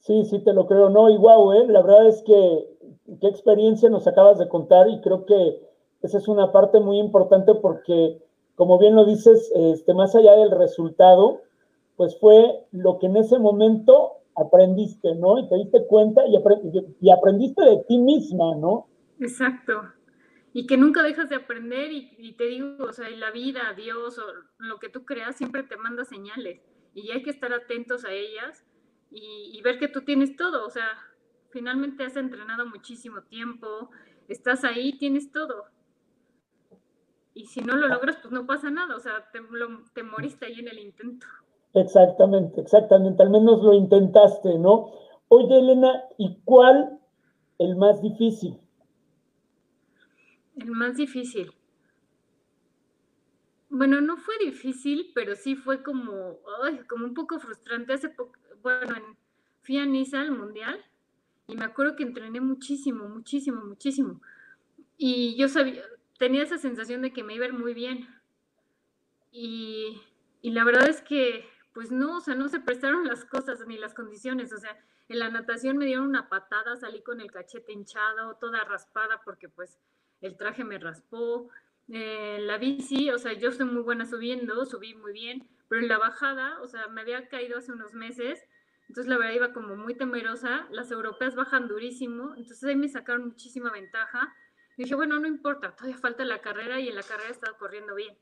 Sí, 0.00 0.24
sí, 0.24 0.42
te 0.42 0.52
lo 0.52 0.66
creo, 0.66 0.88
no, 0.88 1.10
y 1.10 1.16
wow, 1.16 1.52
¿eh? 1.52 1.66
la 1.68 1.82
verdad 1.82 2.06
es 2.06 2.22
que 2.22 2.78
qué 3.20 3.26
experiencia 3.26 3.90
nos 3.90 4.06
acabas 4.06 4.38
de 4.38 4.48
contar 4.48 4.88
y 4.88 5.00
creo 5.00 5.26
que 5.26 5.68
esa 6.02 6.18
es 6.18 6.28
una 6.28 6.52
parte 6.52 6.80
muy 6.80 6.98
importante 6.98 7.54
porque, 7.54 8.22
como 8.58 8.76
bien 8.76 8.96
lo 8.96 9.04
dices, 9.04 9.52
este, 9.54 9.94
más 9.94 10.16
allá 10.16 10.34
del 10.34 10.50
resultado, 10.50 11.42
pues 11.94 12.18
fue 12.18 12.66
lo 12.72 12.98
que 12.98 13.06
en 13.06 13.16
ese 13.16 13.38
momento 13.38 14.14
aprendiste, 14.34 15.14
¿no? 15.14 15.38
Y 15.38 15.48
te 15.48 15.54
diste 15.54 15.86
cuenta 15.86 16.22
y, 16.26 16.34
aprendiste 17.08 17.62
de 17.62 17.84
ti 17.86 17.98
misma, 17.98 18.56
¿no? 18.56 18.88
Exacto. 19.20 19.82
Y 20.52 20.66
que 20.66 20.76
nunca 20.76 21.04
dejas 21.04 21.28
de 21.28 21.36
aprender 21.36 21.92
y, 21.92 22.32
te 22.36 22.46
digo, 22.46 22.78
o 22.80 22.92
sea, 22.92 23.08
la 23.10 23.30
vida, 23.30 23.74
Dios 23.76 24.18
o 24.18 24.24
lo 24.58 24.80
que 24.80 24.88
tú 24.88 25.04
creas 25.04 25.36
siempre 25.36 25.62
te 25.62 25.76
manda 25.76 26.04
señales 26.04 26.60
y 26.94 27.12
hay 27.12 27.22
que 27.22 27.30
estar 27.30 27.52
atentos 27.52 28.04
a 28.04 28.10
ellas 28.10 28.64
y, 29.12 29.52
y 29.56 29.62
ver 29.62 29.78
que 29.78 29.86
tú 29.86 30.00
tienes 30.00 30.34
todo, 30.34 30.66
o 30.66 30.70
sea, 30.70 30.98
finalmente 31.50 32.02
has 32.02 32.16
entrenado 32.16 32.66
muchísimo 32.66 33.22
tiempo, 33.22 33.90
estás 34.26 34.64
ahí, 34.64 34.98
tienes 34.98 35.30
todo. 35.30 35.66
Y 37.38 37.46
si 37.46 37.60
no 37.60 37.76
lo 37.76 37.86
logras, 37.86 38.16
pues 38.16 38.32
no 38.32 38.44
pasa 38.46 38.68
nada, 38.68 38.96
o 38.96 38.98
sea, 38.98 39.30
te, 39.30 39.38
te 39.94 40.02
moriste 40.02 40.46
ahí 40.46 40.58
en 40.58 40.66
el 40.66 40.80
intento. 40.80 41.24
Exactamente, 41.72 42.60
exactamente, 42.60 43.22
al 43.22 43.30
menos 43.30 43.62
lo 43.62 43.74
intentaste, 43.74 44.58
¿no? 44.58 44.90
Oye, 45.28 45.56
Elena, 45.56 46.02
¿y 46.16 46.40
cuál 46.44 46.98
el 47.60 47.76
más 47.76 48.02
difícil? 48.02 48.58
El 50.56 50.72
más 50.72 50.96
difícil. 50.96 51.52
Bueno, 53.70 54.00
no 54.00 54.16
fue 54.16 54.34
difícil, 54.44 55.12
pero 55.14 55.36
sí 55.36 55.54
fue 55.54 55.84
como, 55.84 56.38
como 56.88 57.04
un 57.04 57.14
poco 57.14 57.38
frustrante. 57.38 57.92
Hace 57.92 58.08
poco, 58.08 58.32
bueno, 58.64 59.16
fui 59.60 59.78
a 59.78 59.86
Niza 59.86 60.22
al 60.22 60.32
Mundial 60.32 60.84
y 61.46 61.54
me 61.54 61.66
acuerdo 61.66 61.94
que 61.94 62.02
entrené 62.02 62.40
muchísimo, 62.40 63.08
muchísimo, 63.08 63.62
muchísimo. 63.64 64.20
Y 64.96 65.36
yo 65.36 65.48
sabía, 65.48 65.84
tenía 66.18 66.42
esa 66.42 66.58
sensación 66.58 67.02
de 67.02 67.12
que 67.12 67.24
me 67.24 67.34
iba 67.34 67.44
a 67.44 67.48
ir 67.48 67.54
muy 67.54 67.74
bien. 67.74 68.08
Y, 69.30 70.00
y 70.42 70.50
la 70.50 70.64
verdad 70.64 70.88
es 70.88 71.00
que 71.00 71.44
pues 71.78 71.92
no, 71.92 72.16
o 72.16 72.20
sea, 72.20 72.34
no 72.34 72.48
se 72.48 72.58
prestaron 72.58 73.06
las 73.06 73.24
cosas 73.24 73.64
ni 73.68 73.78
las 73.78 73.94
condiciones, 73.94 74.52
o 74.52 74.58
sea, 74.58 74.76
en 75.08 75.20
la 75.20 75.30
natación 75.30 75.76
me 75.76 75.86
dieron 75.86 76.08
una 76.08 76.28
patada, 76.28 76.76
salí 76.76 77.02
con 77.02 77.20
el 77.20 77.30
cachete 77.30 77.72
hinchado, 77.72 78.34
toda 78.34 78.64
raspada 78.64 79.22
porque 79.24 79.48
pues 79.48 79.78
el 80.20 80.36
traje 80.36 80.64
me 80.64 80.78
raspó. 80.78 81.48
Eh, 81.90 82.38
la 82.40 82.58
bici, 82.58 83.10
o 83.10 83.18
sea, 83.18 83.32
yo 83.32 83.52
soy 83.52 83.66
muy 83.66 83.82
buena 83.82 84.04
subiendo, 84.04 84.66
subí 84.66 84.94
muy 84.96 85.12
bien, 85.12 85.48
pero 85.68 85.80
en 85.80 85.86
la 85.86 85.98
bajada, 85.98 86.60
o 86.60 86.66
sea, 86.66 86.88
me 86.88 87.00
había 87.00 87.28
caído 87.28 87.58
hace 87.58 87.70
unos 87.70 87.94
meses, 87.94 88.44
entonces 88.88 89.08
la 89.08 89.16
verdad 89.16 89.34
iba 89.34 89.52
como 89.52 89.76
muy 89.76 89.94
temerosa, 89.94 90.66
las 90.70 90.90
europeas 90.90 91.36
bajan 91.36 91.68
durísimo, 91.68 92.34
entonces 92.36 92.64
ahí 92.64 92.74
me 92.74 92.88
sacaron 92.88 93.26
muchísima 93.26 93.70
ventaja. 93.70 94.34
Y 94.78 94.84
dije, 94.84 94.94
bueno, 94.94 95.18
no 95.18 95.26
importa, 95.26 95.74
todavía 95.74 95.98
falta 95.98 96.24
la 96.24 96.40
carrera 96.40 96.78
y 96.78 96.88
en 96.88 96.94
la 96.94 97.02
carrera 97.02 97.30
he 97.30 97.32
estado 97.32 97.58
corriendo 97.58 97.96
bien. 97.96 98.16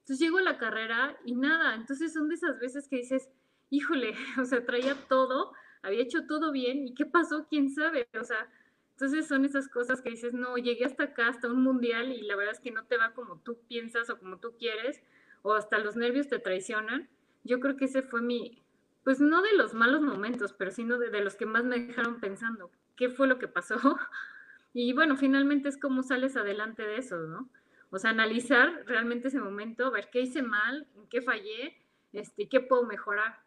Entonces 0.00 0.18
llego 0.18 0.38
a 0.38 0.42
la 0.42 0.58
carrera 0.58 1.16
y 1.24 1.34
nada, 1.34 1.74
entonces 1.74 2.12
son 2.12 2.28
de 2.28 2.34
esas 2.34 2.60
veces 2.60 2.86
que 2.86 2.96
dices, 2.96 3.30
híjole, 3.70 4.14
o 4.38 4.44
sea, 4.44 4.64
traía 4.66 4.94
todo, 5.08 5.54
había 5.80 6.02
hecho 6.02 6.26
todo 6.26 6.52
bien 6.52 6.86
y 6.86 6.94
qué 6.94 7.06
pasó, 7.06 7.46
quién 7.48 7.70
sabe, 7.70 8.06
o 8.20 8.24
sea, 8.24 8.46
entonces 8.90 9.26
son 9.26 9.46
esas 9.46 9.68
cosas 9.68 10.02
que 10.02 10.10
dices, 10.10 10.34
no, 10.34 10.58
llegué 10.58 10.84
hasta 10.84 11.04
acá, 11.04 11.28
hasta 11.28 11.48
un 11.48 11.62
mundial 11.62 12.12
y 12.12 12.20
la 12.20 12.36
verdad 12.36 12.52
es 12.52 12.60
que 12.60 12.70
no 12.70 12.84
te 12.84 12.98
va 12.98 13.14
como 13.14 13.38
tú 13.38 13.58
piensas 13.66 14.10
o 14.10 14.18
como 14.18 14.38
tú 14.38 14.54
quieres, 14.58 15.02
o 15.40 15.54
hasta 15.54 15.78
los 15.78 15.96
nervios 15.96 16.28
te 16.28 16.38
traicionan. 16.38 17.08
Yo 17.42 17.58
creo 17.58 17.76
que 17.76 17.86
ese 17.86 18.02
fue 18.02 18.20
mi, 18.20 18.62
pues 19.02 19.18
no 19.18 19.40
de 19.40 19.54
los 19.54 19.72
malos 19.72 20.02
momentos, 20.02 20.52
pero 20.52 20.70
sino 20.72 20.98
de, 20.98 21.08
de 21.08 21.24
los 21.24 21.36
que 21.36 21.46
más 21.46 21.64
me 21.64 21.80
dejaron 21.80 22.20
pensando, 22.20 22.70
¿qué 22.96 23.08
fue 23.08 23.26
lo 23.26 23.38
que 23.38 23.48
pasó? 23.48 23.76
Y 24.74 24.92
bueno, 24.92 25.16
finalmente 25.16 25.68
es 25.68 25.78
como 25.78 26.02
sales 26.02 26.36
adelante 26.36 26.82
de 26.82 26.96
eso, 26.96 27.16
¿no? 27.18 27.48
O 27.90 27.98
sea, 27.98 28.10
analizar 28.10 28.84
realmente 28.86 29.28
ese 29.28 29.38
momento, 29.38 29.90
ver 29.90 30.08
qué 30.10 30.20
hice 30.20 30.42
mal, 30.42 30.86
en 30.96 31.06
qué 31.08 31.20
fallé, 31.20 31.76
este, 32.12 32.48
qué 32.48 32.60
puedo 32.60 32.84
mejorar. 32.84 33.40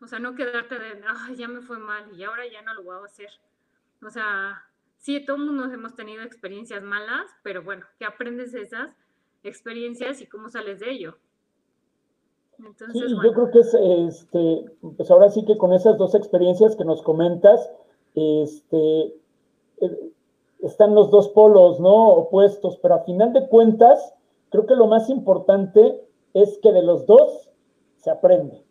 O 0.00 0.06
sea, 0.06 0.18
no 0.18 0.34
quedarte 0.34 0.78
de, 0.78 1.00
ay, 1.06 1.36
ya 1.36 1.48
me 1.48 1.60
fue 1.60 1.78
mal 1.78 2.10
y 2.16 2.24
ahora 2.24 2.42
ya 2.50 2.62
no 2.62 2.74
lo 2.74 2.82
voy 2.82 2.96
a 2.96 3.04
hacer. 3.04 3.30
O 4.04 4.10
sea, 4.10 4.64
sí, 4.96 5.24
todos 5.24 5.38
mundo 5.38 5.72
hemos 5.72 5.94
tenido 5.94 6.22
experiencias 6.22 6.82
malas, 6.82 7.30
pero 7.42 7.62
bueno, 7.62 7.86
¿qué 7.98 8.04
aprendes 8.04 8.52
de 8.52 8.62
esas 8.62 8.90
experiencias 9.42 10.20
y 10.20 10.26
cómo 10.26 10.48
sales 10.48 10.80
de 10.80 10.90
ello? 10.90 11.18
sí, 12.92 13.00
yo 13.22 13.32
creo 13.32 13.50
que 13.52 13.60
es, 13.60 13.74
este, 13.74 14.64
pues 14.96 15.08
ahora 15.10 15.30
sí 15.30 15.44
que 15.44 15.56
con 15.56 15.72
esas 15.72 15.96
dos 15.96 16.16
experiencias 16.16 16.74
que 16.74 16.84
nos 16.84 17.02
comentas, 17.02 17.70
este, 18.14 19.14
eh, 19.80 20.12
están 20.60 20.94
los 20.94 21.10
dos 21.10 21.28
polos, 21.30 21.80
¿no? 21.80 22.08
Opuestos, 22.08 22.78
pero 22.82 22.94
a 22.94 23.04
final 23.04 23.32
de 23.32 23.48
cuentas, 23.48 24.14
creo 24.50 24.66
que 24.66 24.74
lo 24.74 24.86
más 24.86 25.08
importante 25.08 26.04
es 26.34 26.58
que 26.62 26.72
de 26.72 26.82
los 26.82 27.06
dos 27.06 27.50
se 27.96 28.10
aprende. 28.10 28.64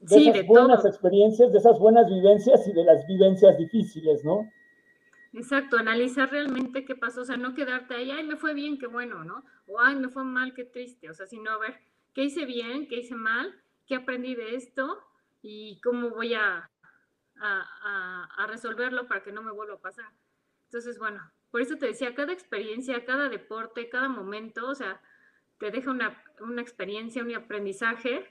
De 0.00 0.16
esas 0.16 0.46
buenas 0.46 0.84
experiencias, 0.84 1.52
de 1.52 1.58
esas 1.58 1.78
buenas 1.78 2.08
vivencias 2.08 2.66
y 2.68 2.72
de 2.72 2.84
las 2.84 3.06
vivencias 3.06 3.56
difíciles, 3.56 4.22
¿no? 4.24 4.50
Exacto, 5.32 5.76
analizar 5.76 6.30
realmente 6.30 6.84
qué 6.84 6.94
pasó, 6.94 7.22
o 7.22 7.24
sea, 7.24 7.36
no 7.36 7.54
quedarte 7.54 7.94
ahí, 7.94 8.10
ay, 8.10 8.22
me 8.22 8.36
fue 8.36 8.54
bien, 8.54 8.78
qué 8.78 8.86
bueno, 8.86 9.24
¿no? 9.24 9.44
O 9.66 9.80
ay, 9.80 9.96
me 9.96 10.08
fue 10.08 10.22
mal, 10.22 10.54
qué 10.54 10.64
triste, 10.64 11.10
o 11.10 11.14
sea, 11.14 11.26
sino 11.26 11.50
a 11.50 11.58
ver, 11.58 11.74
¿qué 12.12 12.22
hice 12.22 12.44
bien, 12.44 12.86
qué 12.86 12.98
hice 12.98 13.16
mal, 13.16 13.52
qué 13.86 13.96
aprendí 13.96 14.36
de 14.36 14.54
esto 14.54 14.98
y 15.42 15.80
cómo 15.80 16.10
voy 16.10 16.34
a, 16.34 16.70
a, 17.36 18.46
resolverlo 18.46 19.08
para 19.08 19.24
que 19.24 19.32
no 19.32 19.42
me 19.42 19.50
vuelva 19.50 19.74
a 19.74 19.80
pasar? 19.80 20.06
Entonces, 20.74 20.98
bueno, 20.98 21.20
por 21.52 21.60
eso 21.60 21.76
te 21.76 21.86
decía, 21.86 22.16
cada 22.16 22.32
experiencia, 22.32 23.04
cada 23.04 23.28
deporte, 23.28 23.88
cada 23.88 24.08
momento, 24.08 24.68
o 24.68 24.74
sea, 24.74 25.00
te 25.60 25.70
deja 25.70 25.92
una, 25.92 26.20
una 26.40 26.60
experiencia, 26.60 27.22
un 27.22 27.32
aprendizaje 27.32 28.24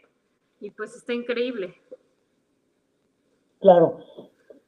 y 0.60 0.70
pues 0.72 0.94
está 0.94 1.14
increíble. 1.14 1.74
Claro. 3.62 3.98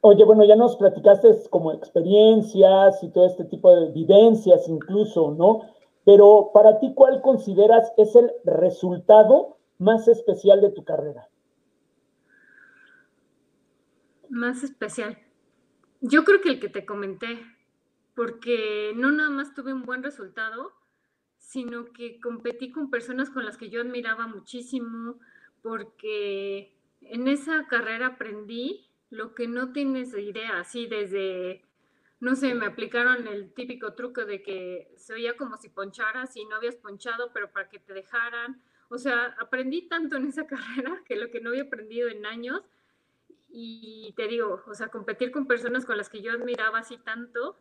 Oye, 0.00 0.24
bueno, 0.24 0.46
ya 0.46 0.56
nos 0.56 0.78
platicaste 0.78 1.28
como 1.50 1.70
experiencias 1.70 3.02
y 3.02 3.10
todo 3.10 3.26
este 3.26 3.44
tipo 3.44 3.70
de 3.76 3.92
vivencias 3.92 4.66
incluso, 4.68 5.32
¿no? 5.32 5.60
Pero 6.06 6.52
para 6.54 6.80
ti, 6.80 6.94
¿cuál 6.94 7.20
consideras 7.20 7.92
es 7.98 8.16
el 8.16 8.32
resultado 8.44 9.58
más 9.76 10.08
especial 10.08 10.62
de 10.62 10.70
tu 10.70 10.82
carrera? 10.82 11.28
Más 14.30 14.62
especial. 14.62 15.18
Yo 16.00 16.24
creo 16.24 16.40
que 16.40 16.48
el 16.48 16.60
que 16.60 16.70
te 16.70 16.86
comenté, 16.86 17.38
porque 18.16 18.94
no 18.96 19.12
nada 19.12 19.28
más 19.28 19.54
tuve 19.54 19.74
un 19.74 19.82
buen 19.82 20.02
resultado, 20.02 20.72
sino 21.36 21.92
que 21.92 22.18
competí 22.18 22.72
con 22.72 22.90
personas 22.90 23.28
con 23.28 23.44
las 23.44 23.58
que 23.58 23.68
yo 23.68 23.82
admiraba 23.82 24.26
muchísimo, 24.26 25.20
porque 25.62 26.74
en 27.02 27.28
esa 27.28 27.66
carrera 27.66 28.06
aprendí 28.06 28.88
lo 29.10 29.34
que 29.34 29.46
no 29.46 29.72
tienes 29.72 30.16
idea, 30.16 30.58
así 30.58 30.86
desde, 30.86 31.62
no 32.18 32.34
sé, 32.36 32.54
me 32.54 32.64
aplicaron 32.64 33.28
el 33.28 33.52
típico 33.52 33.92
truco 33.92 34.24
de 34.24 34.42
que 34.42 34.90
se 34.96 35.12
oía 35.12 35.36
como 35.36 35.58
si 35.58 35.68
poncharas 35.68 36.34
y 36.36 36.46
no 36.46 36.56
habías 36.56 36.76
ponchado, 36.76 37.30
pero 37.34 37.52
para 37.52 37.68
que 37.68 37.78
te 37.78 37.92
dejaran. 37.92 38.62
O 38.88 38.96
sea, 38.96 39.36
aprendí 39.38 39.88
tanto 39.88 40.16
en 40.16 40.26
esa 40.26 40.46
carrera 40.46 41.02
que 41.04 41.16
lo 41.16 41.30
que 41.30 41.42
no 41.42 41.50
había 41.50 41.64
aprendido 41.64 42.08
en 42.08 42.24
años. 42.24 42.62
Y 43.50 44.14
te 44.16 44.26
digo, 44.26 44.62
o 44.66 44.74
sea, 44.74 44.88
competir 44.88 45.30
con 45.30 45.46
personas 45.46 45.84
con 45.84 45.98
las 45.98 46.08
que 46.08 46.22
yo 46.22 46.32
admiraba 46.32 46.78
así 46.78 46.98
tanto, 46.98 47.56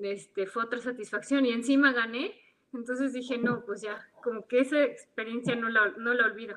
este, 0.00 0.46
fue 0.46 0.64
otra 0.64 0.80
satisfacción. 0.80 1.46
Y 1.46 1.50
encima 1.50 1.92
gané. 1.92 2.32
Entonces 2.72 3.12
dije, 3.12 3.38
no, 3.38 3.64
pues 3.64 3.82
ya, 3.82 4.08
como 4.22 4.46
que 4.46 4.60
esa 4.60 4.82
experiencia 4.82 5.54
no 5.54 5.68
la, 5.68 5.88
no 5.98 6.14
la 6.14 6.24
olvido. 6.24 6.56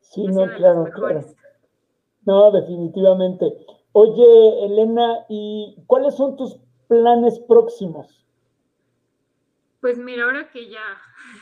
Sí, 0.00 0.26
no, 0.26 0.46
claro, 0.56 0.88
claro. 0.94 1.24
No, 2.24 2.50
definitivamente. 2.50 3.46
Oye, 3.92 4.64
Elena, 4.64 5.24
¿y 5.28 5.76
cuáles 5.86 6.16
son 6.16 6.36
tus 6.36 6.58
planes 6.88 7.38
próximos? 7.40 8.26
Pues 9.80 9.98
mira, 9.98 10.24
ahora 10.24 10.50
que 10.50 10.68
ya 10.68 10.82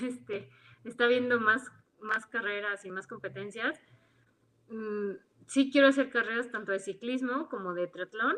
este, 0.03 0.49
está 0.85 1.07
viendo 1.07 1.41
más, 1.41 1.63
más 2.01 2.27
carreras 2.27 2.85
y 2.85 2.91
más 2.91 3.07
competencias, 3.07 3.81
mm, 4.69 5.13
sí 5.47 5.71
quiero 5.71 5.89
hacer 5.89 6.11
carreras 6.11 6.51
tanto 6.51 6.73
de 6.73 6.81
ciclismo 6.81 7.49
como 7.49 7.75
de 7.75 7.87
triatlón. 7.87 8.37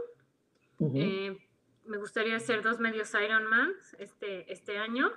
Eh, 0.95 1.39
me 1.87 1.99
gustaría 1.99 2.37
hacer 2.37 2.62
dos 2.62 2.80
medios 2.80 3.12
Ironman 3.14 3.72
este, 3.99 4.53
este 4.53 4.78
año. 4.78 5.12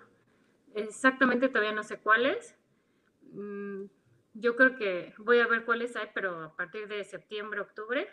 Exactamente 0.74 1.50
todavía 1.50 1.72
no 1.72 1.84
sé 1.84 2.00
cuáles. 2.00 2.56
Mm, 3.34 3.86
yo 4.34 4.56
creo 4.56 4.76
que 4.76 5.14
voy 5.18 5.40
a 5.40 5.48
ver 5.48 5.66
cuáles 5.66 5.96
hay, 5.96 6.08
pero 6.14 6.44
a 6.44 6.56
partir 6.56 6.88
de 6.88 7.04
septiembre, 7.04 7.60
octubre. 7.60 8.08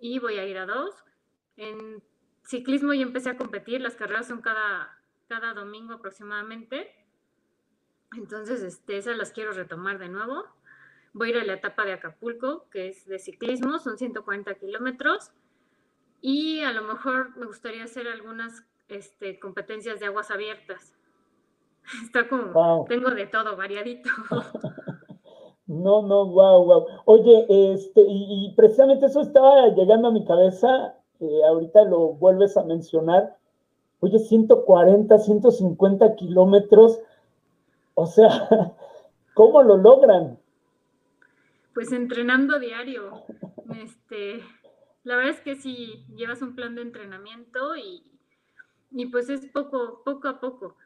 Y 0.00 0.18
voy 0.18 0.38
a 0.38 0.46
ir 0.46 0.58
a 0.58 0.66
dos. 0.66 1.04
En 1.56 2.02
ciclismo 2.44 2.92
ya 2.94 3.02
empecé 3.02 3.30
a 3.30 3.36
competir, 3.36 3.80
las 3.80 3.94
carreras 3.94 4.26
son 4.26 4.40
cada, 4.40 4.98
cada 5.28 5.54
domingo 5.54 5.94
aproximadamente. 5.94 6.94
Entonces, 8.16 8.62
este, 8.62 8.96
esas 8.96 9.16
las 9.16 9.32
quiero 9.32 9.52
retomar 9.52 9.98
de 9.98 10.08
nuevo. 10.08 10.44
Voy 11.12 11.28
a 11.28 11.30
ir 11.32 11.38
a 11.38 11.44
la 11.44 11.54
etapa 11.54 11.84
de 11.84 11.92
Acapulco, 11.92 12.68
que 12.70 12.88
es 12.88 13.06
de 13.06 13.18
ciclismo, 13.18 13.78
son 13.78 13.98
140 13.98 14.54
kilómetros. 14.54 15.30
Y 16.22 16.60
a 16.60 16.72
lo 16.72 16.82
mejor 16.82 17.36
me 17.36 17.46
gustaría 17.46 17.84
hacer 17.84 18.06
algunas 18.06 18.64
este, 18.88 19.38
competencias 19.38 20.00
de 20.00 20.06
aguas 20.06 20.30
abiertas. 20.30 20.94
Está 22.04 22.28
como, 22.28 22.84
tengo 22.88 23.10
de 23.10 23.26
todo 23.26 23.56
variadito. 23.56 24.08
No, 25.72 26.02
no, 26.02 26.26
wow, 26.26 26.64
wow. 26.64 26.86
Oye, 27.06 27.46
este, 27.48 28.04
y, 28.06 28.52
precisamente 28.56 29.06
eso 29.06 29.22
estaba 29.22 29.68
llegando 29.68 30.08
a 30.08 30.12
mi 30.12 30.22
cabeza, 30.24 30.96
eh, 31.18 31.40
ahorita 31.48 31.84
lo 31.84 32.14
vuelves 32.14 32.58
a 32.58 32.64
mencionar. 32.64 33.38
Oye, 34.00 34.18
140, 34.18 35.16
150 35.18 36.16
kilómetros, 36.16 37.00
o 37.94 38.04
sea, 38.06 38.28
¿cómo 39.34 39.62
lo 39.62 39.78
logran? 39.78 40.38
Pues 41.72 41.90
entrenando 41.92 42.58
diario. 42.58 43.22
Este, 43.82 44.42
la 45.04 45.16
verdad 45.16 45.34
es 45.34 45.40
que 45.40 45.56
si 45.56 46.04
llevas 46.14 46.42
un 46.42 46.54
plan 46.54 46.74
de 46.74 46.82
entrenamiento 46.82 47.76
y, 47.76 48.04
y 48.90 49.06
pues 49.06 49.28
es 49.28 49.46
poco, 49.46 50.02
poco 50.04 50.28
a 50.28 50.40
poco. 50.40 50.76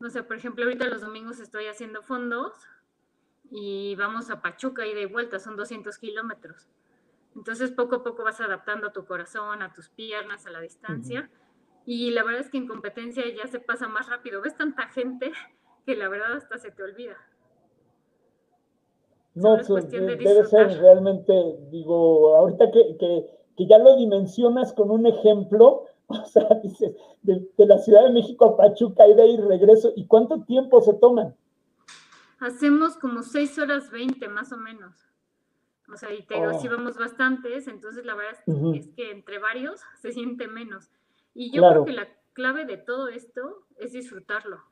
O 0.00 0.08
sea, 0.08 0.26
por 0.26 0.36
ejemplo, 0.36 0.64
ahorita 0.64 0.86
los 0.86 1.02
domingos 1.02 1.40
estoy 1.40 1.66
haciendo 1.66 2.02
fondos 2.02 2.52
y 3.50 3.94
vamos 3.96 4.30
a 4.30 4.40
Pachuca 4.40 4.86
y 4.86 4.94
de 4.94 5.06
vuelta, 5.06 5.38
son 5.38 5.56
200 5.56 5.98
kilómetros. 5.98 6.68
Entonces 7.34 7.70
poco 7.70 7.96
a 7.96 8.02
poco 8.02 8.24
vas 8.24 8.40
adaptando 8.40 8.88
a 8.88 8.92
tu 8.92 9.04
corazón, 9.04 9.62
a 9.62 9.72
tus 9.72 9.88
piernas, 9.88 10.46
a 10.46 10.50
la 10.50 10.60
distancia. 10.60 11.30
Y 11.84 12.10
la 12.10 12.22
verdad 12.22 12.40
es 12.40 12.50
que 12.50 12.58
en 12.58 12.68
competencia 12.68 13.22
ya 13.34 13.46
se 13.46 13.60
pasa 13.60 13.88
más 13.88 14.08
rápido. 14.08 14.40
Ves 14.40 14.56
tanta 14.56 14.88
gente 14.88 15.32
que 15.86 15.96
la 15.96 16.08
verdad 16.08 16.32
hasta 16.32 16.58
se 16.58 16.70
te 16.70 16.82
olvida. 16.82 17.16
No, 19.34 19.56
pues, 19.66 19.88
debe 19.90 20.44
ser 20.46 20.68
realmente, 20.80 21.32
digo, 21.70 22.36
ahorita 22.36 22.72
que, 22.72 22.96
que, 22.98 23.37
ya 23.66 23.78
lo 23.78 23.96
dimensionas 23.96 24.72
con 24.72 24.90
un 24.90 25.06
ejemplo, 25.06 25.84
o 26.06 26.24
sea, 26.24 26.48
dices, 26.62 26.94
de, 27.22 27.48
de, 27.56 27.66
la 27.66 27.78
Ciudad 27.78 28.04
de 28.04 28.12
México 28.12 28.44
a 28.44 28.56
Pachuca, 28.56 29.06
ida 29.06 29.24
y 29.26 29.36
regreso, 29.36 29.92
¿y 29.96 30.06
cuánto 30.06 30.42
tiempo 30.42 30.80
se 30.80 30.94
toman? 30.94 31.34
Hacemos 32.40 32.96
como 32.96 33.22
6 33.22 33.58
horas 33.58 33.90
20 33.90 34.28
más 34.28 34.52
o 34.52 34.56
menos. 34.56 35.08
O 35.92 35.96
sea, 35.96 36.12
y 36.12 36.22
te 36.22 36.34
digo, 36.34 36.50
oh. 36.52 36.70
vamos 36.70 36.98
bastantes, 36.98 37.66
entonces 37.66 38.04
la 38.04 38.14
verdad 38.14 38.38
es, 38.74 38.88
que 38.88 39.10
entre 39.10 39.38
varios 39.38 39.80
se 40.00 40.12
siente 40.12 40.46
menos. 40.46 40.90
Y 41.34 41.50
yo 41.50 41.62
creo 41.68 41.84
que 41.84 41.92
la 41.92 42.08
clave 42.32 42.64
de 42.64 42.76
todo 42.76 43.08
esto 43.08 43.64
es 43.76 43.92
disfrutarlo. 43.92 44.62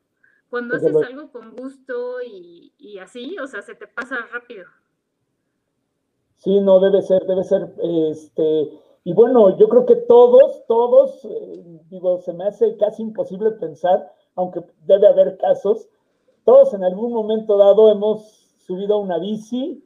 Cuando 0.49 0.77
haces 0.77 0.95
algo 0.97 1.33
con 1.33 1.57
gusto 1.57 2.23
y, 2.23 2.73
y, 2.79 2.99
así, 2.99 3.37
o 3.39 3.49
sea, 3.49 3.63
se 3.63 3.75
te 3.75 3.89
pasa 3.89 4.17
rápido. 4.33 4.67
Sí, 6.37 6.61
no, 6.61 6.81
debe 6.81 7.03
ser, 7.03 7.25
debe 7.27 7.45
ser, 7.45 7.75
este, 7.83 8.71
y 9.05 9.13
bueno, 9.13 9.57
yo 9.57 9.69
creo 9.69 9.87
que 9.87 9.97
todos, 9.97 10.65
todos, 10.67 11.25
eh, 11.25 11.81
digo, 11.89 12.19
se 12.21 12.33
me 12.33 12.45
hace 12.45 12.77
casi 12.77 13.03
imposible 13.03 13.53
pensar, 13.53 14.13
aunque 14.35 14.61
debe 14.85 15.07
haber 15.07 15.39
casos, 15.39 15.89
todos 16.45 16.75
en 16.75 16.85
algún 16.85 17.13
momento 17.13 17.57
dado 17.57 17.91
hemos 17.91 18.23
subido 18.67 18.95
a 18.95 18.99
una 18.99 19.19
bici, 19.19 19.83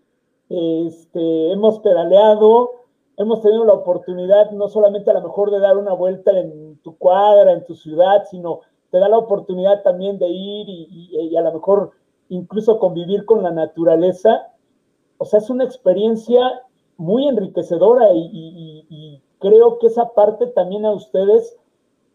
este, 0.49 1.53
hemos 1.53 1.79
pedaleado, 1.79 2.71
hemos 3.17 3.41
tenido 3.43 3.65
la 3.65 3.75
oportunidad 3.75 4.51
no 4.51 4.69
solamente 4.69 5.11
a 5.11 5.15
lo 5.15 5.23
mejor 5.23 5.51
de 5.51 5.61
dar 5.61 5.77
una 5.77 5.93
vuelta 5.93 6.39
en 6.39 6.79
tu 6.83 6.97
cuadra, 6.97 7.53
en 7.53 7.65
tu 7.65 7.75
ciudad, 7.75 8.25
sino 8.31 8.61
te 8.91 8.99
da 8.99 9.09
la 9.09 9.19
oportunidad 9.19 9.83
también 9.83 10.19
de 10.19 10.29
ir 10.29 10.67
y, 10.69 11.37
a 11.37 11.43
lo 11.43 11.53
mejor 11.53 11.93
incluso 12.29 12.79
convivir 12.79 13.25
con 13.25 13.43
la 13.43 13.51
naturaleza. 13.51 14.49
O 15.23 15.27
sea, 15.27 15.39
es 15.39 15.51
una 15.51 15.65
experiencia 15.65 16.41
muy 16.97 17.29
enriquecedora 17.29 18.09
y, 18.15 19.23
creo 19.39 19.79
que 19.79 19.87
esa 19.87 20.13
parte 20.15 20.47
también 20.49 20.85
a 20.85 20.93
ustedes 20.93 21.57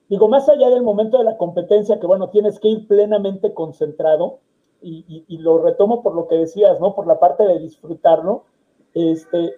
Digo, 0.08 0.28
más 0.28 0.48
allá 0.50 0.70
del 0.70 0.84
momento 0.84 1.18
de 1.18 1.24
la 1.24 1.36
competencia, 1.36 2.00
que 2.00 2.06
bueno, 2.06 2.30
tienes 2.30 2.60
que 2.60 2.68
ir 2.68 2.88
plenamente 2.88 3.56
concentrado, 3.56 4.40
y, 4.82 5.38
lo 5.40 5.58
retomo 5.64 6.04
por 6.04 6.14
lo 6.14 6.28
que 6.28 6.36
decías, 6.36 6.80
¿no? 6.80 6.94
Por 6.94 7.08
la 7.08 7.20
parte 7.20 7.42
de 7.44 7.58
disfrutarlo, 7.58 8.46
este, 8.94 9.56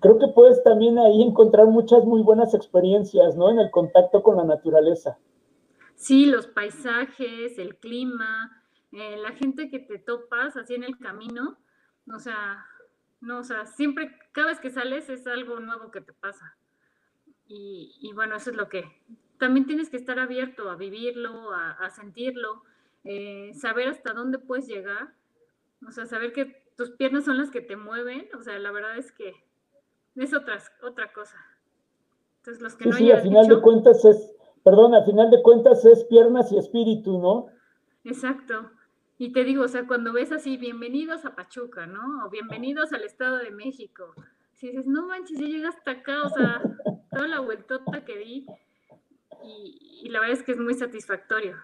creo 0.00 0.18
que 0.18 0.26
puedes 0.34 0.64
también 0.64 0.98
ahí 0.98 1.22
encontrar 1.22 1.66
muchas 1.66 2.04
muy 2.04 2.22
buenas 2.22 2.54
experiencias, 2.54 3.36
¿no? 3.36 3.50
En 3.50 3.60
el 3.60 3.70
contacto 3.70 4.24
con 4.24 4.36
la 4.36 4.42
naturaleza. 4.42 5.16
Sí, 5.94 6.26
los 6.26 6.48
paisajes, 6.48 7.56
el 7.56 7.76
clima, 7.76 8.50
eh, 8.90 9.16
la 9.16 9.30
gente 9.30 9.70
que 9.70 9.78
te 9.78 10.00
topas 10.00 10.56
así 10.56 10.74
en 10.74 10.82
el 10.82 10.98
camino, 10.98 11.56
O 12.14 12.18
sea, 12.18 12.66
no, 13.24 13.38
o 13.38 13.44
sea, 13.44 13.66
siempre, 13.66 14.16
cada 14.32 14.48
vez 14.48 14.60
que 14.60 14.70
sales 14.70 15.08
es 15.08 15.26
algo 15.26 15.58
nuevo 15.58 15.90
que 15.90 16.02
te 16.02 16.12
pasa. 16.12 16.56
Y, 17.46 18.10
bueno, 18.14 18.36
eso 18.36 18.50
es 18.50 18.56
lo 18.56 18.68
que 18.68 18.84
también 19.38 19.66
tienes 19.66 19.88
que 19.88 19.96
estar 19.96 20.18
abierto 20.18 20.70
a 20.70 20.76
vivirlo, 20.76 21.52
a, 21.52 21.88
sentirlo, 21.90 22.62
eh, 23.04 23.52
saber 23.54 23.88
hasta 23.88 24.12
dónde 24.12 24.38
puedes 24.38 24.66
llegar, 24.66 25.14
o 25.86 25.90
sea, 25.92 26.06
saber 26.06 26.32
que 26.32 26.64
tus 26.76 26.90
piernas 26.92 27.24
son 27.24 27.38
las 27.38 27.50
que 27.50 27.60
te 27.60 27.76
mueven, 27.76 28.28
o 28.36 28.42
sea, 28.42 28.58
la 28.58 28.72
verdad 28.72 28.96
es 28.96 29.12
que 29.12 29.34
es 30.16 30.34
otra, 30.34 30.58
otra 30.82 31.12
cosa. 31.12 31.36
Entonces, 32.38 32.62
los 32.62 32.74
que 32.74 32.88
no 32.88 32.96
sí, 32.96 33.10
al 33.10 33.22
final 33.22 33.46
de 33.46 33.60
cuentas 33.60 34.04
es, 34.04 34.34
perdón, 34.64 34.94
al 34.94 35.04
final 35.04 35.30
de 35.30 35.42
cuentas 35.42 35.84
es 35.84 36.04
piernas 36.04 36.50
y 36.52 36.58
espíritu, 36.58 37.18
¿no? 37.18 37.46
Exacto. 38.04 38.70
Y 39.24 39.32
te 39.32 39.42
digo, 39.42 39.64
o 39.64 39.68
sea, 39.68 39.86
cuando 39.86 40.12
ves 40.12 40.32
así, 40.32 40.58
bienvenidos 40.58 41.24
a 41.24 41.34
Pachuca, 41.34 41.86
¿no? 41.86 42.26
O 42.26 42.28
bienvenidos 42.28 42.92
al 42.92 43.04
Estado 43.04 43.38
de 43.38 43.50
México. 43.50 44.04
Si 44.52 44.66
dices, 44.66 44.86
no 44.86 45.06
manches, 45.06 45.38
ya 45.38 45.46
llegas 45.46 45.76
hasta 45.76 45.92
acá, 45.92 46.24
o 46.26 46.28
sea, 46.28 46.60
toda 47.10 47.26
la 47.28 47.40
vueltota 47.40 48.04
que 48.04 48.18
di. 48.18 48.46
Y, 49.42 50.10
la 50.10 50.20
verdad 50.20 50.36
es 50.36 50.42
que 50.42 50.52
es 50.52 50.58
muy 50.58 50.74
satisfactorio. 50.74 51.54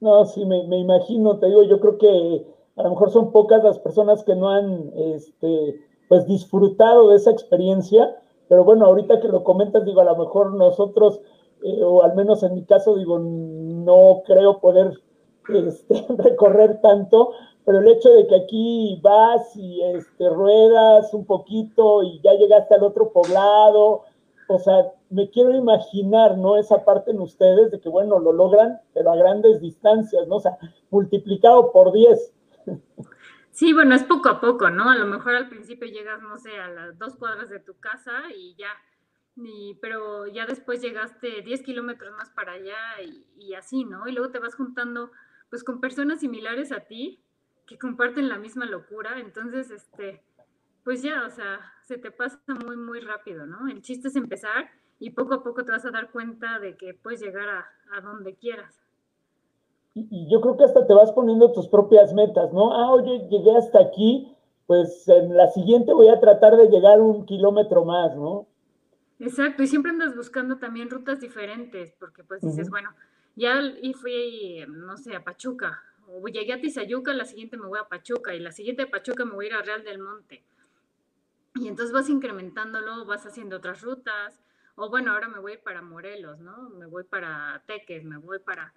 No, 0.00 0.24
sí, 0.24 0.46
me, 0.46 0.66
me, 0.66 0.78
imagino, 0.78 1.38
te 1.38 1.46
digo, 1.46 1.62
yo 1.64 1.78
creo 1.78 1.98
que 1.98 2.46
a 2.76 2.84
lo 2.84 2.88
mejor 2.88 3.10
son 3.10 3.32
pocas 3.32 3.62
las 3.62 3.78
personas 3.78 4.24
que 4.24 4.34
no 4.34 4.48
han, 4.48 4.90
este, 4.96 5.86
pues, 6.08 6.26
disfrutado 6.26 7.10
de 7.10 7.16
esa 7.16 7.32
experiencia, 7.32 8.16
pero 8.48 8.64
bueno, 8.64 8.86
ahorita 8.86 9.20
que 9.20 9.28
lo 9.28 9.44
comentas, 9.44 9.84
digo, 9.84 10.00
a 10.00 10.04
lo 10.04 10.16
mejor 10.16 10.54
nosotros, 10.54 11.20
eh, 11.62 11.82
o 11.82 12.02
al 12.02 12.14
menos 12.14 12.42
en 12.42 12.54
mi 12.54 12.64
caso, 12.64 12.96
digo, 12.96 13.18
no 13.18 14.22
creo 14.24 14.58
poder 14.60 14.94
este, 15.48 16.06
recorrer 16.18 16.80
tanto, 16.80 17.32
pero 17.64 17.80
el 17.80 17.88
hecho 17.88 18.10
de 18.10 18.26
que 18.26 18.36
aquí 18.36 19.00
vas 19.02 19.54
y 19.56 19.82
este, 19.82 20.28
ruedas 20.28 21.12
un 21.14 21.24
poquito 21.24 22.02
y 22.02 22.20
ya 22.22 22.32
llegaste 22.34 22.74
al 22.74 22.84
otro 22.84 23.12
poblado, 23.12 24.04
o 24.48 24.58
sea, 24.58 24.92
me 25.10 25.30
quiero 25.30 25.54
imaginar, 25.54 26.36
¿no? 26.36 26.56
Esa 26.56 26.84
parte 26.84 27.12
en 27.12 27.20
ustedes 27.20 27.70
de 27.70 27.80
que, 27.80 27.88
bueno, 27.88 28.18
lo 28.18 28.32
logran, 28.32 28.80
pero 28.92 29.12
a 29.12 29.16
grandes 29.16 29.60
distancias, 29.60 30.26
¿no? 30.26 30.36
O 30.36 30.40
sea, 30.40 30.58
multiplicado 30.90 31.70
por 31.72 31.92
10. 31.92 32.32
Sí, 33.52 33.72
bueno, 33.72 33.94
es 33.94 34.04
poco 34.04 34.28
a 34.28 34.40
poco, 34.40 34.70
¿no? 34.70 34.90
A 34.90 34.96
lo 34.96 35.06
mejor 35.06 35.34
al 35.34 35.48
principio 35.48 35.86
llegas, 35.86 36.22
no 36.22 36.36
sé, 36.36 36.58
a 36.58 36.68
las 36.68 36.98
dos 36.98 37.16
cuadras 37.16 37.48
de 37.48 37.60
tu 37.60 37.78
casa 37.78 38.12
y 38.36 38.54
ya, 38.56 38.70
pero 39.80 40.26
ya 40.26 40.46
después 40.46 40.80
llegaste 40.80 41.42
10 41.42 41.62
kilómetros 41.62 42.12
más 42.16 42.30
para 42.30 42.52
allá 42.52 43.02
y, 43.04 43.26
y, 43.36 43.54
así, 43.54 43.84
¿no? 43.84 44.08
Y 44.08 44.12
luego 44.12 44.30
te 44.30 44.38
vas 44.38 44.54
juntando 44.54 45.10
pues 45.50 45.64
con 45.64 45.80
personas 45.80 46.20
similares 46.20 46.72
a 46.72 46.80
ti 46.80 47.20
que 47.66 47.78
comparten 47.78 48.28
la 48.28 48.38
misma 48.38 48.66
locura, 48.66 49.18
entonces, 49.18 49.70
este, 49.70 50.22
pues 50.84 51.02
ya, 51.02 51.26
o 51.26 51.30
sea, 51.30 51.60
se 51.84 51.98
te 51.98 52.10
pasa 52.10 52.40
muy, 52.64 52.76
muy 52.76 53.00
rápido, 53.00 53.46
¿no? 53.46 53.68
El 53.68 53.82
chiste 53.82 54.08
es 54.08 54.16
empezar 54.16 54.70
y 54.98 55.10
poco 55.10 55.34
a 55.34 55.42
poco 55.42 55.64
te 55.64 55.72
vas 55.72 55.84
a 55.84 55.90
dar 55.90 56.10
cuenta 56.10 56.58
de 56.58 56.76
que 56.76 56.94
puedes 56.94 57.20
llegar 57.20 57.48
a, 57.48 57.66
a 57.96 58.00
donde 58.00 58.34
quieras. 58.36 58.80
Y, 59.94 60.28
yo 60.30 60.40
creo 60.40 60.56
que 60.56 60.64
hasta 60.64 60.86
te 60.86 60.94
vas 60.94 61.12
poniendo 61.12 61.52
tus 61.52 61.68
propias 61.68 62.12
metas, 62.14 62.52
¿no? 62.52 62.72
Ah, 62.72 62.92
oye, 62.92 63.26
llegué 63.28 63.56
hasta 63.56 63.80
aquí, 63.80 64.36
pues 64.66 65.08
en 65.08 65.36
la 65.36 65.48
siguiente 65.48 65.92
voy 65.92 66.08
a 66.08 66.20
tratar 66.20 66.56
de 66.56 66.68
llegar 66.68 67.00
un 67.00 67.26
kilómetro 67.26 67.84
más, 67.84 68.16
¿no? 68.16 68.46
Exacto, 69.18 69.62
y 69.62 69.66
siempre 69.66 69.90
andas 69.90 70.16
buscando 70.16 70.58
también 70.58 70.88
rutas 70.88 71.20
diferentes, 71.20 71.92
porque 71.98 72.24
pues 72.24 72.40
dices, 72.40 72.70
bueno, 72.70 72.90
ya 73.36 73.60
y 73.82 73.94
fui, 73.94 74.64
no 74.68 74.96
sé, 74.96 75.14
a 75.14 75.24
Pachuca, 75.24 75.82
o 76.06 76.26
llegué 76.28 76.52
a 76.52 76.60
Tizayuca, 76.60 77.12
la 77.12 77.24
siguiente 77.24 77.56
me 77.56 77.66
voy 77.66 77.78
a 77.78 77.88
Pachuca, 77.88 78.34
y 78.34 78.40
la 78.40 78.52
siguiente 78.52 78.84
de 78.84 78.90
Pachuca 78.90 79.24
me 79.24 79.32
voy 79.32 79.46
a 79.46 79.48
ir 79.48 79.54
a 79.54 79.62
Real 79.62 79.84
del 79.84 79.98
Monte. 79.98 80.42
Y 81.54 81.68
entonces 81.68 81.92
vas 81.92 82.08
incrementándolo, 82.08 83.04
vas 83.04 83.26
haciendo 83.26 83.56
otras 83.56 83.82
rutas, 83.82 84.40
o 84.76 84.88
bueno, 84.88 85.12
ahora 85.12 85.28
me 85.28 85.40
voy 85.40 85.56
para 85.58 85.82
Morelos, 85.82 86.38
¿no? 86.40 86.70
Me 86.70 86.86
voy 86.86 87.04
para 87.04 87.62
Teques, 87.66 88.04
me 88.04 88.16
voy 88.16 88.38
para, 88.38 88.72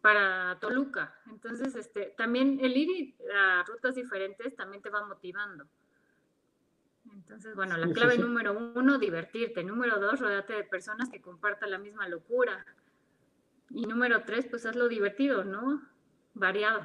para 0.00 0.58
Toluca. 0.60 1.14
Entonces, 1.26 1.74
este, 1.74 2.14
también 2.16 2.58
el 2.62 2.76
ir 2.76 3.14
a 3.34 3.62
rutas 3.64 3.94
diferentes 3.94 4.56
también 4.56 4.82
te 4.82 4.90
va 4.90 5.04
motivando. 5.04 5.66
Entonces, 7.12 7.54
bueno, 7.54 7.76
la 7.76 7.92
clave 7.92 8.18
número 8.18 8.52
uno, 8.74 8.98
divertirte. 8.98 9.64
Número 9.64 9.98
dos, 9.98 10.20
rodearte 10.20 10.54
de 10.54 10.64
personas 10.64 11.10
que 11.10 11.20
compartan 11.20 11.70
la 11.70 11.78
misma 11.78 12.08
locura. 12.08 12.64
Y 13.70 13.82
número 13.82 14.22
tres, 14.26 14.46
pues 14.48 14.64
hazlo 14.66 14.88
divertido, 14.88 15.44
¿no? 15.44 15.80
Variado. 16.34 16.80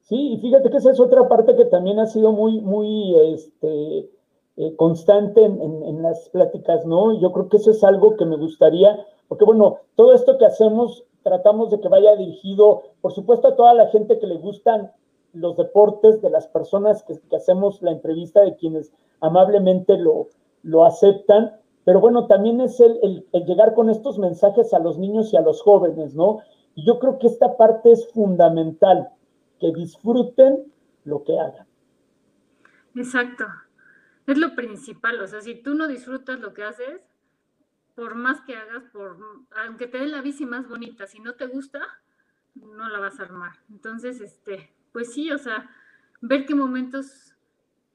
Sí, 0.00 0.32
y 0.32 0.38
fíjate 0.38 0.70
que 0.70 0.78
esa 0.78 0.90
es 0.90 1.00
otra 1.00 1.28
parte 1.28 1.54
que 1.54 1.66
también 1.66 1.98
ha 1.98 2.06
sido 2.06 2.32
muy, 2.32 2.60
muy 2.60 3.14
este, 3.34 4.10
eh, 4.56 4.74
constante 4.76 5.44
en, 5.44 6.02
las 6.02 6.28
pláticas, 6.30 6.86
¿no? 6.86 7.20
Yo 7.20 7.30
creo 7.32 7.48
que 7.48 7.58
eso 7.58 7.70
es 7.70 7.84
algo 7.84 8.16
que 8.16 8.24
me 8.24 8.36
gustaría, 8.36 9.06
porque 9.28 9.44
bueno, 9.44 9.78
todo 9.94 10.14
esto 10.14 10.38
que 10.38 10.46
hacemos 10.46 11.04
tratamos 11.22 11.70
de 11.70 11.80
que 11.80 11.88
vaya 11.88 12.16
dirigido, 12.16 12.82
por 13.00 13.12
supuesto, 13.12 13.48
a 13.48 13.56
toda 13.56 13.74
la 13.74 13.88
gente 13.88 14.18
que 14.18 14.26
le 14.26 14.38
gustan 14.38 14.90
los 15.34 15.56
deportes, 15.56 16.22
de 16.22 16.30
las 16.30 16.46
personas 16.48 17.02
que, 17.04 17.20
hacemos 17.36 17.82
la 17.82 17.92
entrevista, 17.92 18.40
de 18.40 18.56
quienes 18.56 18.92
amablemente 19.20 19.98
lo, 19.98 20.28
lo 20.62 20.84
aceptan, 20.84 21.56
pero 21.88 22.00
bueno, 22.00 22.26
también 22.26 22.60
es 22.60 22.78
el, 22.80 23.26
llegar 23.46 23.72
con 23.72 23.88
estos 23.88 24.18
mensajes 24.18 24.74
a 24.74 24.78
los 24.78 24.98
niños 24.98 25.32
y 25.32 25.38
a 25.38 25.40
los 25.40 25.62
jóvenes, 25.62 26.14
¿no? 26.14 26.42
Y 26.74 26.84
yo 26.84 26.98
creo 26.98 27.18
que 27.18 27.28
esta 27.28 27.56
parte 27.56 27.90
es 27.90 28.12
fundamental, 28.12 29.08
que 29.58 29.72
disfruten 29.72 30.70
lo 31.06 31.24
que 31.24 31.40
hagan. 31.40 31.66
Exacto. 32.94 33.46
Es 34.26 34.36
lo 34.36 34.54
principal, 34.54 35.18
o 35.22 35.26
sea, 35.26 35.40
si 35.40 35.54
tú 35.54 35.74
no 35.74 35.88
disfrutas 35.88 36.38
lo 36.38 36.52
que 36.52 36.64
haces, 36.64 37.00
por 37.94 38.16
más 38.16 38.42
que 38.42 38.54
hagas, 38.54 38.82
por 38.92 39.16
aunque 39.64 39.86
te 39.86 39.96
den 39.96 40.10
la 40.10 40.20
bici 40.20 40.44
más 40.44 40.68
bonita, 40.68 41.06
si 41.06 41.20
no 41.20 41.36
te 41.36 41.46
gusta, 41.46 41.80
no 42.54 42.86
la 42.90 42.98
vas 42.98 43.18
a 43.18 43.22
armar. 43.22 43.52
Entonces, 43.70 44.20
este, 44.20 44.74
pues 44.92 45.14
sí, 45.14 45.30
o 45.30 45.38
sea, 45.38 45.70
ver 46.20 46.44
qué 46.44 46.54
momentos 46.54 47.34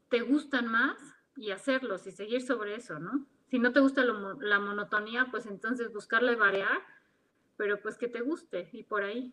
te 0.09 0.21
gustan 0.21 0.65
más 0.65 0.97
y 1.35 1.51
hacerlos 1.51 2.07
y 2.07 2.11
seguir 2.11 2.41
sobre 2.41 2.73
eso, 2.73 2.97
¿no? 2.97 3.27
Si 3.53 3.59
no 3.59 3.71
te 3.71 3.81
gusta 3.81 4.01
la 4.03 4.59
monotonía, 4.59 5.27
pues 5.29 5.45
entonces 5.45 5.93
buscarle 5.93 6.35
variar, 6.35 6.79
pero 7.55 7.79
pues 7.83 7.99
que 7.99 8.07
te 8.07 8.21
guste 8.21 8.67
y 8.73 8.81
por 8.81 9.03
ahí. 9.03 9.31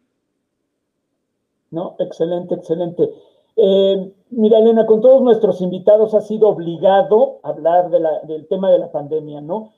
No, 1.71 1.97
excelente, 1.99 2.55
excelente. 2.55 3.15
Eh, 3.57 4.13
mira, 4.29 4.59
Elena, 4.59 4.85
con 4.85 5.01
todos 5.01 5.23
nuestros 5.23 5.63
invitados 5.63 6.13
ha 6.13 6.21
sido 6.21 6.49
obligado 6.49 7.41
hablar 7.45 7.89
del 8.27 8.47
tema 8.47 8.71
de 8.71 8.81
la 8.81 8.93
pandemia, 8.93 9.41
¿no? 9.41 9.73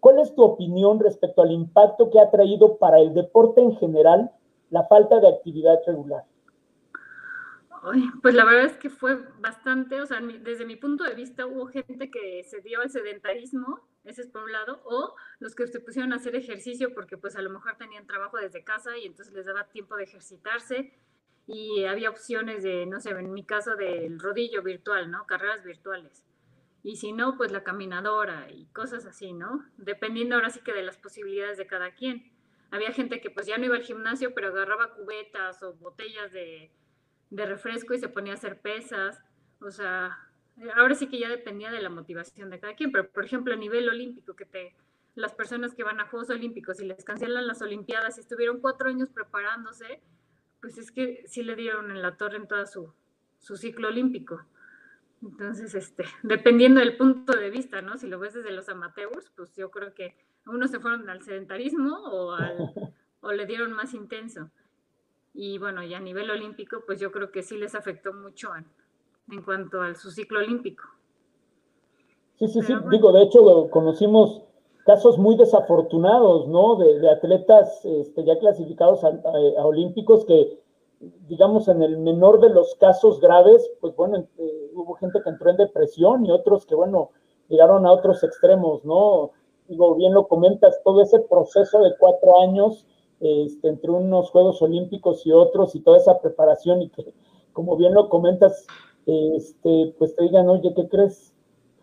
¿Cuál 0.00 0.18
es 0.18 0.34
tu 0.34 0.42
opinión 0.42 1.00
respecto 1.00 1.40
al 1.40 1.52
impacto 1.52 2.10
que 2.10 2.20
ha 2.20 2.30
traído 2.30 2.76
para 2.76 3.00
el 3.00 3.14
deporte 3.14 3.62
en 3.62 3.76
general 3.76 4.30
la 4.68 4.84
falta 4.84 5.20
de 5.20 5.28
actividad 5.28 5.80
regular? 5.86 6.26
Pues 8.22 8.34
la 8.34 8.44
verdad 8.44 8.64
es 8.64 8.76
que 8.76 8.90
fue 8.90 9.16
bastante, 9.38 10.00
o 10.00 10.06
sea, 10.06 10.20
desde 10.20 10.64
mi 10.64 10.76
punto 10.76 11.04
de 11.04 11.14
vista 11.14 11.46
hubo 11.46 11.66
gente 11.66 12.10
que 12.10 12.42
se 12.44 12.60
dio 12.60 12.80
al 12.80 12.90
sedentarismo, 12.90 13.86
ese 14.04 14.22
es 14.22 14.28
por 14.28 14.44
un 14.44 14.52
lado, 14.52 14.80
o 14.84 15.14
los 15.40 15.54
que 15.54 15.66
se 15.66 15.80
pusieron 15.80 16.12
a 16.12 16.16
hacer 16.16 16.36
ejercicio 16.36 16.94
porque 16.94 17.16
pues 17.16 17.36
a 17.36 17.42
lo 17.42 17.50
mejor 17.50 17.76
tenían 17.76 18.06
trabajo 18.06 18.38
desde 18.38 18.64
casa 18.64 18.96
y 18.96 19.06
entonces 19.06 19.34
les 19.34 19.46
daba 19.46 19.68
tiempo 19.68 19.96
de 19.96 20.04
ejercitarse 20.04 20.92
y 21.46 21.84
había 21.84 22.10
opciones 22.10 22.62
de, 22.62 22.86
no 22.86 23.00
sé, 23.00 23.10
en 23.10 23.32
mi 23.32 23.44
caso 23.44 23.76
del 23.76 24.18
rodillo 24.18 24.62
virtual, 24.62 25.10
¿no? 25.10 25.26
Carreras 25.26 25.64
virtuales. 25.64 26.24
Y 26.82 26.96
si 26.96 27.12
no, 27.12 27.36
pues 27.36 27.52
la 27.52 27.64
caminadora 27.64 28.50
y 28.50 28.66
cosas 28.66 29.06
así, 29.06 29.32
¿no? 29.32 29.64
Dependiendo 29.76 30.36
ahora 30.36 30.50
sí 30.50 30.60
que 30.60 30.72
de 30.72 30.82
las 30.82 30.96
posibilidades 30.96 31.58
de 31.58 31.66
cada 31.66 31.92
quien. 31.94 32.32
Había 32.70 32.92
gente 32.92 33.20
que 33.20 33.30
pues 33.30 33.46
ya 33.46 33.58
no 33.58 33.64
iba 33.64 33.76
al 33.76 33.82
gimnasio, 33.82 34.34
pero 34.34 34.48
agarraba 34.48 34.94
cubetas 34.94 35.62
o 35.62 35.74
botellas 35.74 36.32
de 36.32 36.70
de 37.30 37.46
refresco 37.46 37.94
y 37.94 37.98
se 37.98 38.08
ponía 38.08 38.32
a 38.32 38.36
hacer 38.36 38.60
pesas. 38.60 39.20
O 39.60 39.70
sea, 39.70 40.18
ahora 40.74 40.94
sí 40.94 41.08
que 41.08 41.18
ya 41.18 41.28
dependía 41.28 41.70
de 41.70 41.82
la 41.82 41.90
motivación 41.90 42.50
de 42.50 42.60
cada 42.60 42.74
quien, 42.74 42.92
pero 42.92 43.08
por 43.10 43.24
ejemplo 43.24 43.54
a 43.54 43.56
nivel 43.56 43.88
olímpico, 43.88 44.34
que 44.34 44.44
te, 44.44 44.74
las 45.14 45.34
personas 45.34 45.74
que 45.74 45.82
van 45.82 46.00
a 46.00 46.06
Juegos 46.06 46.30
Olímpicos 46.30 46.80
y 46.80 46.86
les 46.86 47.04
cancelan 47.04 47.46
las 47.46 47.62
Olimpiadas 47.62 48.18
y 48.18 48.20
estuvieron 48.20 48.60
cuatro 48.60 48.88
años 48.88 49.10
preparándose, 49.10 50.00
pues 50.60 50.78
es 50.78 50.90
que 50.92 51.24
sí 51.26 51.42
le 51.42 51.56
dieron 51.56 51.90
en 51.90 52.02
la 52.02 52.16
torre 52.16 52.36
en 52.36 52.46
todo 52.46 52.66
su, 52.66 52.92
su 53.38 53.56
ciclo 53.56 53.88
olímpico. 53.88 54.44
Entonces, 55.22 55.74
este, 55.74 56.04
dependiendo 56.22 56.80
del 56.80 56.96
punto 56.96 57.32
de 57.36 57.50
vista, 57.50 57.80
¿no? 57.80 57.96
Si 57.96 58.06
lo 58.06 58.18
ves 58.18 58.34
desde 58.34 58.52
los 58.52 58.68
amateurs, 58.68 59.32
pues 59.34 59.54
yo 59.56 59.70
creo 59.70 59.94
que 59.94 60.14
unos 60.46 60.70
se 60.70 60.80
fueron 60.80 61.08
al 61.08 61.22
sedentarismo 61.22 61.96
o, 61.96 62.32
al, 62.32 62.56
o 63.20 63.32
le 63.32 63.46
dieron 63.46 63.72
más 63.72 63.94
intenso. 63.94 64.50
Y 65.38 65.58
bueno, 65.58 65.82
y 65.82 65.92
a 65.92 66.00
nivel 66.00 66.30
olímpico, 66.30 66.82
pues 66.86 66.98
yo 66.98 67.12
creo 67.12 67.30
que 67.30 67.42
sí 67.42 67.58
les 67.58 67.74
afectó 67.74 68.14
mucho 68.14 68.48
en, 69.28 69.42
cuanto 69.42 69.82
a 69.82 69.94
su 69.94 70.10
ciclo 70.10 70.38
olímpico. 70.38 70.84
Sí, 72.38 72.48
sí, 72.48 72.62
sí, 72.62 72.74
digo, 72.90 73.12
de 73.12 73.22
hecho 73.22 73.68
conocimos 73.70 74.42
casos 74.86 75.18
muy 75.18 75.36
desafortunados, 75.36 76.48
¿no? 76.48 76.76
De, 76.76 77.10
atletas 77.10 77.84
este, 77.84 78.24
ya 78.24 78.38
clasificados 78.38 79.04
a, 79.04 79.10
olímpicos 79.64 80.24
que 80.24 80.58
digamos, 81.28 81.68
en 81.68 81.82
el 81.82 81.98
menor 81.98 82.40
de 82.40 82.48
los 82.48 82.74
casos 82.76 83.20
graves, 83.20 83.70
pues 83.82 83.94
bueno, 83.96 84.26
eh, 84.38 84.70
hubo 84.74 84.94
gente 84.94 85.20
que 85.22 85.28
entró 85.28 85.50
en 85.50 85.58
depresión 85.58 86.24
y 86.24 86.30
otros 86.30 86.64
que, 86.64 86.74
bueno, 86.74 87.10
llegaron 87.48 87.84
a 87.84 87.92
otros 87.92 88.24
extremos, 88.24 88.82
¿no? 88.86 89.32
Digo, 89.68 89.94
bien 89.96 90.14
lo 90.14 90.26
comentas, 90.26 90.80
todo 90.82 91.02
ese 91.02 91.20
proceso 91.20 91.80
de 91.82 91.94
cuatro 91.98 92.40
años 92.40 92.86
este, 93.20 93.68
entre 93.68 93.90
unos 93.90 94.30
Juegos 94.30 94.60
Olímpicos 94.62 95.26
y 95.26 95.32
otros 95.32 95.74
y 95.74 95.80
toda 95.80 95.98
esa 95.98 96.20
preparación 96.20 96.82
y 96.82 96.90
que, 96.90 97.14
como 97.52 97.76
bien 97.76 97.94
lo 97.94 98.08
comentas, 98.08 98.66
este, 99.06 99.94
pues 99.98 100.14
te 100.14 100.24
digan, 100.24 100.48
oye, 100.48 100.72
¿qué 100.74 100.88
crees? 100.88 101.34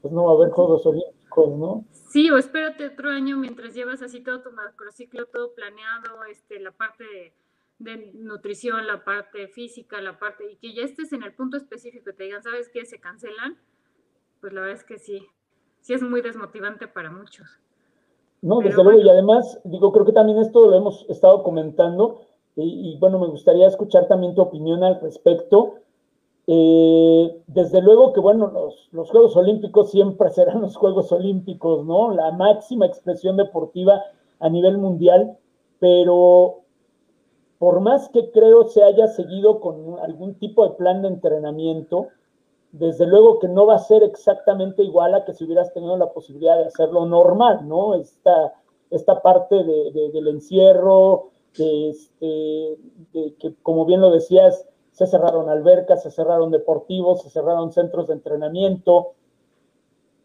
Pues 0.01 0.13
no 0.13 0.25
va 0.25 0.31
a 0.31 0.35
haber 0.35 0.49
Juegos 0.49 0.85
Olímpicos, 0.85 1.57
¿no? 1.57 1.85
Sí, 1.91 2.29
o 2.29 2.37
espérate 2.37 2.87
otro 2.87 3.09
año 3.09 3.37
mientras 3.37 3.73
llevas 3.73 4.01
así 4.01 4.21
todo 4.21 4.41
tu 4.41 4.51
macrociclo, 4.51 5.25
todo 5.27 5.53
planeado, 5.53 6.23
este, 6.29 6.59
la 6.59 6.71
parte 6.71 7.03
de 7.03 7.33
de 7.79 8.11
nutrición, 8.13 8.87
la 8.87 9.03
parte 9.03 9.47
física, 9.49 10.01
la 10.01 10.17
parte, 10.19 10.51
y 10.51 10.55
que 10.57 10.73
ya 10.73 10.83
estés 10.83 11.11
en 11.13 11.23
el 11.23 11.33
punto 11.33 11.57
específico 11.57 12.09
y 12.09 12.15
te 12.15 12.23
digan, 12.23 12.43
¿sabes 12.43 12.69
qué? 12.69 12.85
Se 12.85 12.99
cancelan, 12.99 13.57
pues 14.39 14.53
la 14.53 14.61
verdad 14.61 14.77
es 14.77 14.83
que 14.83 14.97
sí, 14.97 15.27
sí 15.81 15.93
es 15.93 16.01
muy 16.01 16.21
desmotivante 16.21 16.87
para 16.87 17.11
muchos. 17.11 17.59
No, 18.43 18.59
desde 18.59 18.83
luego, 18.83 18.99
y 18.99 19.09
además, 19.09 19.57
digo, 19.63 19.93
creo 19.93 20.05
que 20.05 20.11
también 20.11 20.37
esto 20.37 20.67
lo 20.67 20.75
hemos 20.75 21.05
estado 21.07 21.43
comentando, 21.43 22.19
y, 22.57 22.97
bueno, 22.99 23.17
me 23.17 23.27
gustaría 23.27 23.67
escuchar 23.67 24.07
también 24.07 24.35
tu 24.35 24.41
opinión 24.41 24.83
al 24.83 24.99
respecto. 24.99 25.75
Eh, 26.45 27.41
desde 27.47 27.81
luego 27.81 28.11
que, 28.11 28.19
bueno, 28.19 28.51
los, 28.51 28.89
los 28.91 29.09
Juegos 29.09 29.37
Olímpicos 29.37 29.91
siempre 29.91 30.29
serán 30.31 30.61
los 30.61 30.75
Juegos 30.75 31.09
Olímpicos, 31.13 31.85
¿no? 31.85 32.13
La 32.13 32.31
máxima 32.31 32.85
expresión 32.85 33.37
deportiva 33.37 34.03
a 34.41 34.49
nivel 34.49 34.77
mundial, 34.77 35.37
pero 35.79 36.63
por 37.59 37.79
más 37.79 38.09
que 38.09 38.29
creo 38.31 38.67
se 38.67 38.83
haya 38.83 39.07
seguido 39.07 39.61
con 39.61 39.99
algún 40.01 40.35
tipo 40.35 40.67
de 40.67 40.75
plan 40.75 41.01
de 41.01 41.07
entrenamiento, 41.07 42.09
desde 42.73 43.05
luego 43.05 43.37
que 43.37 43.47
no 43.47 43.67
va 43.67 43.75
a 43.75 43.79
ser 43.79 44.01
exactamente 44.01 44.83
igual 44.83 45.13
a 45.13 45.23
que 45.23 45.33
si 45.33 45.45
hubieras 45.45 45.71
tenido 45.73 45.95
la 45.95 46.11
posibilidad 46.11 46.57
de 46.57 46.65
hacerlo 46.65 47.05
normal, 47.05 47.67
¿no? 47.67 47.93
Esta, 47.93 48.55
esta 48.89 49.21
parte 49.21 49.63
del 49.63 50.27
encierro, 50.27 51.29
este, 51.53 52.79
de 53.13 53.35
que 53.39 53.53
como 53.61 53.85
bien 53.85 54.01
lo 54.01 54.09
decías, 54.09 54.67
se 54.91 55.05
cerraron 55.05 55.49
albercas, 55.49 56.01
se 56.01 56.09
cerraron 56.09 56.49
deportivos, 56.49 57.21
se 57.21 57.29
cerraron 57.29 57.71
centros 57.71 58.07
de 58.07 58.13
entrenamiento. 58.13 59.13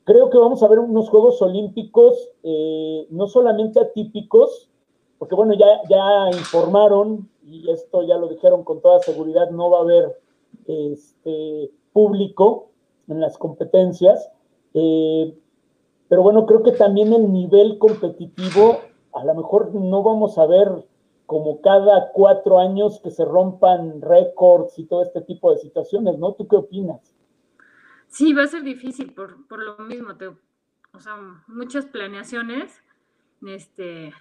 Creo 0.05 0.31
que 0.31 0.39
vamos 0.39 0.63
a 0.63 0.69
ver 0.69 0.79
unos 0.79 1.11
Juegos 1.11 1.43
Olímpicos 1.43 2.31
eh, 2.43 3.07
no 3.11 3.29
solamente 3.29 3.79
atípicos, 3.79 4.71
porque 5.19 5.35
bueno, 5.35 5.53
ya, 5.53 5.67
ya 5.91 6.31
informaron, 6.33 7.29
y 7.45 7.71
esto 7.71 8.03
ya 8.05 8.17
lo 8.17 8.29
dijeron 8.29 8.65
con 8.65 8.81
toda 8.81 9.01
seguridad, 9.01 9.51
no 9.51 9.69
va 9.69 9.79
a 9.79 9.83
haber 9.83 10.19
este, 10.67 11.73
público 11.99 12.71
en 13.09 13.21
las 13.21 13.37
competencias. 13.39 14.31
Eh, 14.73 15.37
pero 16.09 16.23
bueno, 16.23 16.47
creo 16.47 16.63
que 16.63 16.71
también 16.71 17.13
el 17.13 17.33
nivel 17.33 17.77
competitivo, 17.79 18.79
a 19.13 19.25
lo 19.25 19.35
mejor 19.35 19.75
no 19.75 20.05
vamos 20.05 20.39
a 20.39 20.47
ver 20.47 20.69
como 21.27 21.61
cada 21.61 22.13
cuatro 22.13 22.61
años 22.61 23.01
que 23.03 23.11
se 23.11 23.25
rompan 23.25 24.01
récords 24.01 24.79
y 24.79 24.85
todo 24.85 25.03
este 25.03 25.23
tipo 25.23 25.51
de 25.51 25.59
situaciones, 25.59 26.21
¿no? 26.21 26.35
¿Tú 26.35 26.47
qué 26.47 26.55
opinas? 26.55 27.17
Sí, 28.07 28.33
va 28.33 28.45
a 28.45 28.47
ser 28.47 28.63
difícil 28.63 29.13
por, 29.13 29.49
por 29.49 29.59
lo 29.59 29.77
mismo, 29.79 30.17
te, 30.17 30.29
o 30.29 31.01
sea, 31.01 31.17
muchas 31.49 31.85
planeaciones, 31.87 32.81
este, 33.45 34.15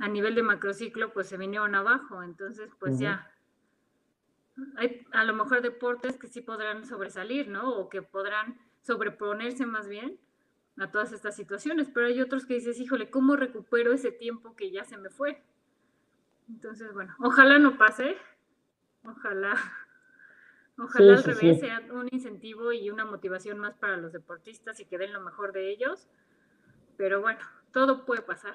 a 0.00 0.08
nivel 0.08 0.34
de 0.34 0.42
macrociclo, 0.42 1.12
pues 1.12 1.28
se 1.28 1.36
vinieron 1.36 1.76
abajo. 1.76 2.24
Entonces, 2.24 2.70
pues 2.80 2.98
ya, 2.98 3.30
hay 4.76 5.06
a 5.12 5.24
lo 5.24 5.34
mejor 5.34 5.62
deportes 5.62 6.18
que 6.18 6.28
sí 6.28 6.40
podrán 6.40 6.84
sobresalir, 6.84 7.48
¿no? 7.48 7.76
O 7.76 7.88
que 7.88 8.02
podrán 8.02 8.58
sobreponerse 8.82 9.66
más 9.66 9.88
bien 9.88 10.18
a 10.78 10.90
todas 10.90 11.12
estas 11.12 11.34
situaciones, 11.34 11.90
pero 11.92 12.06
hay 12.06 12.20
otros 12.20 12.46
que 12.46 12.54
dices, 12.54 12.78
híjole, 12.78 13.10
¿cómo 13.10 13.36
recupero 13.36 13.92
ese 13.92 14.12
tiempo 14.12 14.54
que 14.54 14.70
ya 14.70 14.84
se 14.84 14.96
me 14.96 15.10
fue? 15.10 15.42
Entonces, 16.48 16.92
bueno, 16.94 17.14
ojalá 17.20 17.58
no 17.58 17.76
pase, 17.76 18.16
ojalá, 19.04 19.54
ojalá 20.78 21.14
al 21.14 21.24
revés 21.24 21.60
sea 21.60 21.82
un 21.92 22.08
incentivo 22.12 22.72
y 22.72 22.90
una 22.90 23.04
motivación 23.04 23.58
más 23.58 23.74
para 23.74 23.96
los 23.96 24.12
deportistas 24.12 24.78
y 24.80 24.84
que 24.84 24.98
den 24.98 25.12
lo 25.12 25.20
mejor 25.20 25.52
de 25.52 25.70
ellos, 25.70 26.08
pero 26.96 27.20
bueno, 27.20 27.40
todo 27.72 28.04
puede 28.04 28.22
pasar. 28.22 28.54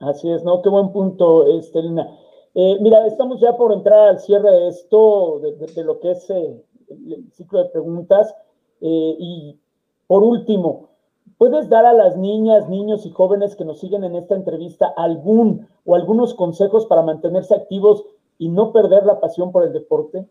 Así 0.00 0.30
es, 0.30 0.44
¿no? 0.44 0.62
Qué 0.62 0.68
buen 0.68 0.92
punto, 0.92 1.58
Estelina. 1.58 2.06
Eh, 2.54 2.78
mira, 2.80 3.06
estamos 3.06 3.40
ya 3.40 3.56
por 3.56 3.72
entrar 3.72 4.08
al 4.08 4.20
cierre 4.20 4.50
de 4.50 4.68
esto, 4.68 5.40
de, 5.40 5.84
lo 5.84 6.00
que 6.00 6.10
es 6.12 6.28
eh, 6.30 6.62
el 6.88 7.32
ciclo 7.32 7.62
de 7.62 7.70
preguntas. 7.70 8.34
Eh, 8.80 9.16
y 9.18 9.58
por 10.06 10.22
último, 10.22 10.90
¿puedes 11.38 11.68
dar 11.68 11.86
a 11.86 11.92
las 11.92 12.16
niñas, 12.16 12.68
niños 12.68 13.06
y 13.06 13.10
jóvenes 13.10 13.54
que 13.54 13.64
nos 13.64 13.80
siguen 13.80 14.04
en 14.04 14.16
esta 14.16 14.34
entrevista 14.34 14.92
algún 14.96 15.68
o 15.84 15.94
algunos 15.94 16.34
consejos 16.34 16.86
para 16.86 17.02
mantenerse 17.02 17.54
activos 17.54 18.04
y 18.38 18.48
no 18.48 18.72
perder 18.72 19.06
la 19.06 19.20
pasión 19.20 19.52
por 19.52 19.64
el 19.64 19.72
deporte? 19.72 20.26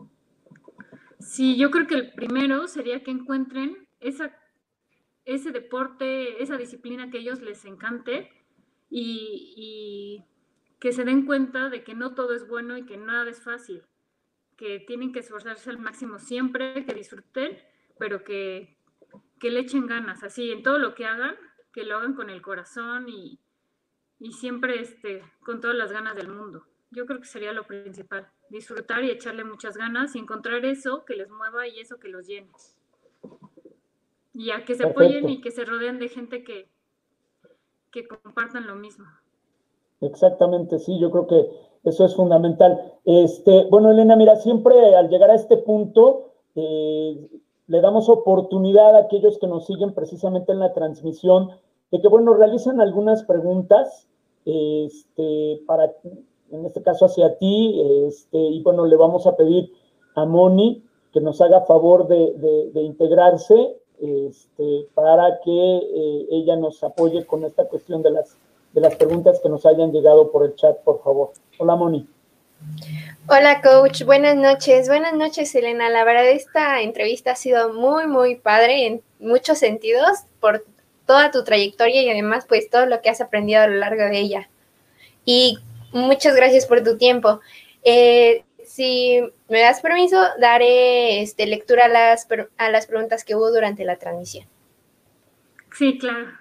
Sí, 1.19 1.57
yo 1.57 1.69
creo 1.69 1.85
que 1.85 1.95
el 1.95 2.13
primero 2.13 2.67
sería 2.67 3.03
que 3.03 3.11
encuentren 3.11 3.75
esa, 3.99 4.31
ese 5.25 5.51
deporte, 5.51 6.41
esa 6.41 6.57
disciplina 6.57 7.11
que 7.11 7.17
a 7.17 7.21
ellos 7.21 7.41
les 7.41 7.65
encante 7.65 8.29
y, 8.89 10.23
que 10.79 10.93
se 10.93 11.03
den 11.03 11.25
cuenta 11.25 11.69
de 11.69 11.83
que 11.83 11.93
no 11.93 12.15
todo 12.15 12.33
es 12.33 12.47
bueno 12.47 12.77
y 12.77 12.85
que 12.85 12.97
nada 12.97 13.29
es 13.29 13.43
fácil, 13.43 13.83
que 14.55 14.79
tienen 14.79 15.11
que 15.11 15.19
esforzarse 15.19 15.69
al 15.69 15.77
máximo 15.77 16.19
siempre, 16.19 16.85
que 16.85 16.93
disfruten, 16.93 17.57
pero 17.97 18.23
que, 18.23 18.77
le 19.41 19.59
echen 19.59 19.87
ganas, 19.87 20.23
así 20.23 20.51
en 20.51 20.63
todo 20.63 20.79
lo 20.79 20.95
que 20.95 21.05
hagan, 21.05 21.35
que 21.73 21.83
lo 21.83 21.97
hagan 21.97 22.13
con 22.13 22.29
el 22.29 22.41
corazón 22.41 23.07
y, 23.09 23.39
siempre 24.31 24.81
este, 24.81 25.23
con 25.41 25.61
todas 25.61 25.75
las 25.75 25.91
ganas 25.91 26.15
del 26.15 26.29
mundo. 26.29 26.65
Yo 26.91 27.05
creo 27.05 27.19
que 27.19 27.25
sería 27.25 27.53
lo 27.53 27.67
principal, 27.67 28.29
disfrutar 28.49 29.03
y 29.03 29.11
echarle 29.11 29.43
muchas 29.43 29.77
ganas 29.77 30.15
y 30.15 30.19
encontrar 30.19 30.65
eso 30.65 31.05
que 31.05 31.15
les 31.15 31.29
mueva 31.29 31.67
y 31.67 31.79
eso 31.79 31.99
que 31.99 32.09
los 32.09 32.25
llene. 32.25 32.51
Y 34.33 34.51
a 34.51 34.65
que 34.65 34.75
se 34.75 34.85
apoyen 34.85 35.29
y 35.29 35.41
que 35.41 35.51
se 35.51 35.65
rodeen 35.65 35.99
de 35.99 36.09
gente 36.09 36.43
que, 36.43 36.69
que 37.91 38.07
compartan 38.07 38.65
lo 38.65 38.75
mismo. 38.75 39.07
Exactamente, 40.01 40.79
sí, 40.79 40.97
yo 40.99 41.11
creo 41.11 41.27
que 41.27 41.49
eso 41.83 42.05
es 42.05 42.15
fundamental. 42.15 42.93
Este, 43.05 43.65
bueno, 43.69 43.91
Elena, 43.91 44.15
mira, 44.15 44.35
siempre 44.37 44.95
al 44.95 45.09
llegar 45.09 45.31
a 45.31 45.35
este 45.35 45.57
punto, 45.57 46.31
eh, 46.55 47.27
le 47.67 47.81
damos 47.81 48.09
oportunidad 48.09 48.95
a 48.95 48.99
aquellos 48.99 49.37
que 49.37 49.47
nos 49.47 49.65
siguen 49.65 49.93
precisamente 49.93 50.51
en 50.51 50.59
la 50.59 50.73
transmisión 50.73 51.49
de 51.91 52.01
que, 52.01 52.07
bueno, 52.07 52.33
realicen 52.33 52.81
algunas 52.81 53.23
preguntas, 53.23 54.07
este, 54.45 55.61
para, 55.67 55.93
en 56.51 56.65
este 56.65 56.81
caso 56.81 57.05
hacia 57.05 57.37
ti, 57.37 57.81
este, 58.07 58.37
y 58.37 58.61
bueno, 58.61 58.85
le 58.85 58.95
vamos 58.95 59.27
a 59.27 59.35
pedir 59.35 59.71
a 60.15 60.25
Moni 60.25 60.83
que 61.11 61.21
nos 61.21 61.41
haga 61.41 61.61
favor 61.61 62.07
de, 62.07 62.71
de 62.73 62.81
integrarse 62.81 63.79
este, 63.99 64.87
para 64.93 65.41
que 65.41 65.77
eh, 65.77 66.27
ella 66.31 66.55
nos 66.55 66.83
apoye 66.83 67.25
con 67.25 67.43
esta 67.43 67.67
cuestión 67.67 68.01
de 68.01 68.11
las, 68.11 68.37
de 68.73 68.81
las 68.81 68.95
preguntas 68.95 69.39
que 69.41 69.49
nos 69.49 69.65
hayan 69.65 69.91
llegado 69.91 70.31
por 70.31 70.45
el 70.45 70.55
chat, 70.55 70.77
por 70.83 71.01
favor. 71.03 71.31
Hola, 71.57 71.75
Moni. 71.75 72.07
Hola, 73.27 73.61
coach. 73.61 74.03
Buenas 74.03 74.35
noches. 74.35 74.87
Buenas 74.87 75.13
noches, 75.13 75.53
Elena. 75.55 75.89
La 75.89 76.03
verdad, 76.03 76.27
esta 76.27 76.81
entrevista 76.81 77.31
ha 77.31 77.35
sido 77.35 77.73
muy, 77.73 78.07
muy 78.07 78.35
padre 78.35 78.87
en 78.87 79.01
muchos 79.19 79.59
sentidos 79.59 80.19
por 80.39 80.65
toda 81.05 81.31
tu 81.31 81.43
trayectoria 81.43 82.01
y 82.03 82.09
además, 82.09 82.45
pues, 82.47 82.69
todo 82.69 82.85
lo 82.85 83.01
que 83.01 83.09
has 83.09 83.21
aprendido 83.21 83.61
a 83.61 83.67
lo 83.67 83.75
largo 83.75 84.03
de 84.03 84.19
ella. 84.19 84.49
Y 85.25 85.57
muchas 85.91 86.35
gracias 86.35 86.65
por 86.65 86.83
tu 86.83 86.97
tiempo. 86.97 87.39
Eh, 87.83 88.43
si 88.65 89.19
me 89.47 89.61
das 89.61 89.81
permiso, 89.81 90.21
daré 90.39 91.21
este, 91.21 91.47
lectura 91.47 91.85
a 91.85 91.89
las, 91.89 92.27
a 92.57 92.69
las 92.69 92.85
preguntas 92.87 93.23
que 93.23 93.35
hubo 93.35 93.51
durante 93.51 93.83
la 93.85 93.97
transmisión. 93.97 94.45
Sí, 95.75 95.97
claro. 95.97 96.38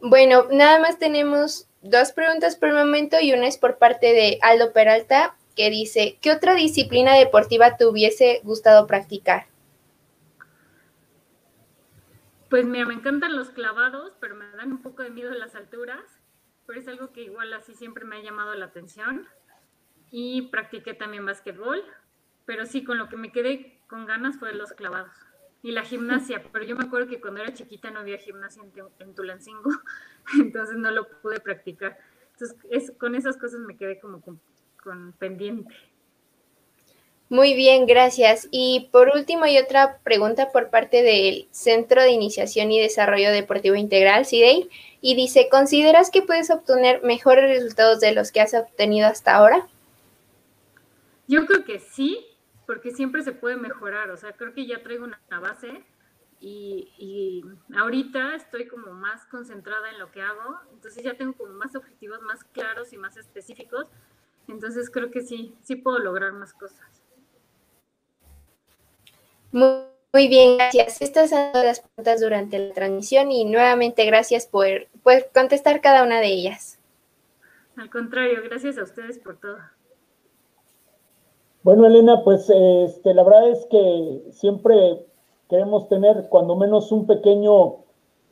Bueno, 0.00 0.46
nada 0.50 0.78
más 0.78 0.98
tenemos 0.98 1.68
dos 1.80 2.12
preguntas 2.12 2.56
por 2.56 2.68
el 2.68 2.74
momento 2.74 3.16
y 3.20 3.32
una 3.32 3.46
es 3.46 3.56
por 3.56 3.78
parte 3.78 4.12
de 4.12 4.38
Aldo 4.42 4.72
Peralta, 4.72 5.36
que 5.54 5.70
dice, 5.70 6.18
¿qué 6.20 6.30
otra 6.32 6.54
disciplina 6.54 7.14
deportiva 7.14 7.76
te 7.76 7.86
hubiese 7.86 8.40
gustado 8.44 8.86
practicar? 8.86 9.46
Pues 12.50 12.66
mira, 12.66 12.84
me 12.84 12.94
encantan 12.94 13.36
los 13.36 13.50
clavados, 13.50 14.12
pero 14.20 14.36
me 14.36 14.48
dan 14.50 14.70
un 14.70 14.82
poco 14.82 15.02
de 15.02 15.10
miedo 15.10 15.32
las 15.32 15.54
alturas, 15.54 16.04
pero 16.66 16.78
es 16.78 16.86
algo 16.88 17.12
que 17.12 17.22
igual 17.22 17.52
así 17.54 17.74
siempre 17.74 18.04
me 18.04 18.16
ha 18.16 18.22
llamado 18.22 18.54
la 18.54 18.66
atención 18.66 19.26
y 20.10 20.42
practiqué 20.42 20.94
también 20.94 21.24
básquetbol, 21.24 21.82
pero 22.44 22.66
sí, 22.66 22.84
con 22.84 22.98
lo 22.98 23.08
que 23.08 23.16
me 23.16 23.32
quedé 23.32 23.80
con 23.88 24.04
ganas 24.04 24.36
fue 24.38 24.54
los 24.54 24.72
clavados 24.72 25.25
y 25.66 25.72
la 25.72 25.82
gimnasia, 25.82 26.40
pero 26.52 26.64
yo 26.64 26.76
me 26.76 26.84
acuerdo 26.84 27.08
que 27.08 27.20
cuando 27.20 27.42
era 27.42 27.52
chiquita 27.52 27.90
no 27.90 27.98
había 27.98 28.18
gimnasia 28.18 28.62
en, 29.00 29.14
Tulancingo, 29.16 29.68
entonces 30.40 30.76
no 30.76 30.92
lo 30.92 31.08
pude 31.08 31.40
practicar. 31.40 31.98
Entonces, 32.34 32.56
es, 32.70 32.92
con 32.92 33.16
esas 33.16 33.36
cosas 33.36 33.58
me 33.58 33.76
quedé 33.76 33.98
como 33.98 34.20
con, 34.20 34.40
pendiente. 35.18 35.74
Muy 37.28 37.54
bien, 37.54 37.86
gracias. 37.86 38.46
Y 38.52 38.90
por 38.92 39.10
último, 39.12 39.42
hay 39.42 39.58
otra 39.58 39.98
pregunta 40.04 40.52
por 40.52 40.70
parte 40.70 41.02
del 41.02 41.48
Centro 41.50 42.00
de 42.00 42.12
Iniciación 42.12 42.70
y 42.70 42.80
Desarrollo 42.80 43.32
Deportivo 43.32 43.74
Integral, 43.74 44.24
CIDEI, 44.24 44.70
y 45.00 45.16
dice, 45.16 45.48
¿consideras 45.50 46.12
que 46.12 46.22
puedes 46.22 46.48
obtener 46.50 47.02
mejores 47.02 47.50
resultados 47.50 47.98
de 47.98 48.12
los 48.12 48.30
que 48.30 48.40
has 48.40 48.54
obtenido 48.54 49.08
hasta 49.08 49.34
ahora? 49.34 49.66
Yo 51.26 51.44
creo 51.44 51.64
que 51.64 51.80
sí, 51.80 52.24
porque 52.66 52.90
siempre 52.90 53.22
se 53.22 53.32
puede 53.32 53.56
mejorar, 53.56 54.10
o 54.10 54.16
sea, 54.16 54.32
creo 54.32 54.52
que 54.52 54.66
ya 54.66 54.82
traigo 54.82 55.04
una 55.04 55.20
base 55.40 55.84
y, 56.40 56.92
y, 56.98 57.44
ahorita 57.76 58.34
estoy 58.34 58.66
como 58.66 58.92
más 58.92 59.24
concentrada 59.26 59.90
en 59.90 59.98
lo 59.98 60.10
que 60.10 60.20
hago, 60.20 60.58
entonces 60.72 61.02
ya 61.02 61.14
tengo 61.14 61.32
como 61.32 61.54
más 61.54 61.74
objetivos 61.74 62.20
más 62.22 62.44
claros 62.44 62.92
y 62.92 62.98
más 62.98 63.16
específicos, 63.16 63.88
entonces 64.48 64.90
creo 64.90 65.10
que 65.10 65.22
sí, 65.22 65.54
sí 65.62 65.76
puedo 65.76 65.98
lograr 65.98 66.32
más 66.32 66.52
cosas. 66.52 67.02
Muy, 69.52 70.28
bien, 70.28 70.58
gracias. 70.58 71.00
Estas 71.00 71.30
son 71.30 71.50
las 71.54 71.80
preguntas 71.80 72.20
durante 72.20 72.58
la 72.58 72.74
transmisión 72.74 73.30
y 73.30 73.44
nuevamente 73.44 74.04
gracias 74.04 74.46
por, 74.46 74.68
contestar 75.32 75.80
cada 75.80 76.02
una 76.02 76.20
de 76.20 76.26
ellas. 76.26 76.78
Al 77.76 77.90
contrario, 77.90 78.42
gracias 78.44 78.78
a 78.78 78.82
ustedes 78.82 79.18
por 79.18 79.38
todo. 79.38 79.58
Bueno, 81.66 81.84
Elena, 81.84 82.22
pues 82.22 82.48
este, 82.48 83.12
la 83.12 83.24
verdad 83.24 83.48
es 83.48 83.66
que 83.66 84.22
siempre 84.30 85.04
queremos 85.48 85.88
tener 85.88 86.28
cuando 86.28 86.54
menos 86.54 86.92
un 86.92 87.08
pequeño 87.08 87.78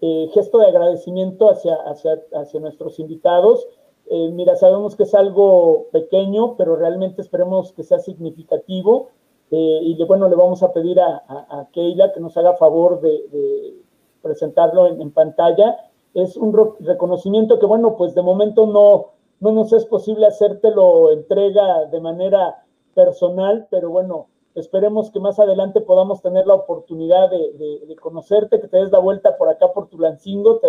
eh, 0.01 0.31
gesto 0.33 0.59
de 0.59 0.69
agradecimiento 0.69 1.51
hacia, 1.51 1.75
hacia, 1.85 2.23
hacia 2.33 2.61
nuestros 2.61 3.01
invitados. 3.01 3.67
Eh, 4.09 4.31
mira, 4.33 4.55
sabemos 4.55 4.95
que 4.95 5.03
es 5.03 5.17
algo 5.17 5.87
pequeño, 5.91 6.57
pero 6.57 6.77
realmente 6.77 7.23
esperemos 7.23 7.73
que 7.73 7.83
sea 7.83 7.99
significativo 7.99 9.09
eh, 9.51 9.81
y 9.83 10.01
bueno, 10.05 10.29
le 10.29 10.37
vamos 10.37 10.63
a 10.63 10.73
pedir 10.73 11.01
a, 11.01 11.25
a, 11.27 11.69
Keila 11.73 12.13
que 12.13 12.21
nos 12.21 12.37
haga 12.37 12.55
favor 12.55 13.01
de, 13.01 13.75
presentarlo 14.23 14.87
en, 14.87 15.11
pantalla. 15.11 15.91
Es 16.15 16.37
un 16.37 16.57
reconocimiento 16.79 17.59
que, 17.59 17.67
bueno, 17.67 17.97
pues 17.97 18.15
de 18.15 18.23
momento 18.23 18.65
no, 18.65 19.07
no 19.41 19.51
nos 19.51 19.73
es 19.73 19.87
posible 19.87 20.25
hacértelo 20.25 21.11
entrega 21.11 21.87
de 21.87 21.99
manera 21.99 22.64
personal, 22.95 23.67
pero 23.71 23.91
bueno, 23.91 24.29
esperemos 24.55 25.11
que 25.11 25.21
más 25.21 25.39
adelante 25.39 25.81
podamos 25.81 26.23
tener 26.23 26.47
la 26.47 26.55
oportunidad 26.55 27.31
de, 27.31 27.97
conocerte, 28.01 28.61
que 28.61 28.69
te 28.69 28.79
des 28.79 28.93
la 28.93 28.99
vuelta 28.99 29.37
por 29.37 29.49
acá 29.49 29.73
por 29.73 29.89
Tulancingo, 29.89 30.59
te, 30.59 30.69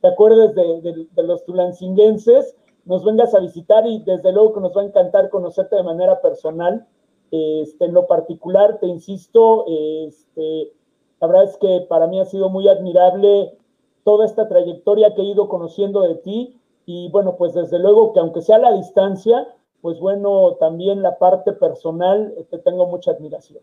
te 0.00 0.08
acuerdes 0.08 0.54
de, 0.54 1.06
de, 1.10 1.22
los 1.22 1.44
tulancinguenses, 1.44 2.56
nos 2.84 3.04
vengas 3.04 3.34
a 3.34 3.40
visitar 3.40 3.86
y 3.86 4.00
desde 4.02 4.32
luego 4.32 4.54
que 4.54 4.60
nos 4.60 4.76
va 4.76 4.82
a 4.82 4.86
encantar 4.86 5.30
conocerte 5.30 5.76
de 5.76 5.84
manera 5.84 6.20
personal. 6.20 6.86
Este, 7.30 7.86
en 7.86 7.94
lo 7.94 8.06
particular, 8.06 8.78
te 8.78 8.86
insisto, 8.86 9.64
este, 9.66 10.72
la 11.20 11.28
verdad 11.28 11.44
es 11.44 11.56
que 11.56 11.86
para 11.88 12.06
mí 12.06 12.20
ha 12.20 12.26
sido 12.26 12.50
muy 12.50 12.68
admirable 12.68 13.56
toda 14.04 14.26
esta 14.26 14.48
trayectoria 14.48 15.14
que 15.14 15.22
he 15.22 15.26
ido 15.26 15.48
conociendo 15.48 16.02
de 16.02 16.16
ti 16.16 16.60
y 16.84 17.08
bueno, 17.10 17.36
pues 17.36 17.54
desde 17.54 17.78
luego 17.78 18.12
que 18.12 18.20
aunque 18.20 18.42
sea 18.42 18.56
a 18.56 18.58
la 18.58 18.72
distancia, 18.72 19.46
pues 19.82 19.98
bueno, 19.98 20.56
también 20.58 21.02
la 21.02 21.18
parte 21.18 21.52
personal, 21.52 22.32
te 22.50 22.58
tengo 22.58 22.86
mucha 22.86 23.10
admiración. 23.10 23.62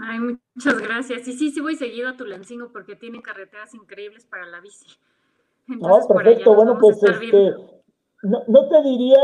Ay, 0.00 0.18
muchas 0.20 0.80
gracias. 0.80 1.28
Y 1.28 1.32
sí, 1.34 1.50
sí 1.50 1.60
voy 1.60 1.76
seguido 1.76 2.08
a 2.08 2.16
Tulancingo 2.16 2.70
porque 2.72 2.96
tiene 2.96 3.20
carreteras 3.20 3.74
increíbles 3.74 4.24
para 4.24 4.46
la 4.46 4.60
bici. 4.60 4.86
Entonces, 5.68 6.06
perfecto. 6.06 6.54
bueno, 6.54 6.78
pues 6.78 7.02
este, 7.02 7.54
no, 8.22 8.68
te 8.68 8.82
diría 8.82 9.18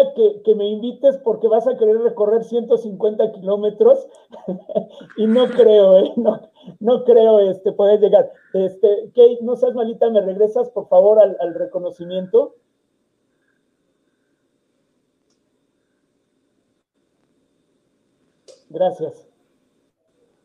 que, 0.44 0.54
me 0.54 0.68
invites 0.68 1.18
porque 1.18 1.48
vas 1.48 1.66
a 1.68 1.76
querer 1.76 1.98
recorrer 1.98 2.42
150 2.42 3.32
kilómetros 3.32 4.08
y 5.16 5.26
no 5.26 5.48
creo, 5.48 5.98
¿eh? 5.98 6.12
no, 6.16 7.04
creo 7.04 7.38
este, 7.40 7.72
poder 7.72 8.00
llegar. 8.00 8.32
Este, 8.54 9.10
Kate, 9.14 9.38
no 9.42 9.54
seas 9.56 9.74
malita, 9.74 10.10
¿me 10.10 10.20
regresas 10.20 10.68
por 10.70 10.88
favor 10.88 11.20
al, 11.20 11.36
al 11.40 11.54
reconocimiento? 11.54 12.56
Gracias. 18.70 19.28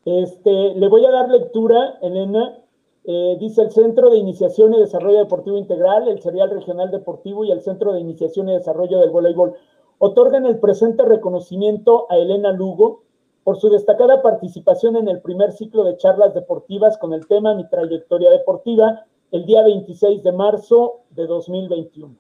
Este, 0.04 0.76
le 0.76 0.88
voy 0.88 1.06
a 1.06 1.12
dar 1.12 1.30
lectura, 1.30 1.98
Elena, 2.02 2.60
eh, 3.06 3.38
dice 3.40 3.62
el 3.62 3.72
Centro 3.72 4.10
de 4.10 4.18
Iniciación 4.18 4.74
y 4.74 4.80
Desarrollo 4.80 5.20
Deportivo 5.20 5.58
Integral, 5.58 6.08
el 6.08 6.22
Serial 6.22 6.50
Regional 6.50 6.92
Deportivo 6.92 7.46
y 7.46 7.52
el 7.52 7.62
Centro 7.62 7.94
de 7.94 8.00
Iniciación 8.00 8.50
y 8.50 8.54
Desarrollo 8.54 9.00
del 9.00 9.12
Voleibol 9.12 9.54
otorgan 10.00 10.46
el 10.46 10.60
presente 10.60 11.06
reconocimiento 11.06 12.08
a 12.10 12.18
Elena 12.18 12.52
Lugo 12.52 13.04
por 13.44 13.58
su 13.58 13.70
destacada 13.70 14.24
participación 14.24 14.96
en 14.96 15.08
el 15.08 15.22
primer 15.22 15.52
ciclo 15.52 15.84
de 15.84 15.98
charlas 15.98 16.34
deportivas 16.34 16.98
con 16.98 17.14
el 17.14 17.28
tema 17.28 17.54
Mi 17.54 17.70
trayectoria 17.70 18.32
deportiva 18.32 19.06
el 19.32 19.46
día 19.46 19.64
26 19.64 20.24
de 20.24 20.32
marzo 20.32 21.02
de 21.12 21.28
2021. 21.28 22.16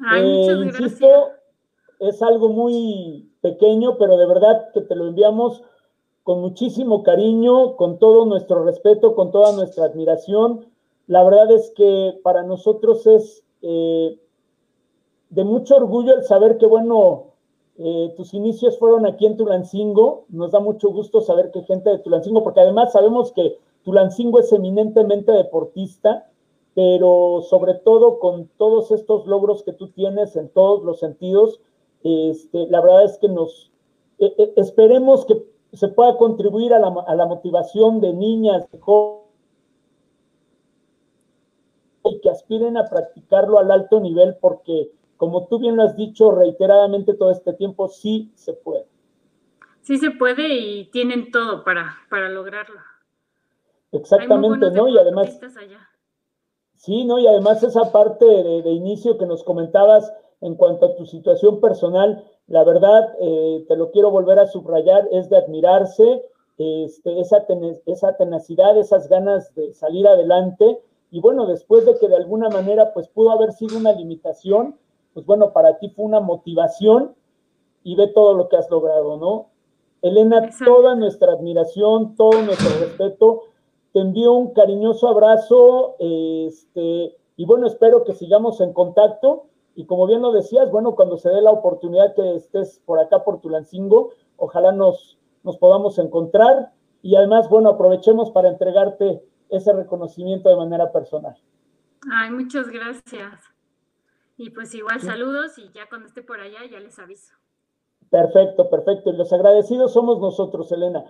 Ay, 0.00 0.48
eh, 0.48 0.52
insisto, 0.64 1.06
es 2.00 2.22
algo 2.22 2.48
muy 2.48 3.27
pequeño, 3.40 3.98
pero 3.98 4.16
de 4.16 4.26
verdad 4.26 4.68
que 4.72 4.80
te 4.80 4.94
lo 4.94 5.06
enviamos 5.06 5.62
con 6.22 6.40
muchísimo 6.40 7.02
cariño, 7.02 7.76
con 7.76 7.98
todo 7.98 8.26
nuestro 8.26 8.64
respeto, 8.64 9.14
con 9.14 9.30
toda 9.32 9.52
nuestra 9.52 9.86
admiración. 9.86 10.66
La 11.06 11.24
verdad 11.24 11.50
es 11.50 11.72
que 11.74 12.20
para 12.22 12.42
nosotros 12.42 13.06
es 13.06 13.42
eh, 13.62 14.18
de 15.30 15.44
mucho 15.44 15.76
orgullo 15.76 16.14
el 16.14 16.24
saber 16.24 16.58
que, 16.58 16.66
bueno, 16.66 17.28
eh, 17.78 18.12
tus 18.16 18.34
inicios 18.34 18.78
fueron 18.78 19.06
aquí 19.06 19.24
en 19.24 19.36
Tulancingo. 19.36 20.26
Nos 20.28 20.50
da 20.50 20.60
mucho 20.60 20.90
gusto 20.90 21.20
saber 21.20 21.50
que 21.50 21.62
gente 21.62 21.90
de 21.90 21.98
Tulancingo, 21.98 22.42
porque 22.42 22.60
además 22.60 22.92
sabemos 22.92 23.32
que 23.32 23.58
Tulancingo 23.84 24.40
es 24.40 24.52
eminentemente 24.52 25.32
deportista, 25.32 26.28
pero 26.74 27.40
sobre 27.48 27.74
todo 27.74 28.18
con 28.18 28.50
todos 28.58 28.90
estos 28.90 29.26
logros 29.26 29.62
que 29.62 29.72
tú 29.72 29.88
tienes 29.88 30.36
en 30.36 30.48
todos 30.48 30.84
los 30.84 30.98
sentidos, 30.98 31.60
este, 32.30 32.66
la 32.68 32.80
verdad 32.80 33.04
es 33.04 33.18
que 33.18 33.28
nos 33.28 33.70
eh, 34.18 34.52
esperemos 34.56 35.24
que 35.24 35.42
se 35.72 35.88
pueda 35.88 36.16
contribuir 36.16 36.72
a 36.72 36.78
la, 36.78 37.26
motivación 37.26 38.00
de 38.00 38.12
niñas, 38.12 38.70
de 38.72 38.78
jóvenes, 38.80 39.28
y 42.04 42.20
que 42.20 42.30
aspiren 42.30 42.76
a 42.78 42.88
practicarlo 42.88 43.58
al 43.58 43.70
alto 43.70 44.00
nivel, 44.00 44.36
porque 44.40 44.90
como 45.16 45.46
tú 45.46 45.58
bien 45.58 45.76
lo 45.76 45.82
has 45.82 45.96
dicho 45.96 46.30
reiteradamente 46.30 47.14
todo 47.14 47.30
este 47.30 47.52
tiempo, 47.52 47.88
sí 47.88 48.32
se 48.34 48.54
puede. 48.54 48.86
Sí 49.82 49.98
se 49.98 50.10
puede 50.10 50.48
y 50.54 50.86
tienen 50.86 51.30
todo 51.30 51.64
para, 51.64 51.96
para 52.08 52.28
lograrlo. 52.28 52.80
Exactamente, 53.92 54.70
¿no? 54.70 54.88
Y 54.88 54.98
además... 54.98 55.38
Sí, 56.76 57.04
¿no? 57.04 57.18
Y 57.18 57.26
además 57.26 57.62
esa 57.64 57.90
parte 57.90 58.24
de, 58.24 58.62
de 58.62 58.70
inicio 58.70 59.18
que 59.18 59.26
nos 59.26 59.42
comentabas 59.42 60.12
en 60.40 60.54
cuanto 60.54 60.86
a 60.86 60.96
tu 60.96 61.06
situación 61.06 61.60
personal, 61.60 62.24
la 62.46 62.64
verdad, 62.64 63.14
eh, 63.20 63.64
te 63.68 63.76
lo 63.76 63.90
quiero 63.90 64.10
volver 64.10 64.38
a 64.38 64.46
subrayar, 64.46 65.08
es 65.12 65.28
de 65.28 65.36
admirarse 65.36 66.24
este, 66.58 67.20
esa, 67.20 67.46
esa 67.86 68.16
tenacidad, 68.16 68.76
esas 68.76 69.08
ganas 69.08 69.54
de 69.54 69.74
salir 69.74 70.06
adelante. 70.06 70.80
Y 71.10 71.20
bueno, 71.20 71.46
después 71.46 71.86
de 71.86 71.98
que 71.98 72.08
de 72.08 72.16
alguna 72.16 72.48
manera 72.48 72.92
pues 72.92 73.08
pudo 73.08 73.30
haber 73.30 73.52
sido 73.52 73.78
una 73.78 73.92
limitación, 73.92 74.76
pues 75.14 75.26
bueno, 75.26 75.52
para 75.52 75.78
ti 75.78 75.88
fue 75.90 76.04
una 76.04 76.20
motivación 76.20 77.14
y 77.82 77.96
ve 77.96 78.08
todo 78.08 78.34
lo 78.34 78.48
que 78.48 78.56
has 78.56 78.70
logrado, 78.70 79.16
¿no? 79.16 79.46
Elena, 80.02 80.48
toda 80.64 80.94
nuestra 80.94 81.32
admiración, 81.32 82.14
todo 82.14 82.42
nuestro 82.42 82.68
respeto, 82.80 83.42
te 83.92 84.00
envío 84.00 84.32
un 84.32 84.52
cariñoso 84.52 85.08
abrazo, 85.08 85.96
este, 85.98 87.16
y 87.36 87.44
bueno, 87.44 87.66
espero 87.66 88.04
que 88.04 88.14
sigamos 88.14 88.60
en 88.60 88.72
contacto 88.72 89.46
y 89.78 89.86
como 89.86 90.08
bien 90.08 90.22
lo 90.22 90.32
decías, 90.32 90.72
bueno, 90.72 90.96
cuando 90.96 91.18
se 91.18 91.30
dé 91.30 91.40
la 91.40 91.52
oportunidad 91.52 92.12
que 92.16 92.34
estés 92.34 92.82
por 92.84 92.98
acá 92.98 93.22
por 93.22 93.40
Tulancingo, 93.40 94.10
ojalá 94.36 94.72
nos, 94.72 95.20
nos 95.44 95.56
podamos 95.56 96.00
encontrar 96.00 96.72
y 97.00 97.14
además, 97.14 97.48
bueno, 97.48 97.68
aprovechemos 97.68 98.32
para 98.32 98.48
entregarte 98.48 99.22
ese 99.50 99.72
reconocimiento 99.72 100.48
de 100.48 100.56
manera 100.56 100.90
personal. 100.90 101.36
Ay, 102.12 102.32
muchas 102.32 102.68
gracias. 102.70 103.40
Y 104.36 104.50
pues 104.50 104.74
igual 104.74 105.00
saludos 105.00 105.56
y 105.58 105.70
ya 105.70 105.88
cuando 105.88 106.08
esté 106.08 106.22
por 106.22 106.40
allá 106.40 106.58
ya 106.68 106.80
les 106.80 106.98
aviso. 106.98 107.34
Perfecto, 108.10 108.68
perfecto. 108.70 109.10
Y 109.10 109.16
los 109.16 109.32
agradecidos 109.32 109.92
somos 109.92 110.18
nosotros, 110.18 110.72
Elena. 110.72 111.04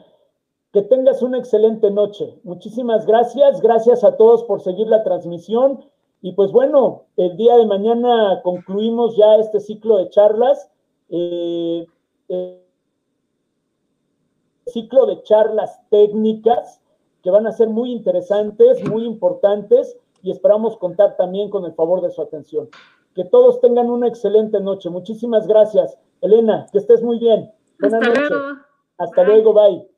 Que 0.75 0.83
tengas 0.83 1.23
una 1.23 1.39
excelente 1.39 1.91
noche. 1.91 2.39
Muchísimas 2.45 3.07
gracias. 3.07 3.63
Gracias 3.63 4.05
a 4.05 4.19
todos 4.19 4.45
por 4.45 4.61
seguir 4.61 4.89
la 4.89 5.05
transmisión 5.05 5.87
y 6.21 6.33
pues 6.33 6.51
bueno, 6.51 7.05
el 7.17 7.37
día 7.37 7.57
de 7.57 7.67
mañana 7.67 8.41
concluimos 8.43 9.17
ya 9.17 9.37
este 9.37 9.61
ciclo 9.61 9.99
de 9.99 10.11
charlas. 10.11 10.71
Eh, 11.11 11.87
eh, 12.29 12.65
ciclo 14.67 15.07
de 15.07 15.23
charlas 15.23 15.81
técnicas 15.91 16.81
que 17.23 17.31
van 17.31 17.47
a 17.47 17.53
ser 17.53 17.69
muy 17.69 17.93
interesantes, 17.93 18.87
muy 18.89 19.05
importantes 19.05 19.97
y 20.23 20.31
esperamos 20.31 20.77
contar 20.77 21.17
también 21.17 21.51
con 21.51 21.65
el 21.65 21.73
favor 21.75 22.01
de 22.01 22.11
su 22.11 22.21
atención. 22.23 22.69
Que 23.15 23.25
todos 23.25 23.61
tengan 23.61 23.91
una 23.91 24.09
excelente 24.09 24.61
noche. 24.61 24.91
Muchísimas 24.91 25.47
gracias. 25.47 25.97
Elena, 26.21 26.67
que 26.73 26.79
estés 26.79 27.03
muy 27.03 27.19
bien. 27.19 27.51
Buenas 27.81 28.03
Hasta 28.03 28.09
noches. 28.09 28.31
luego. 28.31 28.59
Hasta 28.99 29.23
luego, 29.25 29.53
bye. 29.55 29.98